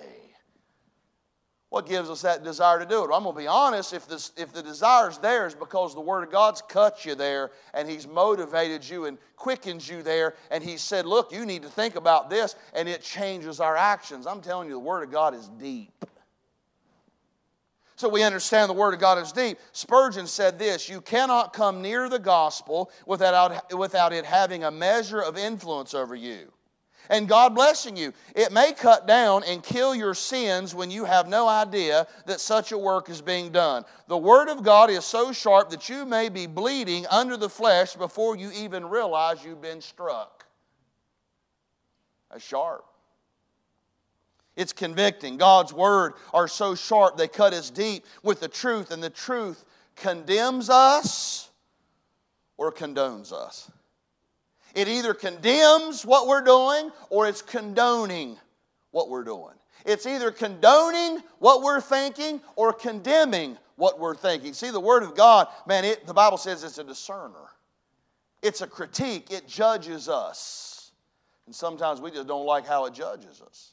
What 1.71 1.88
gives 1.88 2.10
us 2.10 2.21
that 2.21 2.43
desire 2.43 2.79
to 2.79 2.86
do 2.86 3.03
it? 3.03 3.10
I'm 3.13 3.23
going 3.23 3.34
to 3.34 3.41
be 3.41 3.47
honest, 3.47 3.93
if, 3.93 4.07
this, 4.07 4.34
if 4.38 4.53
the 4.53 4.62
desire's 4.62 5.17
there, 5.17 5.47
is 5.47 5.55
because 5.55 5.95
the 5.95 6.01
Word 6.01 6.23
of 6.23 6.31
God's 6.31 6.62
cut 6.62 7.05
you 7.05 7.15
there 7.15 7.51
and 7.73 7.89
He's 7.89 8.07
motivated 8.07 8.88
you 8.88 9.05
and 9.05 9.17
quickens 9.38 9.89
you 9.89 10.03
there 10.03 10.36
and 10.51 10.63
He 10.63 10.77
said, 10.77 11.05
Look, 11.05 11.31
you 11.31 11.45
need 11.45 11.63
to 11.63 11.69
think 11.69 11.95
about 11.95 12.29
this, 12.29 12.55
and 12.73 12.89
it 12.89 13.01
changes 13.01 13.60
our 13.60 13.77
actions. 13.77 14.27
I'm 14.27 14.41
telling 14.41 14.67
you, 14.67 14.73
the 14.73 14.79
Word 14.79 15.03
of 15.03 15.12
God 15.12 15.34
is 15.34 15.47
deep 15.47 16.05
so 18.01 18.10
we 18.10 18.23
understand 18.23 18.67
the 18.67 18.73
Word 18.73 18.95
of 18.95 18.99
God 18.99 19.19
is 19.19 19.31
deep. 19.31 19.60
Spurgeon 19.73 20.25
said 20.25 20.57
this 20.57 20.89
You 20.89 21.01
cannot 21.01 21.53
come 21.53 21.84
near 21.84 22.10
the 22.10 22.17
gospel 22.17 22.89
without, 23.05 23.71
without 23.77 24.12
it 24.12 24.25
having 24.25 24.63
a 24.63 24.71
measure 24.71 25.21
of 25.21 25.38
influence 25.38 25.93
over 25.93 26.15
you. 26.15 26.51
And 27.12 27.28
God 27.28 27.54
blessing 27.54 27.97
you. 27.97 28.13
It 28.36 28.54
may 28.54 28.71
cut 28.71 29.06
down 29.06 29.43
and 29.43 29.62
kill 29.62 29.93
your 29.93 30.15
sins 30.15 30.74
when 30.74 30.89
you 30.89 31.04
have 31.04 31.28
no 31.28 31.47
idea 31.47 32.08
that 32.26 32.39
such 32.39 32.71
a 32.71 32.78
work 32.78 33.10
is 33.10 33.21
being 33.21 33.52
done. 33.52 33.84
The 34.08 34.17
Word 34.17 34.47
of 34.47 34.63
God 34.63 34.89
is 34.89 35.04
so 35.04 35.34
sharp 35.34 35.69
that 35.71 35.89
you 35.89 36.06
may 36.06 36.30
be 36.30 36.47
bleeding 36.47 37.06
under 37.12 37.36
the 37.36 37.50
flesh 37.50 37.95
before 37.95 38.38
you 38.38 38.50
even 38.54 38.86
realize 38.86 39.43
you've 39.43 39.62
been 39.62 39.82
struck. 39.82 40.45
That's 42.32 42.43
sharp. 42.43 42.86
It's 44.56 44.71
convicting. 44.71 45.36
God's 45.36 45.74
Word 45.74 46.13
are 46.34 46.47
so 46.47 46.76
sharp, 46.76 47.17
they 47.17 47.28
cut 47.28 47.54
us 47.54 47.69
deep 47.69 48.06
with 48.24 48.39
the 48.39 48.47
truth, 48.47 48.89
and 48.89 49.04
the 49.04 49.10
truth 49.10 49.65
condemns 49.97 50.69
us 50.69 51.50
or 52.56 52.71
condones 52.71 53.34
us. 53.34 53.69
It 54.73 54.88
either 54.88 55.13
condemns 55.13 56.05
what 56.05 56.27
we're 56.27 56.43
doing 56.43 56.91
or 57.10 57.27
it's 57.27 57.41
condoning 57.41 58.38
what 58.91 59.10
we're 59.10 59.23
doing. 59.23 59.55
It's 59.86 60.05
either 60.05 60.31
condoning 60.31 61.23
what 61.39 61.62
we're 61.62 61.81
thinking 61.81 62.41
or 62.55 62.71
condemning 62.71 63.57
what 63.75 63.99
we're 63.99 64.15
thinking. 64.15 64.53
See, 64.53 64.69
the 64.69 64.79
Word 64.79 65.03
of 65.03 65.15
God, 65.15 65.47
man, 65.65 65.84
it, 65.86 66.05
the 66.05 66.13
Bible 66.13 66.38
says 66.38 66.63
it's 66.63 66.77
a 66.77 66.84
discerner, 66.84 67.49
it's 68.41 68.62
a 68.62 68.67
critique, 68.67 69.31
it 69.31 69.47
judges 69.47 70.07
us. 70.07 70.91
And 71.47 71.55
sometimes 71.55 71.99
we 71.99 72.12
just 72.12 72.27
don't 72.27 72.45
like 72.45 72.67
how 72.67 72.86
it 72.86 72.93
judges 72.93 73.41
us. 73.41 73.71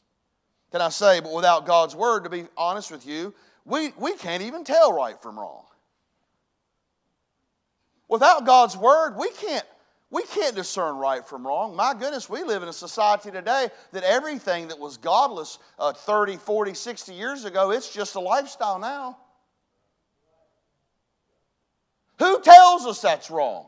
Can 0.72 0.80
I 0.80 0.88
say, 0.88 1.20
but 1.20 1.32
without 1.32 1.66
God's 1.66 1.94
Word, 1.94 2.24
to 2.24 2.30
be 2.30 2.44
honest 2.56 2.90
with 2.90 3.06
you, 3.06 3.34
we, 3.64 3.92
we 3.98 4.14
can't 4.14 4.42
even 4.42 4.64
tell 4.64 4.92
right 4.92 5.20
from 5.20 5.38
wrong. 5.38 5.64
Without 8.08 8.46
God's 8.46 8.76
Word, 8.76 9.16
we 9.16 9.30
can't 9.32 9.66
we 10.10 10.22
can't 10.22 10.56
discern 10.56 10.96
right 10.96 11.26
from 11.26 11.46
wrong. 11.46 11.76
My 11.76 11.92
goodness, 11.92 12.30
we 12.30 12.42
live 12.42 12.62
in 12.62 12.68
a 12.68 12.72
society 12.72 13.30
today 13.30 13.68
that 13.92 14.04
everything 14.04 14.68
that 14.68 14.78
was 14.78 14.96
godless 14.96 15.58
uh, 15.78 15.92
30, 15.92 16.36
40, 16.36 16.72
60 16.72 17.12
years 17.12 17.44
ago, 17.44 17.72
it's 17.72 17.92
just 17.92 18.14
a 18.14 18.20
lifestyle 18.20 18.78
now. 18.78 19.18
Who 22.18 22.40
tells 22.40 22.86
us 22.86 23.02
that's 23.02 23.30
wrong? 23.30 23.66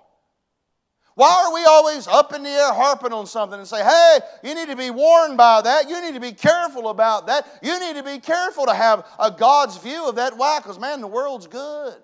Why 1.14 1.44
are 1.46 1.53
we 1.53 1.64
always 1.64 2.07
up 2.07 2.33
in 2.33 2.42
the 2.42 2.48
air 2.48 2.72
harping 2.72 3.12
on 3.12 3.26
something 3.26 3.59
and 3.59 3.68
say, 3.68 3.85
hey, 3.85 4.20
you 4.42 4.55
need 4.55 4.68
to 4.68 4.76
be 4.76 4.88
warned 4.88 5.37
by 5.37 5.61
that. 5.61 5.90
You 5.90 6.00
need 6.00 6.14
to 6.14 6.20
be 6.20 6.33
careful 6.33 6.88
about 6.88 7.26
that. 7.26 7.46
You 7.62 7.79
need 7.79 7.96
to 7.96 8.03
be 8.03 8.18
careful 8.18 8.64
to 8.64 8.74
have 8.74 9.07
a 9.18 9.31
God's 9.31 9.76
view 9.76 10.09
of 10.09 10.14
that. 10.14 10.38
Why? 10.38 10.59
Because, 10.61 10.79
man, 10.79 11.03
the 11.03 11.07
world's 11.07 11.46
good. 11.46 11.98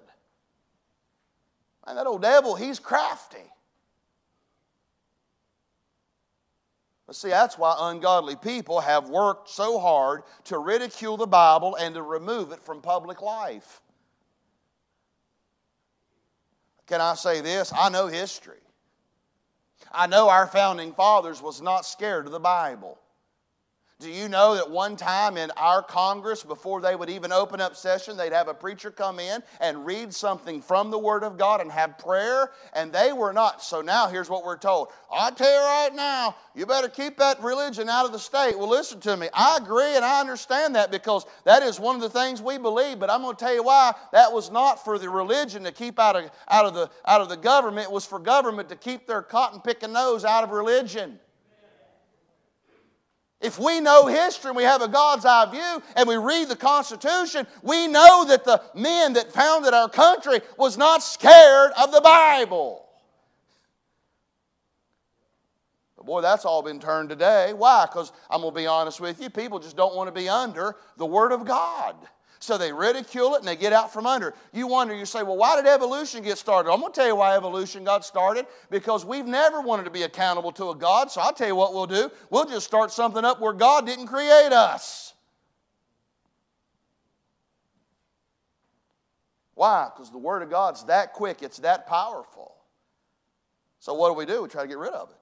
And 1.87 1.97
that 1.97 2.07
old 2.07 2.21
devil, 2.21 2.55
he's 2.55 2.79
crafty. 2.79 3.39
But 7.07 7.15
see, 7.15 7.29
that's 7.29 7.57
why 7.57 7.77
ungodly 7.79 8.35
people 8.35 8.81
have 8.81 9.09
worked 9.09 9.49
so 9.49 9.79
hard 9.79 10.23
to 10.45 10.59
ridicule 10.59 11.17
the 11.17 11.27
Bible 11.27 11.77
and 11.77 11.95
to 11.95 12.03
remove 12.03 12.51
it 12.51 12.63
from 12.63 12.81
public 12.81 13.23
life. 13.23 13.81
Can 16.87 17.01
I 17.01 17.15
say 17.15 17.41
this? 17.41 17.73
I 17.77 17.89
know 17.91 18.09
history. 18.09 18.59
I 19.93 20.07
know 20.07 20.29
our 20.29 20.47
founding 20.47 20.93
fathers 20.93 21.41
was 21.41 21.63
not 21.63 21.87
scared 21.87 22.27
of 22.27 22.33
the 22.33 22.41
Bible. 22.41 22.99
Do 23.99 24.11
you 24.11 24.29
know 24.29 24.57
that 24.57 24.71
one 24.71 24.95
time 24.95 25.39
in 25.39 25.51
our 25.53 25.83
Congress, 25.83 26.45
before 26.45 26.83
they 26.83 26.95
would 26.95 27.09
even 27.09 27.33
open 27.33 27.63
up 27.63 27.75
session, 27.75 28.15
they'd 28.15 28.31
have 28.31 28.47
a 28.47 28.53
preacher 28.53 28.91
come 28.91 29.19
in 29.19 29.43
and 29.59 29.87
read 29.87 30.13
something 30.13 30.61
from 30.61 30.91
the 30.91 30.99
Word 30.99 31.25
of 31.25 31.39
God 31.39 31.63
and 31.63 31.73
have 31.73 31.97
prayer? 31.97 32.51
And 32.75 32.93
they 32.93 33.15
were 33.15 33.33
not. 33.33 33.63
So 33.63 33.81
now 33.81 34.07
here's 34.09 34.29
what 34.29 34.45
we're 34.45 34.59
told 34.59 34.89
I 35.11 35.31
tell 35.31 35.51
you 35.51 35.61
right 35.61 35.95
now, 35.95 36.37
you 36.55 36.67
better 36.67 36.91
keep 36.91 37.17
that 37.17 37.43
religion 37.43 37.89
out 37.89 38.05
of 38.05 38.13
the 38.13 38.19
state. 38.19 38.59
Well, 38.59 38.69
listen 38.69 39.01
to 39.01 39.17
me. 39.17 39.31
I 39.33 39.57
agree 39.63 39.97
and 39.97 40.05
I 40.05 40.21
understand 40.21 40.75
that 40.75 40.91
because 40.91 41.25
that 41.45 41.63
is 41.63 41.81
one 41.81 41.97
of 41.97 42.03
the 42.03 42.11
things 42.11 42.43
we 42.43 42.59
believe. 42.59 42.99
But 42.99 43.09
I'm 43.09 43.23
going 43.23 43.35
to 43.35 43.43
tell 43.43 43.55
you 43.55 43.63
why. 43.63 43.95
That 44.13 44.31
was 44.31 44.51
not 44.51 44.85
for 44.85 44.99
the 44.99 45.09
religion 45.09 45.65
to 45.65 45.73
keep 45.73 45.99
out 45.99 46.17
of, 46.17 46.31
out 46.49 46.67
of, 46.67 46.75
the, 46.75 46.91
out 47.07 47.23
of 47.23 47.31
the 47.31 47.37
government, 47.39 47.87
it 47.87 47.93
was 47.93 48.05
for 48.05 48.19
government 48.19 48.69
to 48.69 48.77
keep 48.77 49.07
their 49.07 49.23
cotton 49.23 49.63
picking 49.63 49.95
nose 49.95 50.27
out 50.27 50.45
of 50.45 50.51
religion. 50.51 51.19
If 53.41 53.59
we 53.59 53.81
know 53.81 54.07
history 54.07 54.49
and 54.49 54.57
we 54.57 54.63
have 54.63 54.81
a 54.81 54.89
God's 54.89 55.27
eye 55.27 55.51
view 55.51 55.83
and 55.95 56.09
we 56.09 56.17
read 56.17 56.49
the 56.49 56.57
Constitution, 56.57 57.47
we 57.63 57.87
know 57.87 58.25
that 58.29 58.45
the 58.45 58.63
men 58.75 59.13
that 59.13 59.33
founded 59.33 59.75
our 59.75 59.91
country 59.91 60.41
was 60.57 60.79
not 60.79 61.03
scared 61.03 61.73
of 61.79 61.93
the 61.93 62.01
Bible. 62.01 62.87
But 65.97 66.07
boy, 66.07 66.21
that's 66.23 66.47
all 66.47 66.63
been 66.63 66.81
turned 66.81 67.11
today. 67.11 67.53
Why? 67.53 67.87
Because 67.87 68.11
I'm 68.31 68.41
going 68.41 68.55
to 68.55 68.61
be 68.61 68.67
honest 68.67 69.01
with 69.01 69.21
you, 69.21 69.29
people 69.29 69.59
just 69.59 69.77
don't 69.77 69.95
want 69.95 70.09
to 70.09 70.19
be 70.19 70.31
under 70.31 70.75
the 70.97 71.07
Word 71.07 71.33
of 71.33 71.45
God. 71.45 71.95
So 72.39 72.59
they 72.59 72.73
ridicule 72.73 73.35
it 73.35 73.39
and 73.39 73.49
they 73.49 73.57
get 73.57 73.73
out 73.73 73.93
from 73.93 74.07
under. 74.07 74.35
You 74.53 74.67
wonder, 74.67 74.95
you 74.95 75.07
say, 75.07 75.23
well, 75.23 75.37
why 75.37 75.57
did 75.57 75.67
evolution 75.67 76.23
get 76.23 76.39
started? 76.39 76.71
I'm 76.71 76.81
going 76.81 76.93
to 76.93 76.97
tell 76.97 77.07
you 77.07 77.17
why 77.17 77.35
evolution 77.35 77.83
got 77.85 78.05
started 78.05 78.47
because 78.71 79.05
we've 79.05 79.27
never 79.27 79.61
wanted 79.61 79.85
to 79.85 79.91
be 79.91 80.03
accountable 80.03 80.53
to 80.53 80.71
a 80.71 80.75
God. 80.75 81.11
So 81.11 81.21
I'll 81.21 81.33
tell 81.33 81.49
you 81.49 81.57
what 81.57 81.73
we'll 81.73 81.87
do. 81.87 82.11
We'll 82.31 82.45
just 82.45 82.67
start 82.67 82.93
something 82.93 83.25
up 83.25 83.41
where 83.41 83.53
God 83.53 83.87
didn't 83.87 84.07
create 84.07 84.53
us. 84.53 85.15
Why? 89.55 89.89
Because 89.95 90.11
the 90.11 90.19
Word 90.19 90.43
of 90.43 90.51
God's 90.51 90.85
that 90.85 91.15
quick, 91.15 91.43
it's 91.43 91.59
that 91.59 91.87
powerful. 91.87 92.55
So 93.81 93.95
what 93.95 94.11
do 94.11 94.15
we 94.15 94.27
do? 94.27 94.43
We 94.43 94.49
try 94.49 94.63
to 94.63 94.69
get 94.69 94.79
rid 94.79 94.93
of 94.93 95.11
it. 95.11 95.17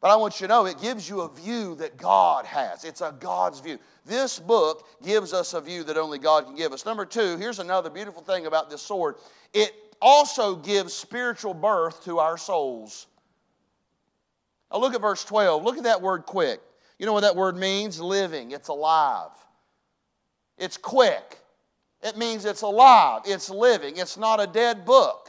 But 0.00 0.10
I 0.10 0.16
want 0.16 0.40
you 0.40 0.46
to 0.46 0.52
know 0.52 0.66
it 0.66 0.80
gives 0.80 1.08
you 1.08 1.22
a 1.22 1.34
view 1.34 1.74
that 1.76 1.96
God 1.96 2.44
has. 2.44 2.84
It's 2.84 3.00
a 3.00 3.14
God's 3.18 3.58
view. 3.58 3.78
This 4.06 4.38
book 4.38 4.86
gives 5.02 5.32
us 5.32 5.54
a 5.54 5.60
view 5.60 5.82
that 5.84 5.96
only 5.96 6.18
God 6.18 6.44
can 6.46 6.54
give 6.54 6.72
us. 6.72 6.86
Number 6.86 7.04
two, 7.04 7.36
here's 7.36 7.58
another 7.58 7.90
beautiful 7.90 8.22
thing 8.22 8.46
about 8.46 8.70
this 8.70 8.82
sword 8.82 9.16
it 9.52 9.72
also 10.00 10.54
gives 10.54 10.92
spiritual 10.92 11.54
birth 11.54 12.04
to 12.04 12.20
our 12.20 12.38
souls. 12.38 13.08
Now 14.70 14.78
look 14.78 14.94
at 14.94 15.00
verse 15.00 15.24
12. 15.24 15.64
Look 15.64 15.78
at 15.78 15.84
that 15.84 16.00
word 16.00 16.26
quick. 16.26 16.60
You 16.98 17.06
know 17.06 17.12
what 17.12 17.22
that 17.22 17.36
word 17.36 17.56
means? 17.56 18.00
Living. 18.00 18.52
It's 18.52 18.68
alive. 18.68 19.30
It's 20.58 20.76
quick. 20.76 21.38
It 22.02 22.16
means 22.16 22.44
it's 22.44 22.62
alive. 22.62 23.22
It's 23.24 23.50
living. 23.50 23.96
It's 23.96 24.16
not 24.16 24.40
a 24.40 24.46
dead 24.46 24.84
book. 24.84 25.27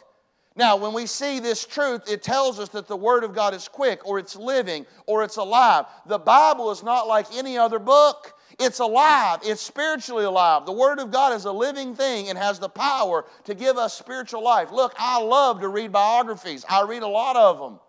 Now, 0.59 0.75
when 0.75 0.91
we 0.91 1.05
see 1.05 1.39
this 1.39 1.65
truth, 1.65 2.11
it 2.11 2.21
tells 2.21 2.59
us 2.59 2.67
that 2.69 2.85
the 2.85 2.97
Word 2.97 3.23
of 3.23 3.33
God 3.33 3.53
is 3.53 3.69
quick, 3.69 4.05
or 4.05 4.19
it's 4.19 4.35
living, 4.35 4.85
or 5.05 5.23
it's 5.23 5.37
alive. 5.37 5.85
The 6.05 6.19
Bible 6.19 6.69
is 6.71 6.83
not 6.83 7.07
like 7.07 7.27
any 7.33 7.57
other 7.57 7.79
book. 7.79 8.33
It's 8.59 8.79
alive, 8.79 9.39
it's 9.41 9.61
spiritually 9.61 10.25
alive. 10.25 10.65
The 10.65 10.73
Word 10.73 10.99
of 10.99 11.11
God 11.11 11.31
is 11.31 11.45
a 11.45 11.51
living 11.53 11.95
thing 11.95 12.27
and 12.27 12.37
has 12.37 12.59
the 12.59 12.67
power 12.67 13.23
to 13.45 13.55
give 13.55 13.77
us 13.77 13.97
spiritual 13.97 14.43
life. 14.43 14.69
Look, 14.73 14.93
I 14.99 15.21
love 15.21 15.61
to 15.61 15.69
read 15.69 15.93
biographies, 15.93 16.65
I 16.69 16.81
read 16.81 17.03
a 17.03 17.07
lot 17.07 17.37
of 17.37 17.57
them. 17.57 17.79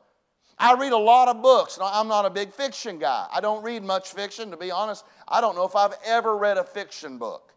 I 0.56 0.74
read 0.74 0.92
a 0.92 0.96
lot 0.96 1.26
of 1.26 1.42
books. 1.42 1.76
Now, 1.76 1.90
I'm 1.92 2.06
not 2.06 2.24
a 2.24 2.30
big 2.30 2.52
fiction 2.52 3.00
guy. 3.00 3.26
I 3.32 3.40
don't 3.40 3.64
read 3.64 3.82
much 3.82 4.12
fiction, 4.12 4.52
to 4.52 4.56
be 4.56 4.70
honest. 4.70 5.04
I 5.26 5.40
don't 5.40 5.56
know 5.56 5.64
if 5.64 5.74
I've 5.74 5.94
ever 6.04 6.36
read 6.36 6.56
a 6.56 6.62
fiction 6.64 7.18
book. 7.18 7.49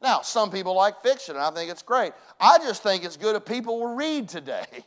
Now, 0.00 0.22
some 0.22 0.50
people 0.50 0.74
like 0.74 1.02
fiction, 1.02 1.34
and 1.34 1.44
I 1.44 1.50
think 1.50 1.70
it's 1.70 1.82
great. 1.82 2.12
I 2.40 2.58
just 2.58 2.82
think 2.82 3.04
it's 3.04 3.16
good 3.16 3.34
if 3.34 3.44
people 3.44 3.80
will 3.80 3.94
read 3.94 4.28
today. 4.28 4.66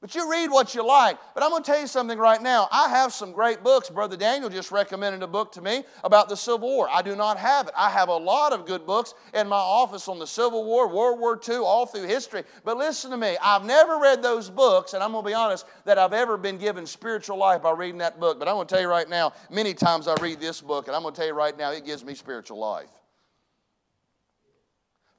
But 0.00 0.14
you 0.14 0.30
read 0.30 0.50
what 0.50 0.76
you 0.76 0.86
like. 0.86 1.18
But 1.34 1.42
I'm 1.42 1.50
going 1.50 1.64
to 1.64 1.70
tell 1.70 1.80
you 1.80 1.88
something 1.88 2.18
right 2.18 2.40
now. 2.40 2.68
I 2.70 2.88
have 2.88 3.12
some 3.12 3.32
great 3.32 3.64
books. 3.64 3.90
Brother 3.90 4.16
Daniel 4.16 4.48
just 4.48 4.70
recommended 4.70 5.24
a 5.24 5.26
book 5.26 5.50
to 5.52 5.60
me 5.60 5.82
about 6.04 6.28
the 6.28 6.36
Civil 6.36 6.68
War. 6.68 6.88
I 6.88 7.02
do 7.02 7.16
not 7.16 7.36
have 7.36 7.66
it. 7.66 7.74
I 7.76 7.90
have 7.90 8.08
a 8.08 8.16
lot 8.16 8.52
of 8.52 8.64
good 8.64 8.86
books 8.86 9.14
in 9.34 9.48
my 9.48 9.56
office 9.56 10.06
on 10.06 10.20
the 10.20 10.26
Civil 10.26 10.64
War, 10.64 10.86
World 10.86 11.18
War 11.18 11.40
II, 11.48 11.56
all 11.56 11.84
through 11.84 12.06
history. 12.06 12.44
But 12.64 12.76
listen 12.76 13.10
to 13.10 13.16
me. 13.16 13.36
I've 13.42 13.64
never 13.64 13.98
read 13.98 14.22
those 14.22 14.48
books, 14.48 14.94
and 14.94 15.02
I'm 15.02 15.10
going 15.10 15.24
to 15.24 15.30
be 15.30 15.34
honest, 15.34 15.66
that 15.84 15.98
I've 15.98 16.12
ever 16.12 16.36
been 16.36 16.58
given 16.58 16.86
spiritual 16.86 17.36
life 17.36 17.62
by 17.62 17.72
reading 17.72 17.98
that 17.98 18.20
book. 18.20 18.38
But 18.38 18.46
I'm 18.46 18.54
going 18.54 18.68
to 18.68 18.72
tell 18.72 18.82
you 18.82 18.88
right 18.88 19.08
now, 19.08 19.32
many 19.50 19.74
times 19.74 20.06
I 20.06 20.14
read 20.22 20.38
this 20.38 20.60
book, 20.60 20.86
and 20.86 20.94
I'm 20.94 21.02
going 21.02 21.12
to 21.12 21.18
tell 21.18 21.26
you 21.26 21.34
right 21.34 21.58
now, 21.58 21.72
it 21.72 21.84
gives 21.84 22.04
me 22.04 22.14
spiritual 22.14 22.58
life. 22.58 22.97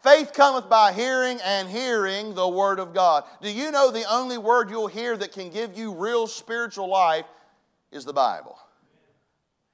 Faith 0.02 0.32
cometh 0.34 0.70
by 0.70 0.94
hearing, 0.94 1.40
and 1.44 1.68
hearing 1.68 2.34
the 2.34 2.48
Word 2.48 2.80
of 2.80 2.94
God. 2.94 3.26
Do 3.42 3.52
you 3.52 3.70
know 3.72 3.92
the 3.92 4.10
only 4.10 4.38
word 4.38 4.70
you'll 4.70 4.88
hear 4.88 5.18
that 5.18 5.34
can 5.34 5.50
give 5.50 5.78
you 5.78 5.94
real 5.94 6.26
spiritual 6.26 6.88
life 6.88 7.26
is 7.92 8.06
the 8.06 8.14
Bible? 8.14 8.58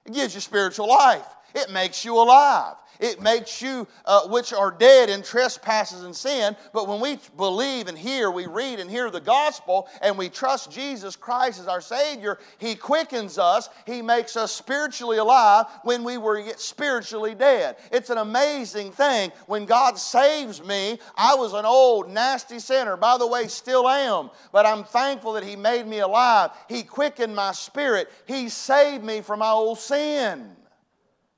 It 0.06 0.14
gives 0.14 0.34
you 0.34 0.42
spiritual 0.42 0.88
life. 0.88 1.26
It 1.54 1.72
makes 1.72 2.04
you 2.04 2.16
alive. 2.16 2.76
It 3.00 3.22
makes 3.22 3.62
you, 3.62 3.88
uh, 4.06 4.28
which 4.28 4.54
are 4.54 4.72
dead 4.72 5.10
in 5.10 5.22
trespasses 5.22 6.04
and 6.04 6.16
sin. 6.16 6.56
But 6.74 6.88
when 6.88 7.00
we 7.00 7.20
believe 7.38 7.88
and 7.88 7.98
hear, 7.98 8.32
we 8.32 8.48
read 8.48 8.80
and 8.80 8.90
hear 8.90 9.10
the 9.10 9.22
gospel, 9.22 9.88
and 10.02 10.18
we 10.18 10.30
trust 10.30 10.72
Jesus 10.72 11.16
Christ 11.16 11.60
as 11.60 11.68
our 11.68 11.82
Savior, 11.82 12.40
He 12.58 12.76
quickens 12.76 13.38
us. 13.38 13.70
He 13.86 14.02
makes 14.02 14.38
us 14.38 14.52
spiritually 14.52 15.18
alive 15.18 15.66
when 15.84 16.04
we 16.04 16.18
were 16.18 16.44
spiritually 16.58 17.36
dead. 17.36 17.78
It's 17.92 18.10
an 18.10 18.18
amazing 18.18 18.92
thing. 18.92 19.32
When 19.48 19.66
God 19.66 19.98
saves 19.98 20.64
me, 20.64 21.00
I 21.16 21.36
was 21.36 21.54
an 21.54 21.66
old, 21.66 22.10
nasty 22.10 22.60
sinner. 22.60 22.98
By 22.98 23.18
the 23.18 23.28
way, 23.28 23.48
still 23.48 23.88
am. 23.88 24.30
But 24.52 24.66
I'm 24.66 24.84
thankful 24.84 25.34
that 25.34 25.44
He 25.44 25.56
made 25.56 25.88
me 25.88 26.00
alive. 26.00 26.52
He 26.70 26.84
quickened 26.84 27.36
my 27.36 27.52
spirit. 27.52 28.10
He 28.28 28.50
saved 28.50 29.04
me 29.04 29.22
from 29.22 29.40
my 29.40 29.52
old 29.52 29.80
sin. 29.80 30.56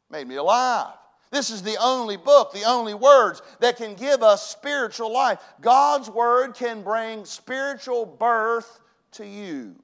Made 0.10 0.28
me 0.28 0.36
alive. 0.36 0.94
This 1.32 1.50
is 1.50 1.62
the 1.62 1.78
only 1.82 2.18
book, 2.18 2.54
the 2.54 2.64
only 2.64 2.94
words 2.94 3.42
that 3.60 3.78
can 3.78 3.96
give 3.96 4.24
us 4.24 4.50
spiritual 4.50 5.12
life. 5.12 5.40
God's 5.60 6.10
word 6.10 6.54
can 6.54 6.84
bring 6.84 7.26
spiritual 7.26 8.06
birth 8.06 8.80
to 9.14 9.26
you. 9.26 9.76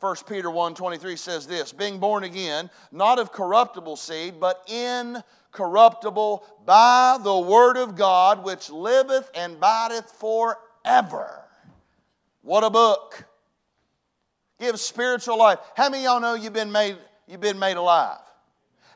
1 0.00 0.16
Peter 0.26 0.48
1:23 0.48 1.18
says 1.18 1.46
this, 1.46 1.72
being 1.72 1.98
born 1.98 2.24
again, 2.24 2.70
not 2.90 3.18
of 3.18 3.32
corruptible 3.32 3.96
seed, 3.96 4.40
but 4.40 4.66
incorruptible 4.66 6.46
by 6.64 7.18
the 7.20 7.38
word 7.38 7.76
of 7.76 7.96
God, 7.96 8.42
which 8.42 8.70
liveth 8.70 9.30
and 9.34 9.56
abideth 9.56 10.10
forever. 10.12 11.44
What 12.40 12.64
a 12.64 12.70
book. 12.70 13.24
Gives 14.58 14.80
spiritual 14.80 15.36
life. 15.36 15.58
How 15.76 15.90
many 15.90 16.04
y'all 16.04 16.20
know 16.20 16.32
you've 16.32 16.54
been 16.54 16.72
made, 16.72 16.96
you've 17.26 17.40
been 17.40 17.58
made 17.58 17.76
alive? 17.76 18.20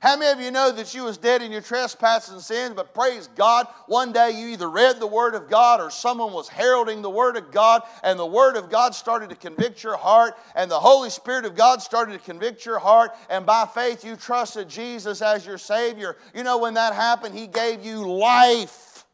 How 0.05 0.19
many 0.19 0.33
of 0.33 0.39
you 0.39 0.51
know 0.51 0.71
that 0.71 0.93
you 0.93 1.05
was 1.05 1.17
dead 1.17 1.41
in 1.41 1.51
your 1.51 1.63
trespasses 1.63 2.35
and 2.35 2.43
sins, 2.43 2.75
but 2.77 2.93
praise 2.93 3.27
God, 3.35 3.67
one 3.87 4.13
day 4.13 4.33
you 4.33 4.49
either 4.49 4.69
read 4.69 5.01
the 5.01 5.07
Word 5.07 5.35
of 5.35 5.49
God 5.49 5.81
or 5.81 5.91
someone 5.91 6.35
was 6.35 6.47
heralding 6.47 7.01
the 7.01 7.09
Word 7.09 7.39
of 7.39 7.51
God, 7.51 7.81
and 8.03 8.19
the 8.19 8.27
Word 8.27 8.59
of 8.59 8.69
God 8.69 8.95
started 8.95 9.31
to 9.31 9.35
convict 9.35 9.83
your 9.83 9.97
heart, 9.97 10.37
and 10.55 10.71
the 10.71 10.79
Holy 10.79 11.09
Spirit 11.09 11.47
of 11.47 11.57
God 11.57 11.81
started 11.81 12.13
to 12.13 12.19
convict 12.19 12.67
your 12.67 12.79
heart, 12.79 13.13
and 13.31 13.47
by 13.47 13.65
faith 13.65 14.05
you 14.05 14.15
trusted 14.15 14.69
Jesus 14.69 15.23
as 15.23 15.47
your 15.47 15.57
Savior. 15.57 16.19
You 16.35 16.43
know, 16.43 16.59
when 16.59 16.75
that 16.75 16.93
happened, 16.93 17.35
He 17.35 17.47
gave 17.47 17.83
you 17.83 18.07
life 18.07 19.07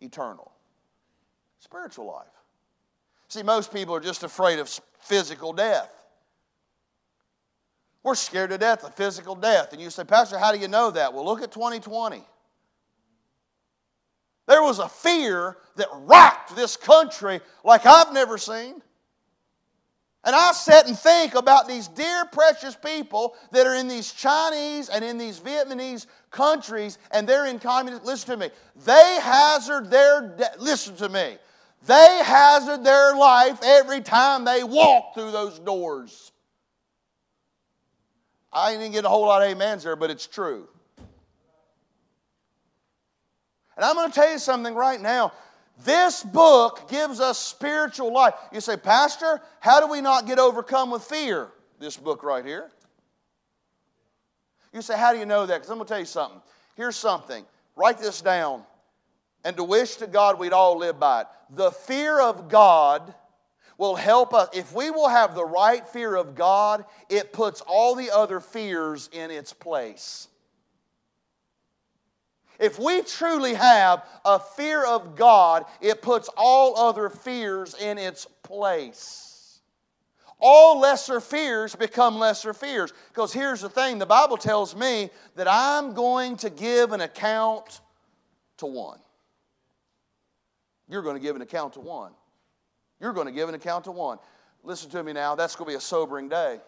eternal, 0.00 0.50
spiritual 1.60 2.06
life. 2.06 2.26
See, 3.28 3.44
most 3.44 3.72
people 3.72 3.94
are 3.94 4.00
just 4.00 4.24
afraid 4.24 4.58
of 4.58 4.68
physical 4.98 5.52
death. 5.52 5.95
We're 8.06 8.14
scared 8.14 8.50
to 8.50 8.58
death 8.58 8.84
of 8.84 8.94
physical 8.94 9.34
death. 9.34 9.72
And 9.72 9.82
you 9.82 9.90
say, 9.90 10.04
Pastor, 10.04 10.38
how 10.38 10.52
do 10.52 10.60
you 10.60 10.68
know 10.68 10.92
that? 10.92 11.12
Well, 11.12 11.24
look 11.24 11.42
at 11.42 11.50
2020. 11.50 12.22
There 14.46 14.62
was 14.62 14.78
a 14.78 14.88
fear 14.88 15.56
that 15.74 15.88
rocked 15.92 16.54
this 16.54 16.76
country 16.76 17.40
like 17.64 17.84
I've 17.84 18.12
never 18.12 18.38
seen. 18.38 18.80
And 20.22 20.36
I 20.36 20.52
sit 20.52 20.86
and 20.86 20.96
think 20.96 21.34
about 21.34 21.66
these 21.66 21.88
dear, 21.88 22.26
precious 22.26 22.76
people 22.76 23.34
that 23.50 23.66
are 23.66 23.74
in 23.74 23.88
these 23.88 24.12
Chinese 24.12 24.88
and 24.88 25.04
in 25.04 25.18
these 25.18 25.40
Vietnamese 25.40 26.06
countries, 26.30 26.98
and 27.10 27.28
they're 27.28 27.46
in 27.46 27.58
communist. 27.58 28.04
Listen 28.04 28.30
to 28.30 28.36
me. 28.36 28.50
They 28.84 29.18
hazard 29.20 29.90
their, 29.90 30.28
de- 30.28 30.60
listen 30.60 30.94
to 30.98 31.08
me. 31.08 31.38
They 31.88 32.20
hazard 32.22 32.84
their 32.84 33.16
life 33.16 33.58
every 33.64 34.00
time 34.00 34.44
they 34.44 34.62
walk 34.62 35.14
through 35.14 35.32
those 35.32 35.58
doors. 35.58 36.30
I 38.56 38.72
didn't 38.72 38.92
get 38.92 39.04
a 39.04 39.08
whole 39.10 39.26
lot 39.26 39.42
of 39.42 39.52
amens 39.52 39.82
there, 39.82 39.96
but 39.96 40.10
it's 40.10 40.26
true. 40.26 40.66
And 43.76 43.84
I'm 43.84 43.94
going 43.94 44.10
to 44.10 44.14
tell 44.14 44.32
you 44.32 44.38
something 44.38 44.74
right 44.74 44.98
now. 44.98 45.34
This 45.84 46.22
book 46.22 46.88
gives 46.88 47.20
us 47.20 47.38
spiritual 47.38 48.14
life. 48.14 48.32
You 48.50 48.62
say, 48.62 48.78
Pastor, 48.78 49.42
how 49.60 49.80
do 49.80 49.92
we 49.92 50.00
not 50.00 50.26
get 50.26 50.38
overcome 50.38 50.90
with 50.90 51.02
fear? 51.02 51.48
This 51.78 51.98
book 51.98 52.22
right 52.22 52.46
here. 52.46 52.70
You 54.72 54.80
say, 54.80 54.96
How 54.96 55.12
do 55.12 55.18
you 55.18 55.26
know 55.26 55.44
that? 55.44 55.56
Because 55.56 55.68
I'm 55.68 55.76
going 55.76 55.86
to 55.86 55.92
tell 55.92 56.00
you 56.00 56.06
something. 56.06 56.40
Here's 56.76 56.96
something. 56.96 57.44
Write 57.76 57.98
this 57.98 58.22
down. 58.22 58.62
And 59.44 59.54
to 59.58 59.64
wish 59.64 59.96
to 59.96 60.06
God 60.06 60.38
we'd 60.38 60.54
all 60.54 60.78
live 60.78 60.98
by 60.98 61.22
it. 61.22 61.26
The 61.50 61.70
fear 61.70 62.20
of 62.20 62.48
God 62.48 63.14
will 63.78 63.94
help 63.94 64.32
us. 64.34 64.48
If 64.52 64.72
we 64.72 64.90
will 64.90 65.08
have 65.08 65.34
the 65.34 65.44
right 65.44 65.86
fear 65.86 66.14
of 66.14 66.34
God, 66.34 66.84
it 67.08 67.32
puts 67.32 67.60
all 67.60 67.94
the 67.94 68.10
other 68.10 68.40
fears 68.40 69.08
in 69.12 69.30
its 69.30 69.52
place. 69.52 70.28
If 72.58 72.78
we 72.78 73.02
truly 73.02 73.54
have 73.54 74.06
a 74.24 74.38
fear 74.38 74.84
of 74.84 75.14
God, 75.14 75.66
it 75.80 76.00
puts 76.00 76.30
all 76.36 76.78
other 76.78 77.10
fears 77.10 77.74
in 77.74 77.98
its 77.98 78.26
place. 78.42 79.60
All 80.38 80.80
lesser 80.80 81.20
fears 81.20 81.74
become 81.74 82.18
lesser 82.18 82.52
fears. 82.52 82.92
Because 83.08 83.32
here's 83.32 83.60
the 83.60 83.68
thing 83.68 83.98
the 83.98 84.06
Bible 84.06 84.36
tells 84.36 84.74
me 84.76 85.10
that 85.34 85.48
I'm 85.48 85.94
going 85.94 86.36
to 86.38 86.50
give 86.50 86.92
an 86.92 87.00
account 87.00 87.80
to 88.58 88.66
one. 88.66 88.98
You're 90.88 91.02
going 91.02 91.16
to 91.16 91.22
give 91.22 91.36
an 91.36 91.42
account 91.42 91.74
to 91.74 91.80
one. 91.80 92.12
You're 93.00 93.12
going 93.12 93.26
to 93.26 93.32
give 93.32 93.48
an 93.48 93.54
account 93.54 93.84
to 93.84 93.90
one. 93.90 94.18
Listen 94.62 94.90
to 94.90 95.02
me 95.02 95.12
now, 95.12 95.34
that's 95.34 95.54
going 95.54 95.66
to 95.66 95.72
be 95.72 95.76
a 95.76 95.80
sobering 95.80 96.28
day. 96.28 96.58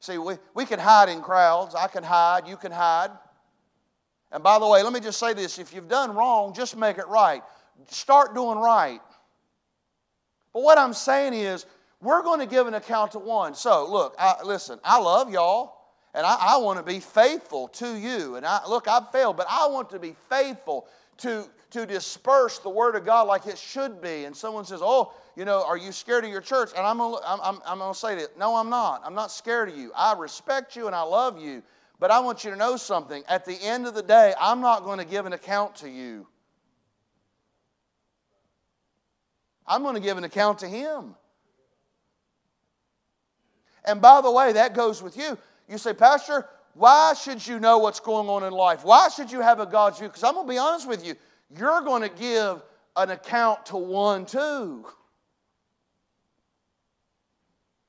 See, 0.00 0.18
we, 0.18 0.34
we 0.54 0.64
can 0.64 0.80
hide 0.80 1.08
in 1.08 1.20
crowds. 1.20 1.76
I 1.76 1.86
can 1.86 2.02
hide, 2.02 2.48
you 2.48 2.56
can 2.56 2.72
hide. 2.72 3.10
And 4.32 4.42
by 4.42 4.58
the 4.58 4.66
way, 4.66 4.82
let 4.82 4.92
me 4.92 4.98
just 4.98 5.20
say 5.20 5.34
this 5.34 5.58
if 5.58 5.72
you've 5.72 5.88
done 5.88 6.14
wrong, 6.14 6.54
just 6.54 6.76
make 6.76 6.98
it 6.98 7.06
right. 7.06 7.42
Start 7.88 8.34
doing 8.34 8.58
right. 8.58 9.00
But 10.52 10.62
what 10.62 10.78
I'm 10.78 10.92
saying 10.92 11.34
is, 11.34 11.66
we're 12.00 12.22
going 12.22 12.40
to 12.40 12.46
give 12.46 12.66
an 12.66 12.74
account 12.74 13.12
to 13.12 13.20
one. 13.20 13.54
So, 13.54 13.88
look, 13.88 14.16
I, 14.18 14.42
listen, 14.44 14.80
I 14.82 14.98
love 14.98 15.30
y'all, 15.30 15.76
and 16.14 16.26
I, 16.26 16.36
I 16.40 16.56
want 16.56 16.78
to 16.78 16.82
be 16.82 16.98
faithful 16.98 17.68
to 17.68 17.96
you. 17.96 18.34
And 18.34 18.44
I, 18.44 18.66
look, 18.68 18.88
I've 18.88 19.12
failed, 19.12 19.36
but 19.36 19.46
I 19.48 19.68
want 19.68 19.90
to 19.90 20.00
be 20.00 20.16
faithful 20.28 20.88
to, 21.18 21.48
to 21.72 21.86
disperse 21.86 22.58
the 22.58 22.68
Word 22.68 22.94
of 22.94 23.04
God 23.04 23.26
like 23.26 23.46
it 23.46 23.58
should 23.58 24.00
be. 24.00 24.24
And 24.24 24.36
someone 24.36 24.64
says, 24.64 24.80
Oh, 24.82 25.12
you 25.36 25.44
know, 25.44 25.64
are 25.66 25.76
you 25.76 25.92
scared 25.92 26.24
of 26.24 26.30
your 26.30 26.40
church? 26.40 26.70
And 26.76 26.86
I'm 26.86 26.98
gonna, 26.98 27.16
I'm, 27.26 27.58
I'm, 27.66 27.78
to 27.78 27.98
say 27.98 28.14
that, 28.16 28.38
no, 28.38 28.54
I'm 28.56 28.70
not. 28.70 29.02
I'm 29.04 29.14
not 29.14 29.30
scared 29.30 29.70
of 29.70 29.76
you. 29.76 29.90
I 29.96 30.14
respect 30.14 30.76
you 30.76 30.86
and 30.86 30.94
I 30.94 31.02
love 31.02 31.40
you. 31.40 31.62
But 31.98 32.10
I 32.10 32.20
want 32.20 32.44
you 32.44 32.50
to 32.50 32.56
know 32.56 32.76
something. 32.76 33.22
At 33.28 33.44
the 33.44 33.56
end 33.62 33.86
of 33.86 33.94
the 33.94 34.02
day, 34.02 34.34
I'm 34.40 34.60
not 34.60 34.84
going 34.84 34.98
to 34.98 35.04
give 35.04 35.24
an 35.24 35.32
account 35.32 35.76
to 35.76 35.88
you. 35.88 36.26
I'm 39.66 39.82
going 39.82 39.94
to 39.94 40.00
give 40.00 40.18
an 40.18 40.24
account 40.24 40.58
to 40.60 40.68
Him. 40.68 41.14
And 43.84 44.02
by 44.02 44.20
the 44.20 44.30
way, 44.30 44.52
that 44.52 44.74
goes 44.74 45.02
with 45.02 45.16
you. 45.16 45.38
You 45.68 45.78
say, 45.78 45.94
Pastor, 45.94 46.46
why 46.74 47.14
should 47.14 47.46
you 47.46 47.60
know 47.60 47.78
what's 47.78 48.00
going 48.00 48.28
on 48.28 48.44
in 48.44 48.52
life? 48.52 48.84
Why 48.84 49.08
should 49.08 49.30
you 49.30 49.40
have 49.40 49.60
a 49.60 49.66
God's 49.66 49.98
view? 49.98 50.08
Because 50.08 50.24
I'm 50.24 50.34
going 50.34 50.46
to 50.46 50.52
be 50.52 50.58
honest 50.58 50.88
with 50.88 51.06
you, 51.06 51.14
you're 51.56 51.82
going 51.82 52.02
to 52.02 52.08
give 52.08 52.62
an 52.96 53.10
account 53.10 53.66
to 53.66 53.76
one 53.76 54.26
too. 54.26 54.86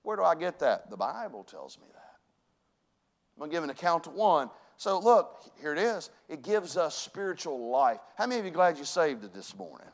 Where 0.04 0.18
do 0.18 0.24
I 0.24 0.36
get 0.36 0.60
that? 0.60 0.90
The 0.90 0.98
Bible 0.98 1.44
tells 1.44 1.78
me 1.78 1.86
that. 1.94 2.00
I'm 3.36 3.40
going 3.40 3.52
to 3.52 3.56
give 3.56 3.64
an 3.64 3.70
account 3.70 4.04
to 4.06 4.10
one. 4.10 4.50
So, 4.78 5.00
look, 5.00 5.52
here 5.62 5.72
it 5.72 5.80
is. 5.80 6.10
It 6.28 6.42
gives 6.42 6.78
us 6.78 6.96
spiritual 6.96 7.70
life. 7.70 8.00
How 8.18 8.28
many 8.28 8.40
of 8.40 8.46
you 8.46 8.52
glad 8.52 8.78
you 8.78 8.86
saved 8.86 9.24
it 9.24 9.34
this 9.34 9.56
morning? 9.56 9.88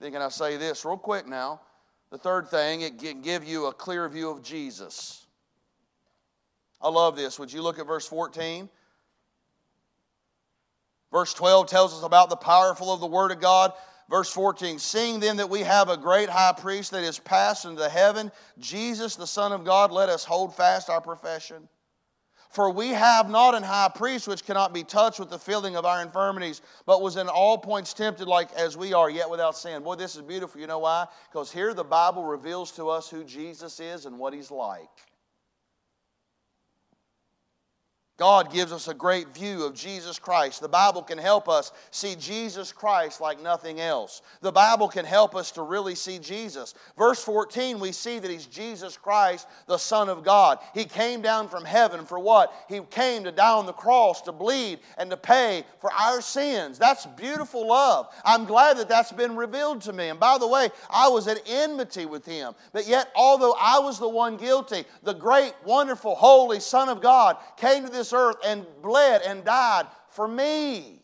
Then, 0.00 0.12
can 0.12 0.20
I 0.20 0.28
say 0.28 0.56
this 0.56 0.84
real 0.84 0.98
quick 0.98 1.26
now? 1.26 1.60
The 2.10 2.18
third 2.18 2.48
thing, 2.48 2.82
it 2.82 2.98
can 2.98 3.22
give 3.22 3.44
you 3.44 3.66
a 3.66 3.72
clear 3.72 4.08
view 4.08 4.30
of 4.30 4.42
Jesus. 4.42 5.26
I 6.80 6.88
love 6.88 7.16
this. 7.16 7.38
Would 7.38 7.52
you 7.52 7.62
look 7.62 7.78
at 7.78 7.86
verse 7.86 8.06
14? 8.06 8.68
Verse 11.16 11.32
12 11.32 11.66
tells 11.66 11.94
us 11.94 12.02
about 12.02 12.28
the 12.28 12.36
powerful 12.36 12.92
of 12.92 13.00
the 13.00 13.06
Word 13.06 13.32
of 13.32 13.40
God. 13.40 13.72
Verse 14.10 14.30
14, 14.30 14.78
seeing 14.78 15.18
then 15.18 15.38
that 15.38 15.48
we 15.48 15.60
have 15.60 15.88
a 15.88 15.96
great 15.96 16.28
high 16.28 16.52
priest 16.52 16.90
that 16.90 17.02
is 17.02 17.18
passed 17.18 17.64
into 17.64 17.88
heaven, 17.88 18.30
Jesus, 18.58 19.16
the 19.16 19.26
Son 19.26 19.50
of 19.50 19.64
God, 19.64 19.90
let 19.90 20.10
us 20.10 20.26
hold 20.26 20.54
fast 20.54 20.90
our 20.90 21.00
profession. 21.00 21.70
For 22.50 22.68
we 22.68 22.88
have 22.88 23.30
not 23.30 23.54
an 23.54 23.62
high 23.62 23.90
priest 23.94 24.28
which 24.28 24.44
cannot 24.44 24.74
be 24.74 24.84
touched 24.84 25.18
with 25.18 25.30
the 25.30 25.38
feeling 25.38 25.74
of 25.74 25.86
our 25.86 26.02
infirmities, 26.02 26.60
but 26.84 27.00
was 27.00 27.16
in 27.16 27.30
all 27.30 27.56
points 27.56 27.94
tempted 27.94 28.28
like 28.28 28.52
as 28.52 28.76
we 28.76 28.92
are, 28.92 29.08
yet 29.08 29.30
without 29.30 29.56
sin. 29.56 29.82
Boy, 29.82 29.94
this 29.94 30.16
is 30.16 30.22
beautiful. 30.22 30.60
You 30.60 30.66
know 30.66 30.80
why? 30.80 31.06
Because 31.32 31.50
here 31.50 31.72
the 31.72 31.82
Bible 31.82 32.24
reveals 32.24 32.72
to 32.72 32.90
us 32.90 33.08
who 33.08 33.24
Jesus 33.24 33.80
is 33.80 34.04
and 34.04 34.18
what 34.18 34.34
he's 34.34 34.50
like. 34.50 34.90
God 38.18 38.50
gives 38.50 38.72
us 38.72 38.88
a 38.88 38.94
great 38.94 39.34
view 39.34 39.64
of 39.64 39.74
Jesus 39.74 40.18
Christ. 40.18 40.62
The 40.62 40.68
Bible 40.68 41.02
can 41.02 41.18
help 41.18 41.50
us 41.50 41.72
see 41.90 42.14
Jesus 42.14 42.72
Christ 42.72 43.20
like 43.20 43.42
nothing 43.42 43.78
else. 43.78 44.22
The 44.40 44.52
Bible 44.52 44.88
can 44.88 45.04
help 45.04 45.36
us 45.36 45.50
to 45.52 45.62
really 45.62 45.94
see 45.94 46.18
Jesus. 46.18 46.74
Verse 46.96 47.22
14, 47.22 47.78
we 47.78 47.92
see 47.92 48.18
that 48.18 48.30
He's 48.30 48.46
Jesus 48.46 48.96
Christ, 48.96 49.46
the 49.66 49.76
Son 49.76 50.08
of 50.08 50.24
God. 50.24 50.60
He 50.72 50.86
came 50.86 51.20
down 51.20 51.48
from 51.48 51.66
heaven 51.66 52.06
for 52.06 52.18
what? 52.18 52.54
He 52.70 52.80
came 52.90 53.24
to 53.24 53.32
die 53.32 53.52
on 53.52 53.66
the 53.66 53.74
cross, 53.74 54.22
to 54.22 54.32
bleed, 54.32 54.78
and 54.96 55.10
to 55.10 55.18
pay 55.18 55.64
for 55.82 55.92
our 55.92 56.22
sins. 56.22 56.78
That's 56.78 57.04
beautiful 57.04 57.68
love. 57.68 58.08
I'm 58.24 58.46
glad 58.46 58.78
that 58.78 58.88
that's 58.88 59.12
been 59.12 59.36
revealed 59.36 59.82
to 59.82 59.92
me. 59.92 60.08
And 60.08 60.18
by 60.18 60.38
the 60.38 60.48
way, 60.48 60.70
I 60.88 61.08
was 61.08 61.28
at 61.28 61.42
enmity 61.46 62.06
with 62.06 62.24
Him. 62.24 62.54
But 62.72 62.88
yet, 62.88 63.10
although 63.14 63.54
I 63.60 63.78
was 63.78 63.98
the 63.98 64.08
one 64.08 64.38
guilty, 64.38 64.84
the 65.02 65.12
great, 65.12 65.52
wonderful, 65.66 66.14
holy 66.14 66.60
Son 66.60 66.88
of 66.88 67.02
God 67.02 67.36
came 67.58 67.84
to 67.84 67.90
this 67.90 68.05
this 68.06 68.12
earth 68.12 68.36
and 68.44 68.64
bled 68.82 69.22
and 69.22 69.44
died 69.44 69.86
for 70.10 70.28
me. 70.28 71.02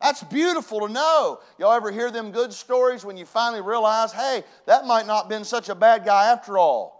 That's 0.00 0.22
beautiful 0.24 0.86
to 0.86 0.92
know. 0.92 1.40
Y'all 1.58 1.72
ever 1.72 1.90
hear 1.90 2.10
them 2.10 2.30
good 2.30 2.52
stories 2.52 3.04
when 3.04 3.16
you 3.16 3.26
finally 3.26 3.62
realize, 3.62 4.12
hey, 4.12 4.44
that 4.66 4.86
might 4.86 5.06
not 5.06 5.22
have 5.22 5.28
been 5.28 5.44
such 5.44 5.68
a 5.68 5.74
bad 5.74 6.04
guy 6.04 6.30
after 6.30 6.58
all? 6.58 6.94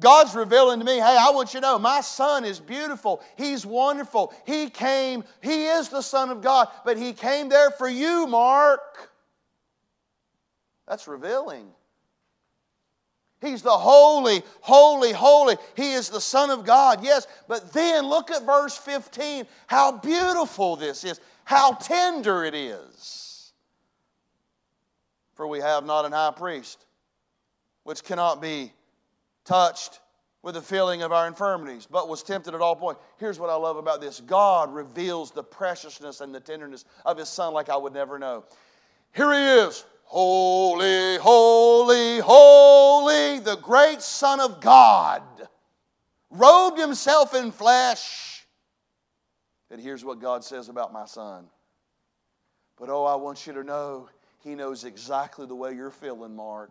God's 0.00 0.34
revealing 0.34 0.80
to 0.80 0.84
me, 0.84 0.94
hey, 0.94 1.16
I 1.18 1.30
want 1.30 1.54
you 1.54 1.60
to 1.60 1.66
know 1.66 1.78
my 1.78 2.00
son 2.00 2.44
is 2.44 2.58
beautiful. 2.58 3.22
He's 3.36 3.64
wonderful. 3.64 4.32
He 4.44 4.68
came, 4.68 5.22
he 5.40 5.66
is 5.66 5.88
the 5.88 6.02
Son 6.02 6.30
of 6.30 6.42
God, 6.42 6.68
but 6.84 6.96
he 6.96 7.12
came 7.12 7.48
there 7.48 7.70
for 7.70 7.88
you, 7.88 8.26
Mark. 8.26 9.10
That's 10.88 11.06
revealing. 11.06 11.68
He's 13.44 13.62
the 13.62 13.70
holy, 13.70 14.42
holy, 14.60 15.12
holy. 15.12 15.56
He 15.76 15.92
is 15.92 16.08
the 16.08 16.20
Son 16.20 16.50
of 16.50 16.64
God, 16.64 17.04
yes. 17.04 17.26
But 17.46 17.72
then 17.72 18.06
look 18.06 18.30
at 18.30 18.44
verse 18.44 18.76
15, 18.76 19.46
how 19.66 19.98
beautiful 19.98 20.76
this 20.76 21.04
is, 21.04 21.20
how 21.44 21.72
tender 21.74 22.44
it 22.44 22.54
is. 22.54 23.52
For 25.34 25.46
we 25.46 25.60
have 25.60 25.84
not 25.84 26.04
an 26.04 26.12
high 26.12 26.32
priest 26.34 26.84
which 27.82 28.02
cannot 28.02 28.40
be 28.40 28.72
touched 29.44 30.00
with 30.42 30.54
the 30.54 30.62
feeling 30.62 31.02
of 31.02 31.12
our 31.12 31.26
infirmities, 31.26 31.86
but 31.90 32.08
was 32.08 32.22
tempted 32.22 32.54
at 32.54 32.60
all 32.60 32.76
points. 32.76 33.00
Here's 33.18 33.38
what 33.38 33.50
I 33.50 33.54
love 33.54 33.76
about 33.76 34.00
this 34.00 34.20
God 34.20 34.72
reveals 34.74 35.30
the 35.30 35.42
preciousness 35.42 36.20
and 36.20 36.34
the 36.34 36.40
tenderness 36.40 36.84
of 37.04 37.16
His 37.16 37.28
Son 37.28 37.54
like 37.54 37.68
I 37.68 37.76
would 37.76 37.94
never 37.94 38.18
know. 38.18 38.44
Here 39.14 39.32
He 39.32 39.38
is, 39.38 39.84
Holy, 40.14 41.18
holy, 41.18 42.20
holy, 42.20 43.40
the 43.40 43.56
great 43.56 44.00
Son 44.00 44.38
of 44.38 44.60
God 44.60 45.24
robed 46.30 46.78
himself 46.78 47.34
in 47.34 47.50
flesh. 47.50 48.46
And 49.72 49.80
here's 49.80 50.04
what 50.04 50.20
God 50.20 50.44
says 50.44 50.68
about 50.68 50.92
my 50.92 51.04
son. 51.04 51.46
But 52.78 52.90
oh, 52.90 53.02
I 53.02 53.16
want 53.16 53.44
you 53.44 53.54
to 53.54 53.64
know, 53.64 54.08
he 54.44 54.54
knows 54.54 54.84
exactly 54.84 55.46
the 55.46 55.56
way 55.56 55.72
you're 55.72 55.90
feeling, 55.90 56.36
Mark. 56.36 56.70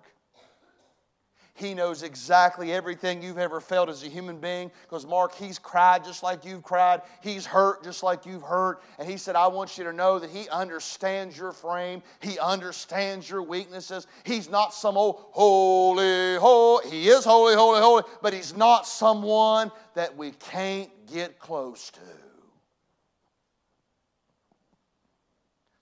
He 1.55 1.75
knows 1.75 2.01
exactly 2.01 2.73
everything 2.73 3.21
you've 3.21 3.37
ever 3.37 3.61
felt 3.61 3.87
as 3.87 4.03
a 4.03 4.07
human 4.07 4.39
being 4.39 4.71
because, 4.81 5.05
Mark, 5.05 5.35
He's 5.35 5.59
cried 5.59 6.03
just 6.03 6.23
like 6.23 6.45
you've 6.45 6.63
cried. 6.63 7.01
He's 7.21 7.45
hurt 7.45 7.83
just 7.83 8.01
like 8.01 8.25
you've 8.25 8.41
hurt. 8.41 8.81
And 8.97 9.07
He 9.07 9.17
said, 9.17 9.35
I 9.35 9.45
want 9.47 9.77
you 9.77 9.83
to 9.83 9.93
know 9.93 10.17
that 10.17 10.31
He 10.31 10.49
understands 10.49 11.37
your 11.37 11.51
frame, 11.51 12.01
He 12.21 12.39
understands 12.39 13.29
your 13.29 13.43
weaknesses. 13.43 14.07
He's 14.23 14.49
not 14.49 14.73
some 14.73 14.97
old 14.97 15.25
holy, 15.29 16.37
holy. 16.37 16.89
He 16.89 17.09
is 17.09 17.23
holy, 17.23 17.53
holy, 17.53 17.81
holy, 17.81 18.03
but 18.23 18.33
He's 18.33 18.57
not 18.57 18.87
someone 18.87 19.71
that 19.93 20.17
we 20.17 20.31
can't 20.31 20.89
get 21.05 21.37
close 21.37 21.91
to. 21.91 22.22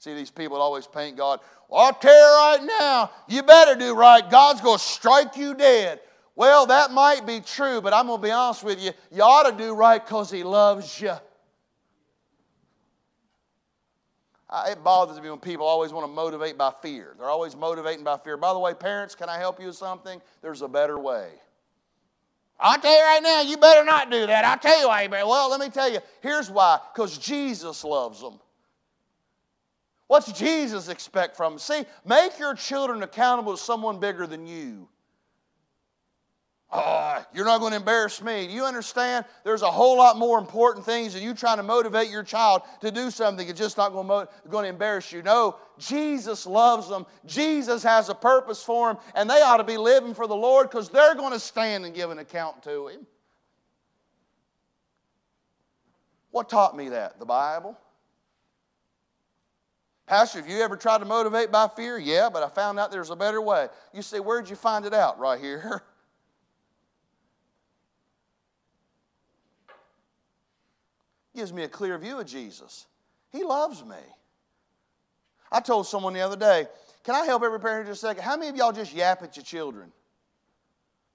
See, 0.01 0.15
these 0.15 0.31
people 0.31 0.57
always 0.57 0.87
paint 0.87 1.15
God, 1.15 1.41
well, 1.69 1.81
I'll 1.81 1.93
tell 1.93 2.11
you 2.11 2.59
right 2.59 2.67
now, 2.79 3.11
you 3.27 3.43
better 3.43 3.75
do 3.75 3.93
right. 3.93 4.27
God's 4.31 4.59
going 4.59 4.79
to 4.79 4.83
strike 4.83 5.37
you 5.37 5.53
dead. 5.53 5.99
Well, 6.35 6.65
that 6.65 6.89
might 6.89 7.27
be 7.27 7.39
true, 7.39 7.81
but 7.81 7.93
I'm 7.93 8.07
going 8.07 8.19
to 8.19 8.27
be 8.27 8.31
honest 8.31 8.63
with 8.63 8.81
you. 8.81 8.93
You 9.11 9.21
ought 9.21 9.47
to 9.47 9.55
do 9.55 9.75
right 9.75 10.03
because 10.03 10.31
He 10.31 10.41
loves 10.41 10.99
you. 10.99 11.13
It 14.65 14.83
bothers 14.83 15.21
me 15.21 15.29
when 15.29 15.37
people 15.37 15.67
always 15.67 15.93
want 15.93 16.07
to 16.07 16.11
motivate 16.11 16.57
by 16.57 16.73
fear. 16.81 17.13
They're 17.19 17.29
always 17.29 17.55
motivating 17.55 18.03
by 18.03 18.17
fear. 18.17 18.37
By 18.37 18.53
the 18.53 18.59
way, 18.59 18.73
parents, 18.73 19.13
can 19.13 19.29
I 19.29 19.37
help 19.37 19.59
you 19.59 19.67
with 19.67 19.75
something? 19.75 20.19
There's 20.41 20.63
a 20.63 20.67
better 20.67 20.97
way. 20.97 21.29
I'll 22.59 22.81
tell 22.81 22.91
you 22.91 23.03
right 23.03 23.21
now, 23.21 23.41
you 23.41 23.57
better 23.57 23.85
not 23.85 24.09
do 24.09 24.25
that. 24.25 24.45
I'll 24.45 24.57
tell 24.57 24.81
you 24.81 24.87
why. 24.87 25.07
Well, 25.07 25.51
let 25.51 25.59
me 25.59 25.69
tell 25.69 25.91
you. 25.91 25.99
Here's 26.21 26.49
why. 26.49 26.79
Because 26.91 27.19
Jesus 27.19 27.83
loves 27.83 28.19
them. 28.19 28.39
What's 30.11 30.29
Jesus 30.33 30.89
expect 30.89 31.37
from 31.37 31.53
them? 31.53 31.59
See, 31.59 31.85
make 32.03 32.37
your 32.37 32.53
children 32.53 33.01
accountable 33.01 33.55
to 33.55 33.57
someone 33.57 34.01
bigger 34.01 34.27
than 34.27 34.45
you. 34.45 34.89
Oh, 36.69 37.25
you're 37.33 37.45
not 37.45 37.61
going 37.61 37.71
to 37.71 37.77
embarrass 37.77 38.21
me. 38.21 38.45
Do 38.45 38.51
you 38.51 38.65
understand? 38.65 39.23
There's 39.45 39.61
a 39.61 39.71
whole 39.71 39.95
lot 39.95 40.17
more 40.17 40.37
important 40.37 40.85
things 40.85 41.13
than 41.13 41.23
you 41.23 41.33
trying 41.33 41.55
to 41.57 41.63
motivate 41.63 42.09
your 42.09 42.23
child 42.23 42.63
to 42.81 42.91
do 42.91 43.09
something 43.09 43.47
It's 43.47 43.57
just 43.57 43.77
not 43.77 43.93
going 43.93 44.09
to, 44.09 44.27
going 44.49 44.63
to 44.65 44.69
embarrass 44.69 45.13
you. 45.13 45.23
No, 45.23 45.55
Jesus 45.79 46.45
loves 46.45 46.89
them. 46.89 47.05
Jesus 47.25 47.81
has 47.81 48.09
a 48.09 48.15
purpose 48.15 48.61
for 48.61 48.89
them, 48.89 49.01
and 49.15 49.29
they 49.29 49.41
ought 49.41 49.57
to 49.57 49.63
be 49.63 49.77
living 49.77 50.13
for 50.13 50.27
the 50.27 50.35
Lord 50.35 50.69
because 50.69 50.89
they're 50.89 51.15
going 51.15 51.31
to 51.31 51.39
stand 51.39 51.85
and 51.85 51.95
give 51.95 52.11
an 52.11 52.19
account 52.19 52.61
to 52.63 52.89
Him. 52.89 53.07
What 56.31 56.49
taught 56.49 56.75
me 56.75 56.89
that? 56.89 57.17
The 57.17 57.25
Bible. 57.25 57.77
Pastor, 60.11 60.39
have 60.41 60.49
you 60.49 60.59
ever 60.59 60.75
tried 60.75 60.97
to 60.97 61.05
motivate 61.05 61.53
by 61.53 61.69
fear? 61.69 61.97
Yeah, 61.97 62.29
but 62.29 62.43
I 62.43 62.49
found 62.49 62.77
out 62.77 62.91
there's 62.91 63.11
a 63.11 63.15
better 63.15 63.39
way. 63.39 63.69
You 63.93 64.01
say, 64.01 64.19
Where'd 64.19 64.49
you 64.49 64.57
find 64.57 64.83
it 64.83 64.93
out? 64.93 65.17
Right 65.17 65.39
here. 65.39 65.81
Gives 71.33 71.53
me 71.53 71.63
a 71.63 71.69
clear 71.69 71.97
view 71.97 72.19
of 72.19 72.25
Jesus. 72.25 72.87
He 73.31 73.45
loves 73.45 73.85
me. 73.85 73.95
I 75.49 75.61
told 75.61 75.87
someone 75.87 76.11
the 76.11 76.19
other 76.19 76.35
day, 76.35 76.67
Can 77.05 77.15
I 77.15 77.25
help 77.25 77.41
every 77.43 77.61
parent 77.61 77.87
just 77.87 78.03
a 78.03 78.07
second? 78.07 78.23
How 78.23 78.35
many 78.35 78.49
of 78.49 78.57
y'all 78.57 78.73
just 78.73 78.93
yap 78.93 79.23
at 79.23 79.37
your 79.37 79.45
children? 79.45 79.93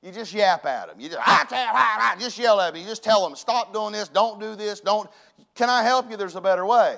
You 0.02 0.10
just 0.10 0.32
yap 0.32 0.64
at 0.64 0.88
them. 0.88 0.98
You 0.98 1.10
just, 1.10 1.20
ah, 1.20 1.46
ah, 1.50 2.14
ah, 2.14 2.16
just 2.18 2.38
yell 2.38 2.58
at 2.62 2.72
them. 2.72 2.80
You 2.80 2.88
just 2.88 3.04
tell 3.04 3.22
them, 3.28 3.36
stop 3.36 3.74
doing 3.74 3.92
this, 3.92 4.08
don't 4.08 4.40
do 4.40 4.54
this, 4.54 4.80
don't. 4.80 5.10
Can 5.54 5.68
I 5.68 5.82
help 5.82 6.10
you? 6.10 6.16
There's 6.16 6.36
a 6.36 6.40
better 6.40 6.64
way. 6.64 6.96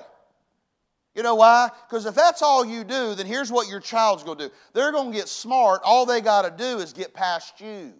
You 1.15 1.23
know 1.23 1.35
why? 1.35 1.69
Because 1.87 2.05
if 2.05 2.15
that's 2.15 2.41
all 2.41 2.65
you 2.65 2.83
do, 2.83 3.15
then 3.15 3.25
here's 3.25 3.51
what 3.51 3.67
your 3.67 3.79
child's 3.79 4.23
going 4.23 4.37
to 4.37 4.47
do. 4.47 4.53
They're 4.73 4.91
going 4.91 5.11
to 5.11 5.17
get 5.17 5.27
smart. 5.27 5.81
All 5.83 6.05
they 6.05 6.21
got 6.21 6.43
to 6.43 6.51
do 6.51 6.79
is 6.79 6.93
get 6.93 7.13
past 7.13 7.59
you. 7.59 7.93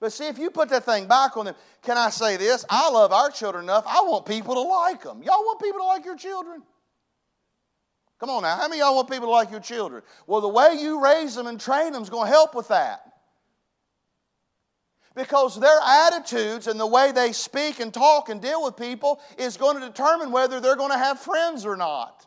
But 0.00 0.12
see, 0.12 0.28
if 0.28 0.38
you 0.38 0.50
put 0.50 0.68
that 0.68 0.84
thing 0.84 1.08
back 1.08 1.36
on 1.36 1.46
them, 1.46 1.56
can 1.82 1.98
I 1.98 2.10
say 2.10 2.36
this? 2.36 2.64
I 2.70 2.88
love 2.90 3.12
our 3.12 3.30
children 3.30 3.64
enough. 3.64 3.84
I 3.86 4.00
want 4.02 4.26
people 4.26 4.54
to 4.54 4.60
like 4.60 5.02
them. 5.02 5.22
Y'all 5.24 5.42
want 5.42 5.60
people 5.60 5.80
to 5.80 5.86
like 5.86 6.04
your 6.04 6.16
children? 6.16 6.62
Come 8.20 8.30
on 8.30 8.42
now. 8.42 8.56
How 8.56 8.68
many 8.68 8.80
y'all 8.80 8.94
want 8.94 9.10
people 9.10 9.26
to 9.26 9.32
like 9.32 9.50
your 9.50 9.60
children? 9.60 10.02
Well, 10.26 10.40
the 10.40 10.48
way 10.48 10.76
you 10.78 11.02
raise 11.02 11.34
them 11.34 11.48
and 11.48 11.60
train 11.60 11.92
them 11.92 12.02
is 12.02 12.10
going 12.10 12.26
to 12.26 12.32
help 12.32 12.54
with 12.54 12.68
that 12.68 13.08
because 15.18 15.58
their 15.58 15.80
attitudes 15.84 16.68
and 16.68 16.78
the 16.78 16.86
way 16.86 17.12
they 17.12 17.32
speak 17.32 17.80
and 17.80 17.92
talk 17.92 18.28
and 18.28 18.40
deal 18.40 18.64
with 18.64 18.76
people 18.76 19.20
is 19.36 19.56
going 19.56 19.78
to 19.78 19.84
determine 19.86 20.30
whether 20.30 20.60
they're 20.60 20.76
going 20.76 20.92
to 20.92 20.98
have 20.98 21.18
friends 21.18 21.66
or 21.66 21.76
not. 21.76 22.24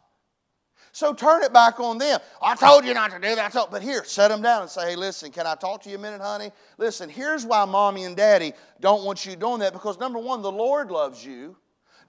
So 0.91 1.13
turn 1.13 1.41
it 1.43 1.53
back 1.53 1.79
on 1.79 1.97
them. 1.97 2.19
I 2.41 2.53
told 2.53 2.83
you 2.83 2.93
not 2.93 3.11
to 3.11 3.19
do 3.19 3.33
that. 3.33 3.55
But 3.71 3.81
here, 3.81 4.03
set 4.03 4.27
them 4.27 4.41
down 4.41 4.63
and 4.63 4.69
say, 4.69 4.89
hey, 4.89 4.95
listen, 4.97 5.31
can 5.31 5.47
I 5.47 5.55
talk 5.55 5.81
to 5.83 5.89
you 5.89 5.95
a 5.95 5.99
minute, 5.99 6.19
honey? 6.19 6.51
Listen, 6.77 7.09
here's 7.09 7.45
why 7.45 7.63
mommy 7.63 8.03
and 8.03 8.15
daddy 8.15 8.51
don't 8.81 9.05
want 9.05 9.25
you 9.25 9.37
doing 9.37 9.59
that 9.59 9.71
because 9.71 9.97
number 9.97 10.19
one, 10.19 10.41
the 10.41 10.51
Lord 10.51 10.91
loves 10.91 11.25
you. 11.25 11.55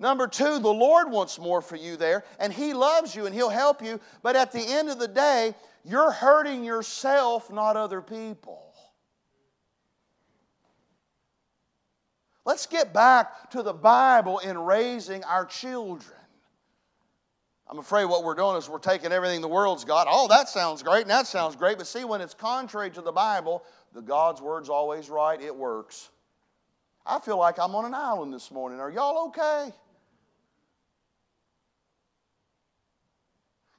Number 0.01 0.27
two, 0.27 0.59
the 0.59 0.69
Lord 0.69 1.13
wants 1.13 1.39
more 1.39 1.63
for 1.63 1.77
you 1.77 1.97
there, 1.97 2.25
and 2.41 2.53
He 2.53 2.75
loves 2.75 3.15
you 3.15 3.27
and 3.27 3.33
He'll 3.33 3.51
help 3.51 3.85
you. 3.85 4.01
But 4.21 4.35
at 4.35 4.51
the 4.51 4.59
end 4.59 4.91
of 4.91 4.99
the 4.99 5.07
day, 5.07 5.55
you're 5.85 6.11
hurting 6.11 6.65
yourself, 6.65 7.53
not 7.53 7.77
other 7.77 8.01
people. 8.01 8.72
Let's 12.45 12.67
get 12.67 12.93
back 12.93 13.51
to 13.51 13.63
the 13.63 13.73
Bible 13.73 14.39
in 14.39 14.59
raising 14.59 15.23
our 15.25 15.45
children. 15.45 16.19
I'm 17.69 17.79
afraid 17.79 18.05
what 18.05 18.25
we're 18.25 18.35
doing 18.35 18.57
is 18.57 18.69
we're 18.69 18.79
taking 18.79 19.13
everything 19.13 19.41
the 19.41 19.49
world's 19.49 19.85
got. 19.85 20.07
Oh, 20.11 20.29
that 20.29 20.49
sounds 20.49 20.83
great, 20.83 21.03
and 21.03 21.11
that 21.11 21.27
sounds 21.27 21.57
great. 21.57 21.79
But 21.79 21.87
see, 21.87 22.05
when 22.05 22.21
it's 22.21 22.35
contrary 22.35 22.91
to 22.91 23.01
the 23.01 23.13
Bible, 23.13 23.65
the 23.95 24.03
God's 24.03 24.43
word's 24.43 24.69
always 24.69 25.09
right. 25.09 25.41
It 25.41 25.55
works. 25.55 26.11
I 27.07 27.19
feel 27.21 27.39
like 27.39 27.59
I'm 27.59 27.75
on 27.75 27.85
an 27.85 27.95
island 27.95 28.35
this 28.35 28.51
morning. 28.51 28.81
Are 28.81 28.91
y'all 28.91 29.29
okay? 29.29 29.73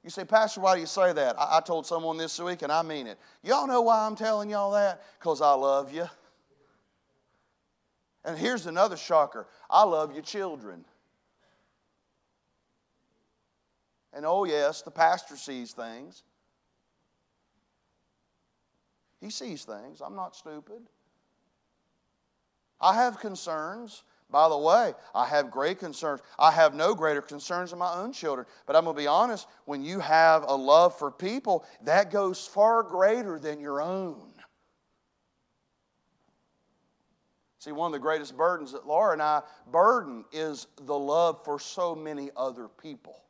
You 0.02 0.10
say, 0.10 0.24
Pastor, 0.24 0.60
why 0.60 0.74
do 0.74 0.80
you 0.80 0.86
say 0.86 1.12
that? 1.12 1.38
I, 1.38 1.58
I 1.58 1.60
told 1.60 1.86
someone 1.86 2.16
this 2.16 2.38
week, 2.40 2.62
and 2.62 2.72
I 2.72 2.82
mean 2.82 3.06
it. 3.06 3.18
Y'all 3.42 3.66
know 3.66 3.82
why 3.82 4.06
I'm 4.06 4.16
telling 4.16 4.50
y'all 4.50 4.72
that? 4.72 5.02
Because 5.18 5.40
I 5.40 5.52
love 5.54 5.92
you. 5.92 6.06
And 8.24 8.38
here's 8.38 8.66
another 8.66 8.96
shocker 8.96 9.46
I 9.68 9.84
love 9.84 10.12
your 10.12 10.22
children. 10.22 10.84
And 14.12 14.24
oh, 14.24 14.44
yes, 14.44 14.82
the 14.82 14.90
pastor 14.90 15.36
sees 15.36 15.72
things. 15.72 16.22
He 19.20 19.30
sees 19.30 19.64
things. 19.64 20.00
I'm 20.00 20.14
not 20.14 20.36
stupid. 20.36 20.82
I 22.80 22.94
have 22.94 23.18
concerns. 23.18 24.04
By 24.30 24.48
the 24.48 24.58
way, 24.58 24.94
I 25.14 25.26
have 25.26 25.50
great 25.50 25.78
concerns. 25.78 26.20
I 26.38 26.50
have 26.50 26.74
no 26.74 26.94
greater 26.94 27.22
concerns 27.22 27.70
than 27.70 27.78
my 27.78 27.94
own 27.94 28.12
children. 28.12 28.46
But 28.66 28.76
I'm 28.76 28.84
going 28.84 28.96
to 28.96 29.02
be 29.02 29.06
honest 29.06 29.46
when 29.64 29.82
you 29.82 30.00
have 30.00 30.44
a 30.46 30.54
love 30.54 30.98
for 30.98 31.10
people, 31.10 31.64
that 31.82 32.10
goes 32.10 32.46
far 32.46 32.82
greater 32.82 33.38
than 33.38 33.60
your 33.60 33.80
own. 33.80 34.33
See, 37.64 37.72
one 37.72 37.86
of 37.86 37.92
the 37.94 37.98
greatest 37.98 38.36
burdens 38.36 38.72
that 38.72 38.86
Laura 38.86 39.14
and 39.14 39.22
I 39.22 39.40
burden 39.72 40.26
is 40.32 40.66
the 40.82 40.98
love 40.98 41.42
for 41.46 41.58
so 41.58 41.94
many 41.94 42.28
other 42.36 42.68
people. 42.68 43.22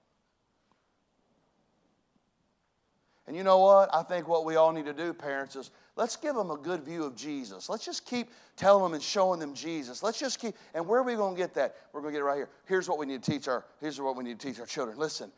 And 3.29 3.37
you 3.37 3.45
know 3.45 3.59
what? 3.59 3.95
I 3.95 4.03
think 4.03 4.27
what 4.27 4.45
we 4.45 4.57
all 4.57 4.73
need 4.73 4.87
to 4.87 4.93
do, 4.93 5.15
parents, 5.15 5.55
is 5.55 5.71
let's 5.95 6.17
give 6.17 6.35
them 6.35 6.51
a 6.51 6.57
good 6.57 6.83
view 6.83 7.05
of 7.05 7.15
Jesus. 7.15 7.69
Let's 7.69 7.85
just 7.85 8.07
keep 8.07 8.33
telling 8.57 8.83
them 8.83 8.95
and 8.95 9.01
showing 9.01 9.39
them 9.39 9.55
Jesus. 9.55 10.03
Let's 10.03 10.19
just 10.19 10.41
keep, 10.41 10.57
and 10.75 10.85
where 10.85 10.99
are 10.99 11.05
we 11.05 11.15
going 11.15 11.37
to 11.37 11.41
get 11.41 11.55
that? 11.55 11.77
We're 11.93 12.01
going 12.01 12.13
to 12.13 12.19
get 12.19 12.23
it 12.23 12.27
right 12.27 12.37
here. 12.37 12.49
Here's 12.67 12.89
what 12.89 12.99
we 12.99 13.07
need 13.07 13.23
to 13.23 13.31
teach 13.31 13.47
our, 13.47 13.65
here's 13.81 14.01
what 14.01 14.17
we 14.17 14.25
need 14.25 14.41
to 14.41 14.49
teach 14.49 14.59
our 14.59 14.67
children. 14.67 14.99
Listen, 14.99 15.31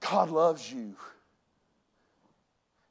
God 0.00 0.28
loves 0.28 0.72
you. 0.72 0.96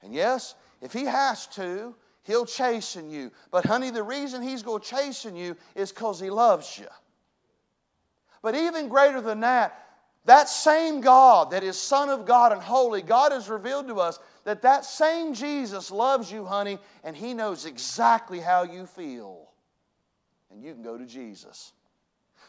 And 0.02 0.14
yes, 0.14 0.56
if 0.82 0.94
He 0.94 1.04
has 1.04 1.48
to, 1.48 1.94
He'll 2.28 2.46
chasten 2.46 3.10
you. 3.10 3.32
But 3.52 3.66
honey, 3.66 3.90
the 3.90 4.04
reason 4.04 4.44
He's 4.44 4.62
going 4.62 4.82
to 4.82 4.88
chasten 4.88 5.36
you 5.36 5.56
is 5.76 5.94
because 5.94 6.20
He 6.20 6.30
loves 6.30 6.78
you. 6.78 6.88
But 8.42 8.54
even 8.54 8.90
greater 8.90 9.22
than 9.22 9.40
that, 9.40 9.86
that 10.26 10.50
same 10.50 11.00
God 11.00 11.52
that 11.52 11.64
is 11.64 11.80
Son 11.80 12.10
of 12.10 12.26
God 12.26 12.52
and 12.52 12.62
holy, 12.62 13.02
God 13.02 13.32
has 13.32 13.48
revealed 13.48 13.88
to 13.88 14.02
us 14.02 14.20
that 14.44 14.62
that 14.64 14.84
same 14.84 15.34
Jesus 15.34 15.90
loves 15.90 16.30
you, 16.30 16.44
honey, 16.44 16.80
and 17.06 17.16
He 17.16 17.34
knows 17.34 17.66
exactly 17.66 18.42
how 18.42 18.64
you 18.64 18.86
feel. 18.86 19.48
And 20.52 20.62
you 20.62 20.74
can 20.74 20.84
go 20.84 20.98
to 20.98 21.06
Jesus. 21.06 21.72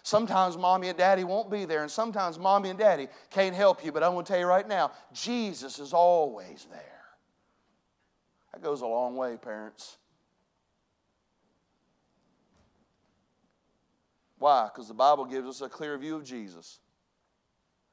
Sometimes 0.02 0.56
mommy 0.56 0.88
and 0.88 0.98
daddy 0.98 1.22
won't 1.22 1.52
be 1.52 1.66
there, 1.66 1.82
and 1.82 1.90
sometimes 1.90 2.36
mommy 2.36 2.70
and 2.70 2.78
daddy 2.78 3.06
can't 3.30 3.54
help 3.54 3.84
you, 3.84 3.92
but 3.92 4.02
I'm 4.02 4.12
going 4.12 4.24
to 4.24 4.32
tell 4.32 4.40
you 4.40 4.46
right 4.46 4.66
now 4.66 4.90
Jesus 5.12 5.78
is 5.78 5.92
always 5.92 6.66
there. 6.68 6.97
That 8.52 8.62
goes 8.62 8.80
a 8.80 8.86
long 8.86 9.16
way, 9.16 9.36
parents. 9.36 9.98
Why? 14.38 14.68
Because 14.72 14.88
the 14.88 14.94
Bible 14.94 15.24
gives 15.24 15.48
us 15.48 15.60
a 15.60 15.68
clear 15.68 15.98
view 15.98 16.16
of 16.16 16.24
Jesus. 16.24 16.78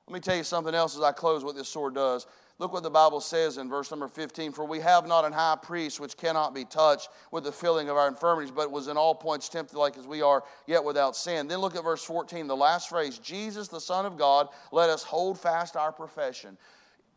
Let 0.08 0.14
me 0.14 0.20
tell 0.20 0.36
you 0.36 0.44
something 0.44 0.76
else 0.76 0.96
as 0.96 1.02
I 1.02 1.12
close 1.12 1.44
what 1.44 1.56
this 1.56 1.68
sword 1.68 1.96
does. 1.96 2.28
Look 2.58 2.72
what 2.72 2.84
the 2.84 2.90
Bible 2.90 3.20
says 3.20 3.58
in 3.58 3.68
verse 3.68 3.92
number 3.92 4.08
15 4.08 4.54
For 4.54 4.64
we 4.64 4.80
have 4.80 5.08
not 5.08 5.26
an 5.26 5.34
high 5.34 5.58
priest 5.62 6.00
which 6.00 6.16
cannot 6.16 6.54
be 6.54 6.64
touched 6.64 7.10
with 7.32 7.44
the 7.44 7.52
filling 7.52 7.90
of 7.90 7.98
our 7.98 8.08
infirmities, 8.08 8.52
but 8.52 8.72
was 8.72 8.88
in 8.88 8.96
all 8.96 9.16
points 9.16 9.50
tempted 9.50 9.76
like 9.76 9.98
as 9.98 10.08
we 10.08 10.22
are, 10.22 10.44
yet 10.68 10.84
without 10.84 11.16
sin. 11.16 11.48
Then 11.48 11.60
look 11.60 11.76
at 11.76 11.84
verse 11.84 12.04
14, 12.04 12.48
the 12.48 12.56
last 12.56 12.90
phrase 12.90 13.18
Jesus, 13.18 13.68
the 13.68 13.82
Son 13.82 14.06
of 14.06 14.18
God, 14.18 14.48
let 14.72 14.90
us 14.90 15.04
hold 15.04 15.40
fast 15.40 15.76
our 15.76 15.92
profession. 15.92 16.58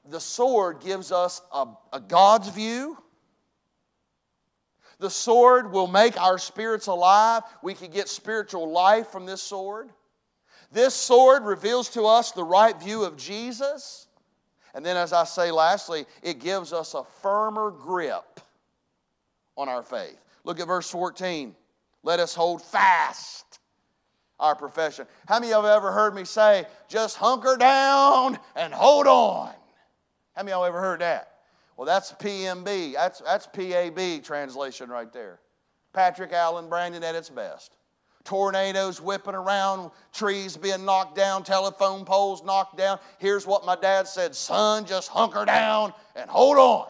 The 0.09 0.21
sword 0.21 0.81
gives 0.81 1.13
us 1.13 1.43
a, 1.53 1.67
a 1.93 2.01
God's 2.01 2.49
view. 2.49 2.97
The 4.99 5.11
sword 5.11 5.73
will 5.73 5.87
make 5.87 6.21
our 6.21 6.39
spirits 6.39 6.89
alive. 6.89 7.43
We 7.63 7.75
can 7.75 7.91
get 7.91 8.09
spiritual 8.09 8.71
life 8.71 9.09
from 9.09 9.27
this 9.27 9.41
sword. 9.41 9.91
This 10.73 10.95
sword 10.95 11.45
reveals 11.45 11.89
to 11.91 12.05
us 12.05 12.33
the 12.33 12.45
right 12.45 12.79
view 12.81 13.05
of 13.05 13.17
Jesus. 13.17 14.07
And 14.75 14.85
then, 14.85 14.97
as 14.97 15.13
I 15.13 15.25
say 15.25 15.51
lastly, 15.51 16.05
it 16.23 16.41
gives 16.41 16.73
us 16.73 16.95
a 16.95 17.05
firmer 17.23 17.71
grip 17.71 18.41
on 19.57 19.69
our 19.69 19.83
faith. 19.83 20.19
Look 20.45 20.61
at 20.61 20.67
verse 20.67 20.91
14. 20.91 21.55
Let 22.03 22.21
us 22.21 22.35
hold 22.35 22.63
fast 22.63 23.61
our 24.39 24.55
profession. 24.55 25.07
How 25.27 25.41
many 25.41 25.53
of 25.53 25.63
you 25.63 25.69
have 25.69 25.77
ever 25.79 25.93
heard 25.93 26.15
me 26.15 26.25
say, 26.25 26.65
just 26.89 27.17
hunker 27.17 27.57
down 27.57 28.39
and 28.55 28.73
hold 28.73 29.07
on? 29.07 29.53
How 30.35 30.43
many 30.43 30.53
of 30.53 30.61
you 30.61 30.67
ever 30.67 30.81
heard 30.81 31.01
that? 31.01 31.38
Well, 31.79 31.87
that's 31.87 32.13
PMB. 32.13 32.95
That's, 32.95 33.21
that's 33.21 33.47
PAB 33.47 34.25
translation 34.25 34.91
right 34.91 35.11
there. 35.13 35.39
Patrick 35.95 36.33
Allen 36.33 36.69
Brandon 36.69 37.03
at 37.03 37.15
its 37.15 37.31
best 37.31 37.77
tornadoes 38.25 39.01
whipping 39.01 39.35
around, 39.35 39.91
trees 40.13 40.55
being 40.55 40.85
knocked 40.85 41.17
down, 41.17 41.43
telephone 41.43 42.05
poles 42.05 42.45
knocked 42.45 42.77
down. 42.77 42.99
Here's 43.19 43.47
what 43.47 43.65
my 43.65 43.75
dad 43.75 44.07
said 44.07 44.35
Son, 44.35 44.85
just 44.85 45.09
hunker 45.09 45.47
down 45.47 45.95
and 46.15 46.29
hold 46.29 46.59
on. 46.59 46.89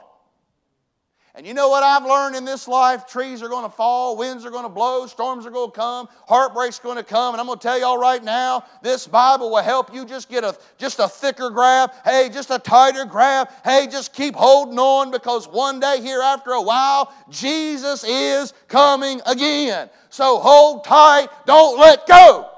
And 1.39 1.47
you 1.47 1.55
know 1.55 1.69
what 1.69 1.85
I've 1.85 2.05
learned 2.05 2.35
in 2.35 2.45
this 2.45 2.67
life? 2.67 3.07
Trees 3.07 3.45
are 3.45 3.49
going 3.49 3.63
to 3.63 3.71
fall, 3.71 4.17
winds 4.17 4.45
are 4.45 4.51
going 4.51 4.65
to 4.65 4.69
blow, 4.69 5.07
storms 5.07 5.47
are 5.47 5.53
going 5.53 5.71
to 5.71 5.77
come, 5.77 6.09
heartbreak's 6.27 6.81
going 6.81 6.97
to 6.97 7.05
come. 7.05 7.33
And 7.33 7.41
I'm 7.41 7.47
going 7.47 7.61
to 7.61 7.63
tell 7.63 7.79
y'all 7.79 7.97
right 7.97 8.25
now, 8.25 8.65
this 8.83 9.07
Bible 9.07 9.53
will 9.53 9.63
help 9.63 9.95
you 9.95 10.05
just 10.05 10.29
get 10.29 10.43
a 10.43 10.57
just 10.79 10.99
a 10.99 11.07
thicker 11.07 11.49
grab. 11.51 11.93
Hey, 12.05 12.29
just 12.29 12.51
a 12.51 12.59
tighter 12.59 13.05
grab. 13.05 13.51
Hey, 13.63 13.87
just 13.89 14.13
keep 14.13 14.35
holding 14.35 14.81
on 14.81 15.13
because 15.13 15.47
one 15.47 15.79
day 15.79 16.01
here 16.03 16.21
after 16.21 16.51
a 16.51 16.61
while, 16.61 17.13
Jesus 17.31 18.03
is 18.03 18.53
coming 18.67 19.21
again. 19.25 19.91
So 20.11 20.41
hold 20.41 20.83
tight, 20.83 21.29
don't 21.47 21.79
let 21.79 22.05
go. 22.09 22.51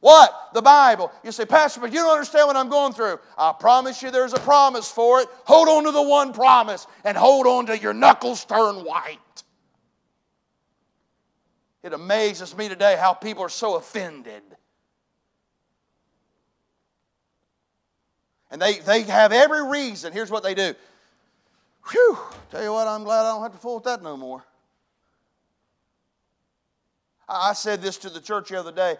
What? 0.00 0.45
The 0.56 0.62
Bible. 0.62 1.12
You 1.22 1.32
say, 1.32 1.44
Pastor, 1.44 1.80
but 1.80 1.92
you 1.92 1.98
don't 1.98 2.12
understand 2.12 2.46
what 2.46 2.56
I'm 2.56 2.70
going 2.70 2.94
through. 2.94 3.18
I 3.36 3.52
promise 3.52 4.00
you 4.00 4.10
there's 4.10 4.32
a 4.32 4.38
promise 4.38 4.90
for 4.90 5.20
it. 5.20 5.28
Hold 5.44 5.68
on 5.68 5.84
to 5.84 5.90
the 5.90 6.00
one 6.00 6.32
promise 6.32 6.86
and 7.04 7.14
hold 7.14 7.46
on 7.46 7.66
to 7.66 7.78
your 7.78 7.92
knuckles 7.92 8.42
turn 8.46 8.76
white. 8.76 9.18
It 11.82 11.92
amazes 11.92 12.56
me 12.56 12.70
today 12.70 12.96
how 12.98 13.12
people 13.12 13.42
are 13.44 13.50
so 13.50 13.76
offended. 13.76 14.42
And 18.50 18.62
they, 18.62 18.78
they 18.78 19.02
have 19.02 19.32
every 19.32 19.68
reason. 19.68 20.10
Here's 20.10 20.30
what 20.30 20.42
they 20.42 20.54
do. 20.54 20.72
Whew, 21.90 22.16
tell 22.50 22.62
you 22.62 22.72
what, 22.72 22.88
I'm 22.88 23.04
glad 23.04 23.26
I 23.26 23.32
don't 23.32 23.42
have 23.42 23.52
to 23.52 23.58
fool 23.58 23.74
with 23.74 23.84
that 23.84 24.02
no 24.02 24.16
more. 24.16 24.42
I 27.28 27.52
said 27.52 27.82
this 27.82 27.98
to 27.98 28.08
the 28.08 28.20
church 28.20 28.48
the 28.48 28.58
other 28.58 28.72
day. 28.72 28.96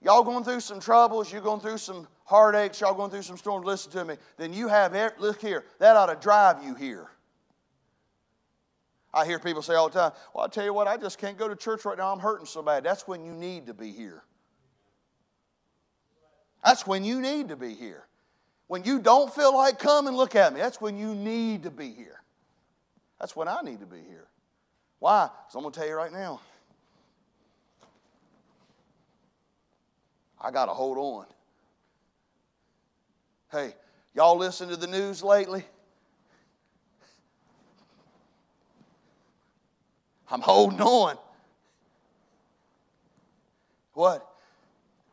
Y'all 0.00 0.22
going 0.22 0.44
through 0.44 0.60
some 0.60 0.78
troubles, 0.78 1.32
you're 1.32 1.42
going 1.42 1.60
through 1.60 1.78
some 1.78 2.06
heartaches, 2.24 2.80
y'all 2.80 2.94
going 2.94 3.10
through 3.10 3.22
some 3.22 3.36
storms, 3.36 3.66
listen 3.66 3.90
to 3.90 4.04
me. 4.04 4.14
Then 4.36 4.52
you 4.52 4.68
have, 4.68 4.94
look 5.18 5.40
here, 5.40 5.64
that 5.80 5.96
ought 5.96 6.06
to 6.06 6.16
drive 6.20 6.62
you 6.62 6.74
here. 6.74 7.08
I 9.12 9.26
hear 9.26 9.38
people 9.38 9.62
say 9.62 9.74
all 9.74 9.88
the 9.88 9.98
time, 9.98 10.12
Well, 10.34 10.44
I 10.44 10.48
tell 10.48 10.64
you 10.64 10.72
what, 10.72 10.86
I 10.86 10.96
just 10.96 11.18
can't 11.18 11.36
go 11.36 11.48
to 11.48 11.56
church 11.56 11.84
right 11.84 11.98
now. 11.98 12.12
I'm 12.12 12.20
hurting 12.20 12.46
so 12.46 12.62
bad. 12.62 12.84
That's 12.84 13.08
when 13.08 13.24
you 13.24 13.32
need 13.32 13.66
to 13.66 13.74
be 13.74 13.90
here. 13.90 14.22
That's 16.64 16.86
when 16.86 17.04
you 17.04 17.20
need 17.20 17.48
to 17.48 17.56
be 17.56 17.74
here. 17.74 18.04
When 18.66 18.84
you 18.84 18.98
don't 18.98 19.34
feel 19.34 19.56
like 19.56 19.78
coming, 19.78 20.14
look 20.14 20.36
at 20.36 20.52
me. 20.52 20.60
That's 20.60 20.80
when 20.80 20.98
you 20.98 21.14
need 21.14 21.62
to 21.62 21.70
be 21.70 21.90
here. 21.90 22.22
That's 23.18 23.34
when 23.34 23.48
I 23.48 23.60
need 23.62 23.80
to 23.80 23.86
be 23.86 24.00
here. 24.06 24.28
Why? 24.98 25.24
Because 25.24 25.54
I'm 25.54 25.62
going 25.62 25.72
to 25.72 25.80
tell 25.80 25.88
you 25.88 25.94
right 25.94 26.12
now. 26.12 26.40
I 30.40 30.50
got 30.50 30.66
to 30.66 30.72
hold 30.72 30.98
on. 30.98 31.26
Hey, 33.50 33.74
y'all 34.14 34.36
listen 34.36 34.68
to 34.68 34.76
the 34.76 34.86
news 34.86 35.22
lately? 35.22 35.64
I'm 40.30 40.40
holding 40.40 40.80
on. 40.80 41.16
What? 43.94 44.28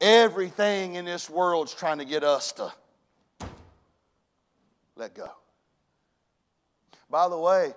Everything 0.01 0.95
in 0.95 1.05
this 1.05 1.29
world's 1.29 1.73
trying 1.73 1.99
to 1.99 2.05
get 2.05 2.23
us 2.23 2.51
to 2.53 2.71
let 4.95 5.15
go. 5.15 5.29
By 7.09 7.29
the 7.29 7.37
way, 7.37 7.73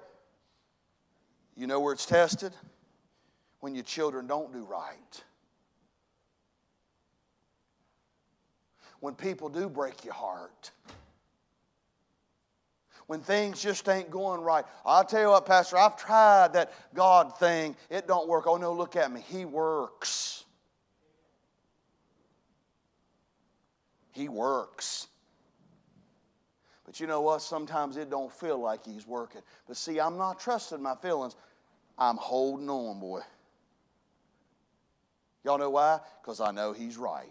you 1.57 1.67
know 1.67 1.81
where 1.81 1.93
it's 1.93 2.07
tested? 2.07 2.53
When 3.61 3.75
your 3.75 3.85
children 3.85 4.27
don't 4.27 4.53
do 4.53 4.65
right. 4.65 5.23
When 9.01 9.15
people 9.15 9.49
do 9.49 9.69
break 9.69 10.05
your 10.05 10.15
heart. 10.15 10.71
When 13.07 13.21
things 13.21 13.63
just 13.63 13.89
ain't 13.89 14.11
going 14.11 14.43
right. 14.43 14.65
I'll 14.85 15.05
tell 15.05 15.23
you 15.23 15.29
what, 15.29 15.47
Pastor, 15.47 15.79
I've 15.79 15.97
tried 15.97 16.53
that 16.53 16.73
God 16.95 17.39
thing. 17.39 17.75
It 17.89 18.07
don't 18.07 18.29
work. 18.29 18.47
Oh, 18.47 18.57
no, 18.57 18.73
look 18.73 18.97
at 18.97 19.11
me. 19.11 19.23
He 19.29 19.47
works. 19.47 20.45
He 24.13 24.29
works. 24.29 25.07
But 26.85 27.01
you 27.01 27.07
know 27.07 27.21
what? 27.21 27.41
Sometimes 27.41 27.97
it 27.97 28.11
don't 28.11 28.33
feel 28.33 28.59
like 28.59 28.85
he's 28.85 29.07
working. 29.07 29.43
But 29.67 29.77
see, 29.77 30.01
I'm 30.01 30.19
not 30.19 30.41
trusting 30.41 30.83
my 30.83 30.95
feelings. 30.97 31.37
I'm 31.99 32.17
holding 32.17 32.69
on, 32.69 33.01
boy. 33.01 33.21
Y'all 35.45 35.59
know 35.59 35.71
why? 35.71 36.01
Because 36.21 36.41
I 36.41 36.51
know 36.51 36.73
He's 36.73 36.97
right, 36.97 37.29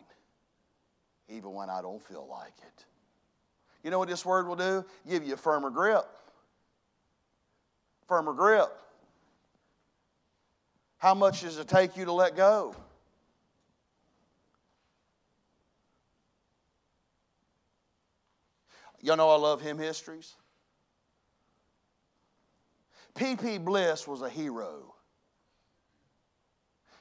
even 1.29 1.53
when 1.53 1.69
I 1.69 1.81
don't 1.81 2.01
feel 2.01 2.27
like 2.29 2.53
it. 2.63 2.85
You 3.83 3.91
know 3.91 3.99
what 3.99 4.09
this 4.09 4.25
word 4.25 4.47
will 4.47 4.55
do? 4.55 4.85
Give 5.07 5.23
you 5.25 5.33
a 5.33 5.37
firmer 5.37 5.69
grip. 5.69 6.05
Firmer 8.07 8.33
grip. 8.33 8.69
How 10.97 11.13
much 11.13 11.41
does 11.41 11.57
it 11.57 11.67
take 11.67 11.95
you 11.95 12.05
to 12.05 12.11
let 12.11 12.35
go? 12.35 12.75
Y'all 19.01 19.15
know 19.15 19.29
I 19.29 19.37
love 19.37 19.61
hymn 19.61 19.77
histories. 19.77 20.35
P.P. 23.15 23.59
Bliss 23.59 24.07
was 24.07 24.21
a 24.21 24.29
hero. 24.29 24.93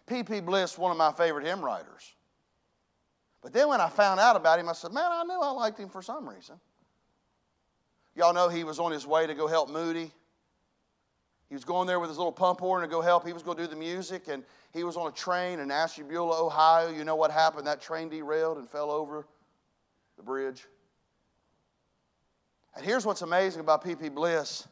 P.P. 0.07 0.41
Bliss, 0.41 0.79
one 0.79 0.91
of 0.91 0.97
my 0.97 1.13
favorite 1.13 1.47
hymn 1.47 1.65
writers. 1.65 2.16
But 3.47 3.53
then 3.53 3.69
when 3.69 3.81
I 3.81 3.89
found 3.89 4.19
out 4.19 4.35
about 4.35 4.59
him, 4.59 4.69
I 4.69 4.73
said, 4.73 4.93
man, 4.93 5.05
I 5.07 5.23
knew 5.23 5.41
I 5.41 5.51
liked 5.51 5.79
him 5.79 5.89
for 5.89 6.03
some 6.03 6.29
reason. 6.29 6.57
Y'all 8.17 8.35
know 8.35 8.49
he 8.49 8.65
was 8.65 8.81
on 8.81 8.91
his 8.91 9.07
way 9.07 9.25
to 9.25 9.35
go 9.35 9.47
help 9.47 9.71
Moody. 9.71 10.11
He 11.49 11.55
was 11.55 11.65
going 11.65 11.87
there 11.87 12.01
with 12.01 12.09
his 12.09 12.19
little 12.19 12.33
pump 12.33 12.61
organ 12.61 12.91
to 12.91 12.93
go 12.93 13.01
help. 13.01 13.25
He 13.25 13.33
was 13.33 13.45
going 13.45 13.57
to 13.57 13.63
do 13.63 13.69
the 13.69 13.77
music, 13.77 14.27
and 14.27 14.43
he 14.73 14.83
was 14.83 14.97
on 14.97 15.07
a 15.07 15.13
train 15.13 15.61
in 15.61 15.71
Ashtabula, 15.71 16.45
Ohio. 16.45 16.91
You 16.91 17.05
know 17.05 17.15
what 17.15 17.31
happened? 17.31 17.69
That 17.69 17.81
train 17.81 18.09
derailed 18.09 18.59
and 18.59 18.69
fell 18.69 18.91
over 18.91 19.29
the 20.17 20.25
bridge. 20.25 20.67
And 22.75 22.85
here's 22.85 23.07
what's 23.07 23.23
amazing 23.23 23.61
about 23.61 23.85
P.P. 23.85 24.09
Bliss 24.09 24.67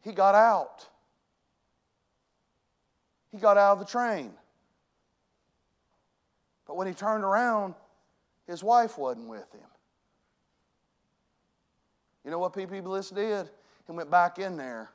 he 0.00 0.12
got 0.12 0.34
out. 0.34 0.88
He 3.30 3.36
got 3.36 3.58
out 3.58 3.72
of 3.74 3.80
the 3.80 3.84
train. 3.84 4.32
But 6.68 6.76
when 6.76 6.86
he 6.86 6.92
turned 6.92 7.24
around, 7.24 7.74
his 8.46 8.62
wife 8.62 8.96
wasn't 8.96 9.28
with 9.28 9.50
him. 9.52 9.66
You 12.24 12.30
know 12.30 12.38
what 12.38 12.52
P.P. 12.52 12.80
Bliss 12.80 13.10
did? 13.10 13.48
He 13.86 13.92
went 13.92 14.10
back 14.10 14.38
in 14.38 14.56
there. 14.56 14.90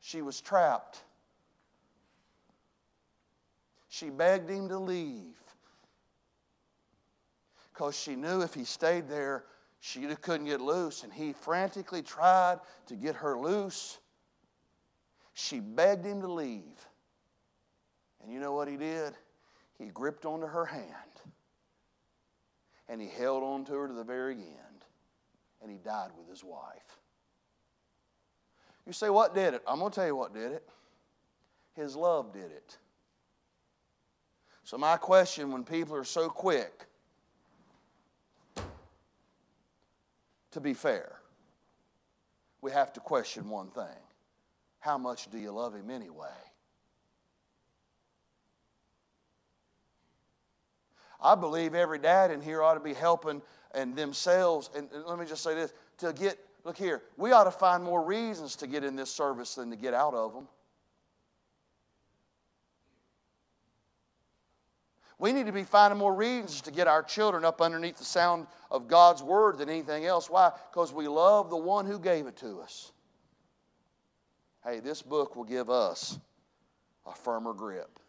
She 0.00 0.22
was 0.22 0.40
trapped. 0.40 1.02
She 3.88 4.08
begged 4.08 4.48
him 4.48 4.68
to 4.68 4.78
leave 4.78 5.34
because 7.72 7.98
she 7.98 8.14
knew 8.14 8.40
if 8.42 8.54
he 8.54 8.64
stayed 8.64 9.08
there, 9.08 9.44
she 9.80 10.06
couldn't 10.22 10.46
get 10.46 10.60
loose. 10.60 11.02
And 11.02 11.12
he 11.12 11.32
frantically 11.32 12.02
tried 12.02 12.60
to 12.86 12.94
get 12.94 13.16
her 13.16 13.36
loose. 13.36 13.98
She 15.32 15.58
begged 15.58 16.06
him 16.06 16.20
to 16.20 16.28
leave. 16.28 16.86
And 18.22 18.32
you 18.32 18.38
know 18.38 18.52
what 18.52 18.68
he 18.68 18.76
did? 18.76 19.14
He 19.78 19.86
gripped 19.86 20.24
onto 20.24 20.46
her 20.46 20.66
hand 20.66 20.92
and 22.88 23.00
he 23.00 23.08
held 23.08 23.42
on 23.42 23.64
to 23.66 23.72
her 23.72 23.88
to 23.88 23.94
the 23.94 24.04
very 24.04 24.34
end 24.34 24.84
and 25.62 25.70
he 25.70 25.78
died 25.78 26.10
with 26.16 26.28
his 26.28 26.44
wife. 26.44 26.98
You 28.86 28.92
say, 28.92 29.08
what 29.08 29.34
did 29.34 29.54
it? 29.54 29.62
I'm 29.66 29.78
going 29.78 29.90
to 29.90 29.94
tell 29.94 30.06
you 30.06 30.16
what 30.16 30.34
did 30.34 30.52
it. 30.52 30.68
His 31.74 31.96
love 31.96 32.32
did 32.32 32.50
it. 32.50 32.76
So, 34.62 34.78
my 34.78 34.96
question 34.96 35.52
when 35.52 35.64
people 35.64 35.94
are 35.94 36.04
so 36.04 36.28
quick 36.28 36.86
to 40.52 40.60
be 40.60 40.72
fair, 40.72 41.16
we 42.62 42.70
have 42.70 42.92
to 42.94 43.00
question 43.00 43.48
one 43.48 43.68
thing 43.68 43.84
How 44.78 44.96
much 44.96 45.30
do 45.30 45.38
you 45.38 45.50
love 45.50 45.74
him 45.74 45.90
anyway? 45.90 46.28
I 51.20 51.34
believe 51.34 51.74
every 51.74 51.98
dad 51.98 52.30
in 52.30 52.40
here 52.40 52.62
ought 52.62 52.74
to 52.74 52.80
be 52.80 52.94
helping 52.94 53.42
and 53.74 53.96
themselves. 53.96 54.70
And, 54.76 54.88
and 54.92 55.04
let 55.04 55.18
me 55.18 55.26
just 55.26 55.42
say 55.42 55.54
this 55.54 55.72
to 55.98 56.12
get, 56.12 56.38
look 56.64 56.76
here, 56.76 57.02
we 57.16 57.32
ought 57.32 57.44
to 57.44 57.50
find 57.50 57.82
more 57.82 58.02
reasons 58.02 58.56
to 58.56 58.66
get 58.66 58.84
in 58.84 58.96
this 58.96 59.10
service 59.10 59.54
than 59.54 59.70
to 59.70 59.76
get 59.76 59.94
out 59.94 60.14
of 60.14 60.34
them. 60.34 60.48
We 65.18 65.32
need 65.32 65.46
to 65.46 65.52
be 65.52 65.62
finding 65.62 65.98
more 65.98 66.14
reasons 66.14 66.60
to 66.62 66.70
get 66.70 66.88
our 66.88 67.02
children 67.02 67.44
up 67.44 67.62
underneath 67.62 67.96
the 67.96 68.04
sound 68.04 68.46
of 68.70 68.88
God's 68.88 69.22
word 69.22 69.58
than 69.58 69.68
anything 69.68 70.04
else. 70.04 70.28
Why? 70.28 70.50
Because 70.70 70.92
we 70.92 71.08
love 71.08 71.50
the 71.50 71.56
one 71.56 71.86
who 71.86 71.98
gave 71.98 72.26
it 72.26 72.36
to 72.38 72.60
us. 72.60 72.92
Hey, 74.64 74.80
this 74.80 75.02
book 75.02 75.36
will 75.36 75.44
give 75.44 75.70
us 75.70 76.18
a 77.06 77.14
firmer 77.14 77.52
grip. 77.52 78.00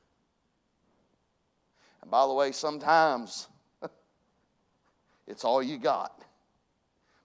And 2.05 2.11
by 2.11 2.27
the 2.27 2.33
way, 2.33 2.51
sometimes 2.51 3.47
it's 5.27 5.43
all 5.43 5.63
you 5.63 5.79
got. 5.79 6.23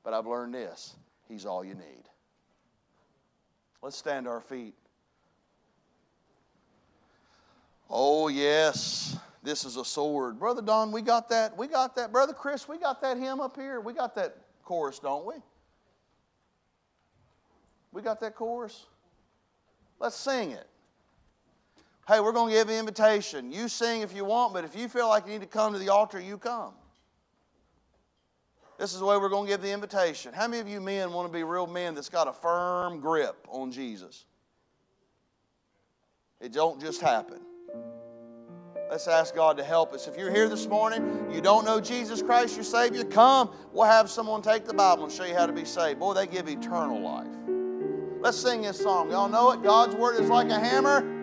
But 0.02 0.14
I've 0.14 0.26
learned 0.26 0.54
this 0.54 0.96
He's 1.28 1.44
all 1.44 1.62
you 1.62 1.74
need. 1.74 2.04
Let's 3.82 3.96
stand 3.96 4.24
to 4.24 4.30
our 4.30 4.40
feet. 4.40 4.74
Oh, 7.90 8.28
yes, 8.28 9.18
this 9.42 9.66
is 9.66 9.76
a 9.76 9.84
sword. 9.84 10.38
Brother 10.38 10.62
Don, 10.62 10.92
we 10.92 11.02
got 11.02 11.28
that. 11.28 11.58
We 11.58 11.66
got 11.66 11.94
that. 11.96 12.10
Brother 12.10 12.32
Chris, 12.32 12.66
we 12.66 12.78
got 12.78 13.02
that 13.02 13.18
hymn 13.18 13.38
up 13.38 13.56
here. 13.56 13.80
We 13.80 13.92
got 13.92 14.14
that 14.14 14.34
chorus, 14.64 14.98
don't 14.98 15.26
we? 15.26 15.34
We 17.92 18.00
got 18.00 18.18
that 18.20 18.34
chorus? 18.34 18.86
Let's 19.98 20.16
sing 20.16 20.52
it. 20.52 20.66
Hey, 22.10 22.18
we're 22.18 22.32
going 22.32 22.50
to 22.50 22.58
give 22.58 22.68
an 22.68 22.74
invitation. 22.74 23.52
You 23.52 23.68
sing 23.68 24.02
if 24.02 24.12
you 24.12 24.24
want, 24.24 24.52
but 24.52 24.64
if 24.64 24.74
you 24.74 24.88
feel 24.88 25.06
like 25.06 25.26
you 25.26 25.32
need 25.32 25.42
to 25.42 25.46
come 25.46 25.72
to 25.74 25.78
the 25.78 25.90
altar, 25.90 26.18
you 26.18 26.38
come. 26.38 26.72
This 28.80 28.92
is 28.92 28.98
the 28.98 29.06
way 29.06 29.16
we're 29.16 29.28
going 29.28 29.46
to 29.46 29.52
give 29.52 29.62
the 29.62 29.70
invitation. 29.70 30.32
How 30.32 30.48
many 30.48 30.60
of 30.60 30.66
you 30.66 30.80
men 30.80 31.12
want 31.12 31.28
to 31.28 31.32
be 31.32 31.44
real 31.44 31.68
men 31.68 31.94
that's 31.94 32.08
got 32.08 32.26
a 32.26 32.32
firm 32.32 32.98
grip 32.98 33.46
on 33.48 33.70
Jesus? 33.70 34.24
It 36.40 36.52
don't 36.52 36.80
just 36.80 37.00
happen. 37.00 37.42
Let's 38.90 39.06
ask 39.06 39.32
God 39.32 39.56
to 39.58 39.62
help 39.62 39.92
us. 39.92 40.08
If 40.08 40.16
you're 40.16 40.32
here 40.32 40.48
this 40.48 40.66
morning, 40.66 41.28
you 41.32 41.40
don't 41.40 41.64
know 41.64 41.80
Jesus 41.80 42.22
Christ, 42.22 42.56
your 42.56 42.64
Savior, 42.64 43.04
come. 43.04 43.52
We'll 43.72 43.84
have 43.86 44.10
someone 44.10 44.42
take 44.42 44.64
the 44.64 44.74
Bible 44.74 45.04
and 45.04 45.12
show 45.12 45.26
you 45.26 45.36
how 45.36 45.46
to 45.46 45.52
be 45.52 45.64
saved. 45.64 46.00
Boy, 46.00 46.14
they 46.14 46.26
give 46.26 46.48
eternal 46.48 47.00
life. 47.00 47.28
Let's 48.20 48.36
sing 48.36 48.62
this 48.62 48.80
song. 48.80 49.12
Y'all 49.12 49.28
know 49.28 49.52
it? 49.52 49.62
God's 49.62 49.94
Word 49.94 50.20
is 50.20 50.28
like 50.28 50.50
a 50.50 50.58
hammer. 50.58 51.19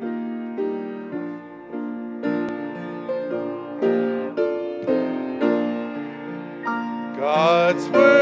God's 7.67 7.89
word 7.89 8.16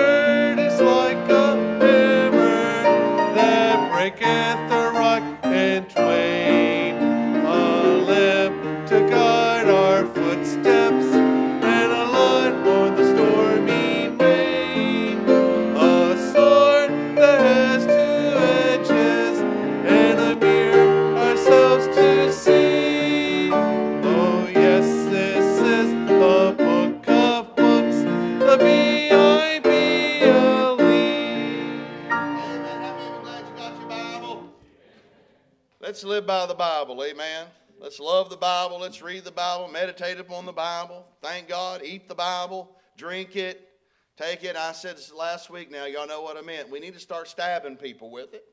the 36.55 36.59
Bible, 36.59 37.03
amen. 37.03 37.47
Let's 37.81 37.99
love 37.99 38.29
the 38.29 38.37
Bible. 38.37 38.79
Let's 38.79 39.01
read 39.01 39.25
the 39.25 39.31
Bible, 39.31 39.67
meditate 39.67 40.19
upon 40.19 40.45
the 40.45 40.53
Bible. 40.53 41.05
Thank 41.21 41.49
God, 41.49 41.81
eat 41.83 42.07
the 42.07 42.15
Bible, 42.15 42.77
drink 42.95 43.35
it, 43.35 43.67
take 44.15 44.45
it. 44.45 44.55
I 44.55 44.71
said 44.71 44.95
this 44.95 45.11
last 45.11 45.49
week 45.49 45.69
now, 45.69 45.83
y'all 45.83 46.07
know 46.07 46.21
what 46.21 46.37
I 46.37 46.41
meant. 46.41 46.71
We 46.71 46.79
need 46.79 46.93
to 46.93 46.99
start 47.01 47.27
stabbing 47.27 47.75
people 47.75 48.09
with 48.09 48.33
it. 48.33 48.45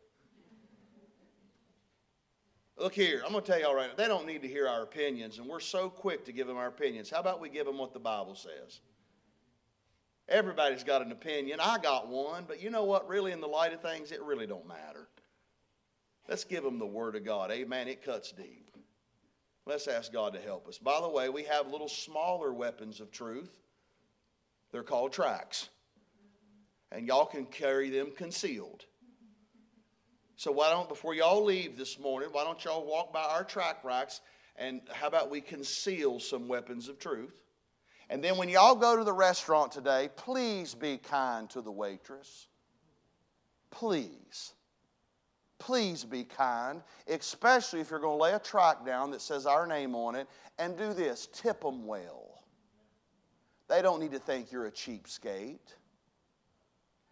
Look 2.76 2.92
here, 2.92 3.22
I'm 3.24 3.30
going 3.30 3.44
to 3.44 3.52
tell 3.52 3.60
y'all 3.60 3.76
right 3.76 3.88
now, 3.88 3.94
they 3.94 4.08
don't 4.08 4.26
need 4.26 4.42
to 4.42 4.48
hear 4.48 4.66
our 4.66 4.82
opinions, 4.82 5.38
and 5.38 5.46
we're 5.46 5.60
so 5.60 5.88
quick 5.88 6.24
to 6.24 6.32
give 6.32 6.48
them 6.48 6.56
our 6.56 6.66
opinions. 6.66 7.08
How 7.08 7.20
about 7.20 7.40
we 7.40 7.50
give 7.50 7.66
them 7.66 7.78
what 7.78 7.92
the 7.92 8.00
Bible 8.00 8.34
says? 8.34 8.80
Everybody's 10.28 10.82
got 10.82 11.02
an 11.02 11.12
opinion. 11.12 11.60
I 11.62 11.78
got 11.78 12.08
one, 12.08 12.46
but 12.48 12.60
you 12.60 12.70
know 12.70 12.82
what? 12.82 13.06
Really, 13.06 13.30
in 13.30 13.40
the 13.40 13.46
light 13.46 13.72
of 13.72 13.80
things, 13.80 14.10
it 14.10 14.20
really 14.22 14.48
don't 14.48 14.66
matter. 14.66 15.06
Let's 16.32 16.44
give 16.44 16.64
them 16.64 16.78
the 16.78 16.86
Word 16.86 17.14
of 17.14 17.26
God. 17.26 17.50
Amen. 17.50 17.88
It 17.88 18.02
cuts 18.02 18.32
deep. 18.32 18.74
Let's 19.66 19.86
ask 19.86 20.10
God 20.10 20.32
to 20.32 20.40
help 20.40 20.66
us. 20.66 20.78
By 20.78 20.98
the 21.02 21.08
way, 21.10 21.28
we 21.28 21.42
have 21.42 21.70
little 21.70 21.90
smaller 21.90 22.54
weapons 22.54 23.00
of 23.00 23.10
truth. 23.10 23.50
They're 24.70 24.82
called 24.82 25.12
tracts. 25.12 25.68
And 26.90 27.06
y'all 27.06 27.26
can 27.26 27.44
carry 27.44 27.90
them 27.90 28.12
concealed. 28.16 28.86
So 30.36 30.50
why 30.50 30.70
don't, 30.70 30.88
before 30.88 31.14
y'all 31.14 31.44
leave 31.44 31.76
this 31.76 31.98
morning, 31.98 32.30
why 32.32 32.44
don't 32.44 32.64
y'all 32.64 32.86
walk 32.86 33.12
by 33.12 33.24
our 33.24 33.44
tract 33.44 33.84
racks 33.84 34.22
and 34.56 34.80
how 34.90 35.08
about 35.08 35.30
we 35.30 35.42
conceal 35.42 36.18
some 36.18 36.48
weapons 36.48 36.88
of 36.88 36.98
truth? 36.98 37.42
And 38.08 38.24
then 38.24 38.38
when 38.38 38.48
y'all 38.48 38.74
go 38.74 38.96
to 38.96 39.04
the 39.04 39.12
restaurant 39.12 39.70
today, 39.70 40.08
please 40.16 40.74
be 40.74 40.96
kind 40.96 41.50
to 41.50 41.60
the 41.60 41.70
waitress. 41.70 42.46
Please. 43.70 44.54
Please 45.62 46.02
be 46.02 46.24
kind, 46.24 46.82
especially 47.06 47.78
if 47.80 47.88
you're 47.88 48.00
going 48.00 48.18
to 48.18 48.22
lay 48.22 48.32
a 48.32 48.38
tract 48.40 48.84
down 48.84 49.12
that 49.12 49.20
says 49.20 49.46
our 49.46 49.64
name 49.64 49.94
on 49.94 50.16
it. 50.16 50.26
And 50.58 50.76
do 50.76 50.92
this 50.92 51.28
tip 51.32 51.60
them 51.60 51.86
well. 51.86 52.42
They 53.68 53.80
don't 53.80 54.00
need 54.00 54.10
to 54.10 54.18
think 54.18 54.50
you're 54.50 54.66
a 54.66 54.72
cheapskate 54.72 55.74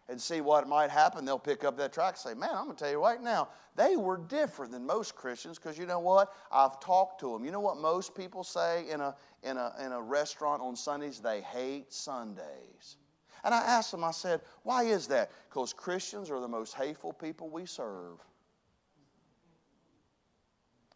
and 0.09 0.19
see 0.19 0.41
what 0.41 0.67
might 0.67 0.91
happen. 0.91 1.23
They'll 1.23 1.39
pick 1.39 1.63
up 1.63 1.77
that 1.77 1.93
tract 1.93 2.17
and 2.25 2.33
say, 2.33 2.37
Man, 2.37 2.49
I'm 2.53 2.65
going 2.65 2.75
to 2.75 2.83
tell 2.83 2.91
you 2.91 3.01
right 3.01 3.21
now, 3.23 3.47
they 3.77 3.95
were 3.95 4.17
different 4.17 4.73
than 4.73 4.85
most 4.85 5.15
Christians 5.15 5.57
because 5.57 5.77
you 5.77 5.85
know 5.85 5.99
what? 5.99 6.33
I've 6.51 6.77
talked 6.81 7.21
to 7.21 7.31
them. 7.31 7.45
You 7.45 7.51
know 7.51 7.61
what 7.61 7.77
most 7.77 8.13
people 8.13 8.43
say 8.43 8.89
in 8.89 8.99
a, 8.99 9.15
in 9.43 9.55
a, 9.55 9.73
in 9.83 9.93
a 9.93 10.01
restaurant 10.01 10.61
on 10.61 10.75
Sundays? 10.75 11.21
They 11.21 11.39
hate 11.39 11.93
Sundays. 11.93 12.97
And 13.45 13.53
I 13.55 13.59
asked 13.59 13.91
them, 13.91 14.03
I 14.03 14.11
said, 14.11 14.41
Why 14.63 14.83
is 14.83 15.07
that? 15.07 15.31
Because 15.49 15.71
Christians 15.71 16.29
are 16.29 16.41
the 16.41 16.49
most 16.49 16.73
hateful 16.73 17.13
people 17.13 17.49
we 17.49 17.65
serve. 17.65 18.19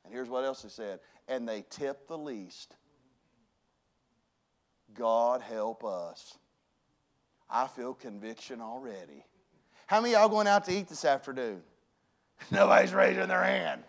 And 0.05 0.13
here's 0.13 0.29
what 0.29 0.45
else 0.45 0.61
he 0.61 0.69
said 0.69 0.99
and 1.27 1.47
they 1.47 1.63
tip 1.69 2.07
the 2.07 2.17
least. 2.17 2.75
God 4.93 5.41
help 5.41 5.83
us. 5.83 6.37
I 7.49 7.67
feel 7.67 7.93
conviction 7.93 8.61
already. 8.61 9.25
How 9.87 10.01
many 10.01 10.13
y'all 10.13 10.29
going 10.29 10.47
out 10.47 10.65
to 10.65 10.73
eat 10.73 10.87
this 10.87 11.05
afternoon? 11.05 11.61
Nobody's 12.51 12.93
raising 12.93 13.27
their 13.27 13.43
hand. 13.43 13.83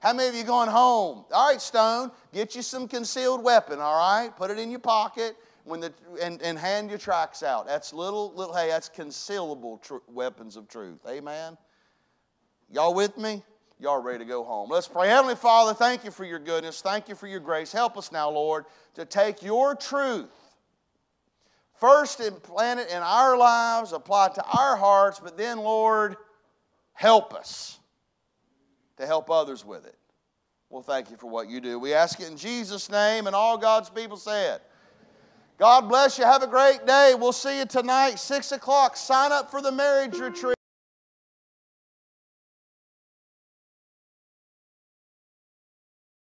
How 0.00 0.14
many 0.14 0.30
of 0.30 0.34
you 0.34 0.44
going 0.44 0.70
home? 0.70 1.26
All 1.30 1.50
right, 1.50 1.60
Stone, 1.60 2.10
get 2.32 2.54
you 2.54 2.62
some 2.62 2.88
concealed 2.88 3.44
weapon, 3.44 3.80
all 3.80 3.98
right? 3.98 4.34
Put 4.34 4.50
it 4.50 4.58
in 4.58 4.70
your 4.70 4.80
pocket 4.80 5.36
when 5.64 5.80
the, 5.80 5.92
and, 6.22 6.40
and 6.40 6.58
hand 6.58 6.88
your 6.88 6.98
tracts 6.98 7.42
out. 7.42 7.66
That's 7.66 7.92
little, 7.92 8.32
little, 8.34 8.54
hey, 8.54 8.68
that's 8.68 8.88
concealable 8.88 9.82
tr- 9.82 9.96
weapons 10.08 10.56
of 10.56 10.68
truth. 10.68 11.00
Amen? 11.06 11.58
Y'all 12.70 12.94
with 12.94 13.18
me? 13.18 13.42
Y'all 13.80 14.02
ready 14.02 14.18
to 14.18 14.24
go 14.24 14.44
home. 14.44 14.68
Let's 14.70 14.86
pray. 14.86 15.08
Heavenly 15.08 15.34
Father, 15.34 15.72
thank 15.72 16.04
you 16.04 16.10
for 16.10 16.24
your 16.24 16.38
goodness. 16.38 16.82
Thank 16.82 17.08
you 17.08 17.14
for 17.14 17.26
your 17.26 17.40
grace. 17.40 17.72
Help 17.72 17.96
us 17.96 18.12
now, 18.12 18.28
Lord, 18.30 18.66
to 18.94 19.04
take 19.04 19.42
your 19.42 19.74
truth 19.74 20.28
first 21.80 22.20
implant 22.20 22.78
it 22.78 22.90
in 22.90 22.98
our 22.98 23.36
lives, 23.36 23.92
apply 23.92 24.26
it 24.26 24.34
to 24.34 24.44
our 24.44 24.76
hearts, 24.76 25.18
but 25.18 25.36
then, 25.36 25.58
Lord, 25.58 26.16
help 26.92 27.32
us 27.34 27.80
to 28.98 29.06
help 29.06 29.30
others 29.30 29.64
with 29.64 29.86
it. 29.86 29.96
Well, 30.68 30.82
thank 30.82 31.10
you 31.10 31.16
for 31.16 31.28
what 31.28 31.48
you 31.48 31.60
do. 31.60 31.78
We 31.78 31.94
ask 31.94 32.20
it 32.20 32.28
in 32.28 32.36
Jesus' 32.36 32.90
name, 32.90 33.26
and 33.26 33.34
all 33.34 33.56
God's 33.56 33.88
people 33.88 34.18
said. 34.18 34.60
God 35.58 35.88
bless 35.88 36.18
you. 36.18 36.24
Have 36.24 36.42
a 36.42 36.46
great 36.46 36.86
day. 36.86 37.14
We'll 37.18 37.32
see 37.32 37.58
you 37.58 37.64
tonight, 37.64 38.18
6 38.18 38.52
o'clock. 38.52 38.96
Sign 38.96 39.32
up 39.32 39.50
for 39.50 39.60
the 39.60 39.72
marriage 39.72 40.16
retreat. 40.16 40.59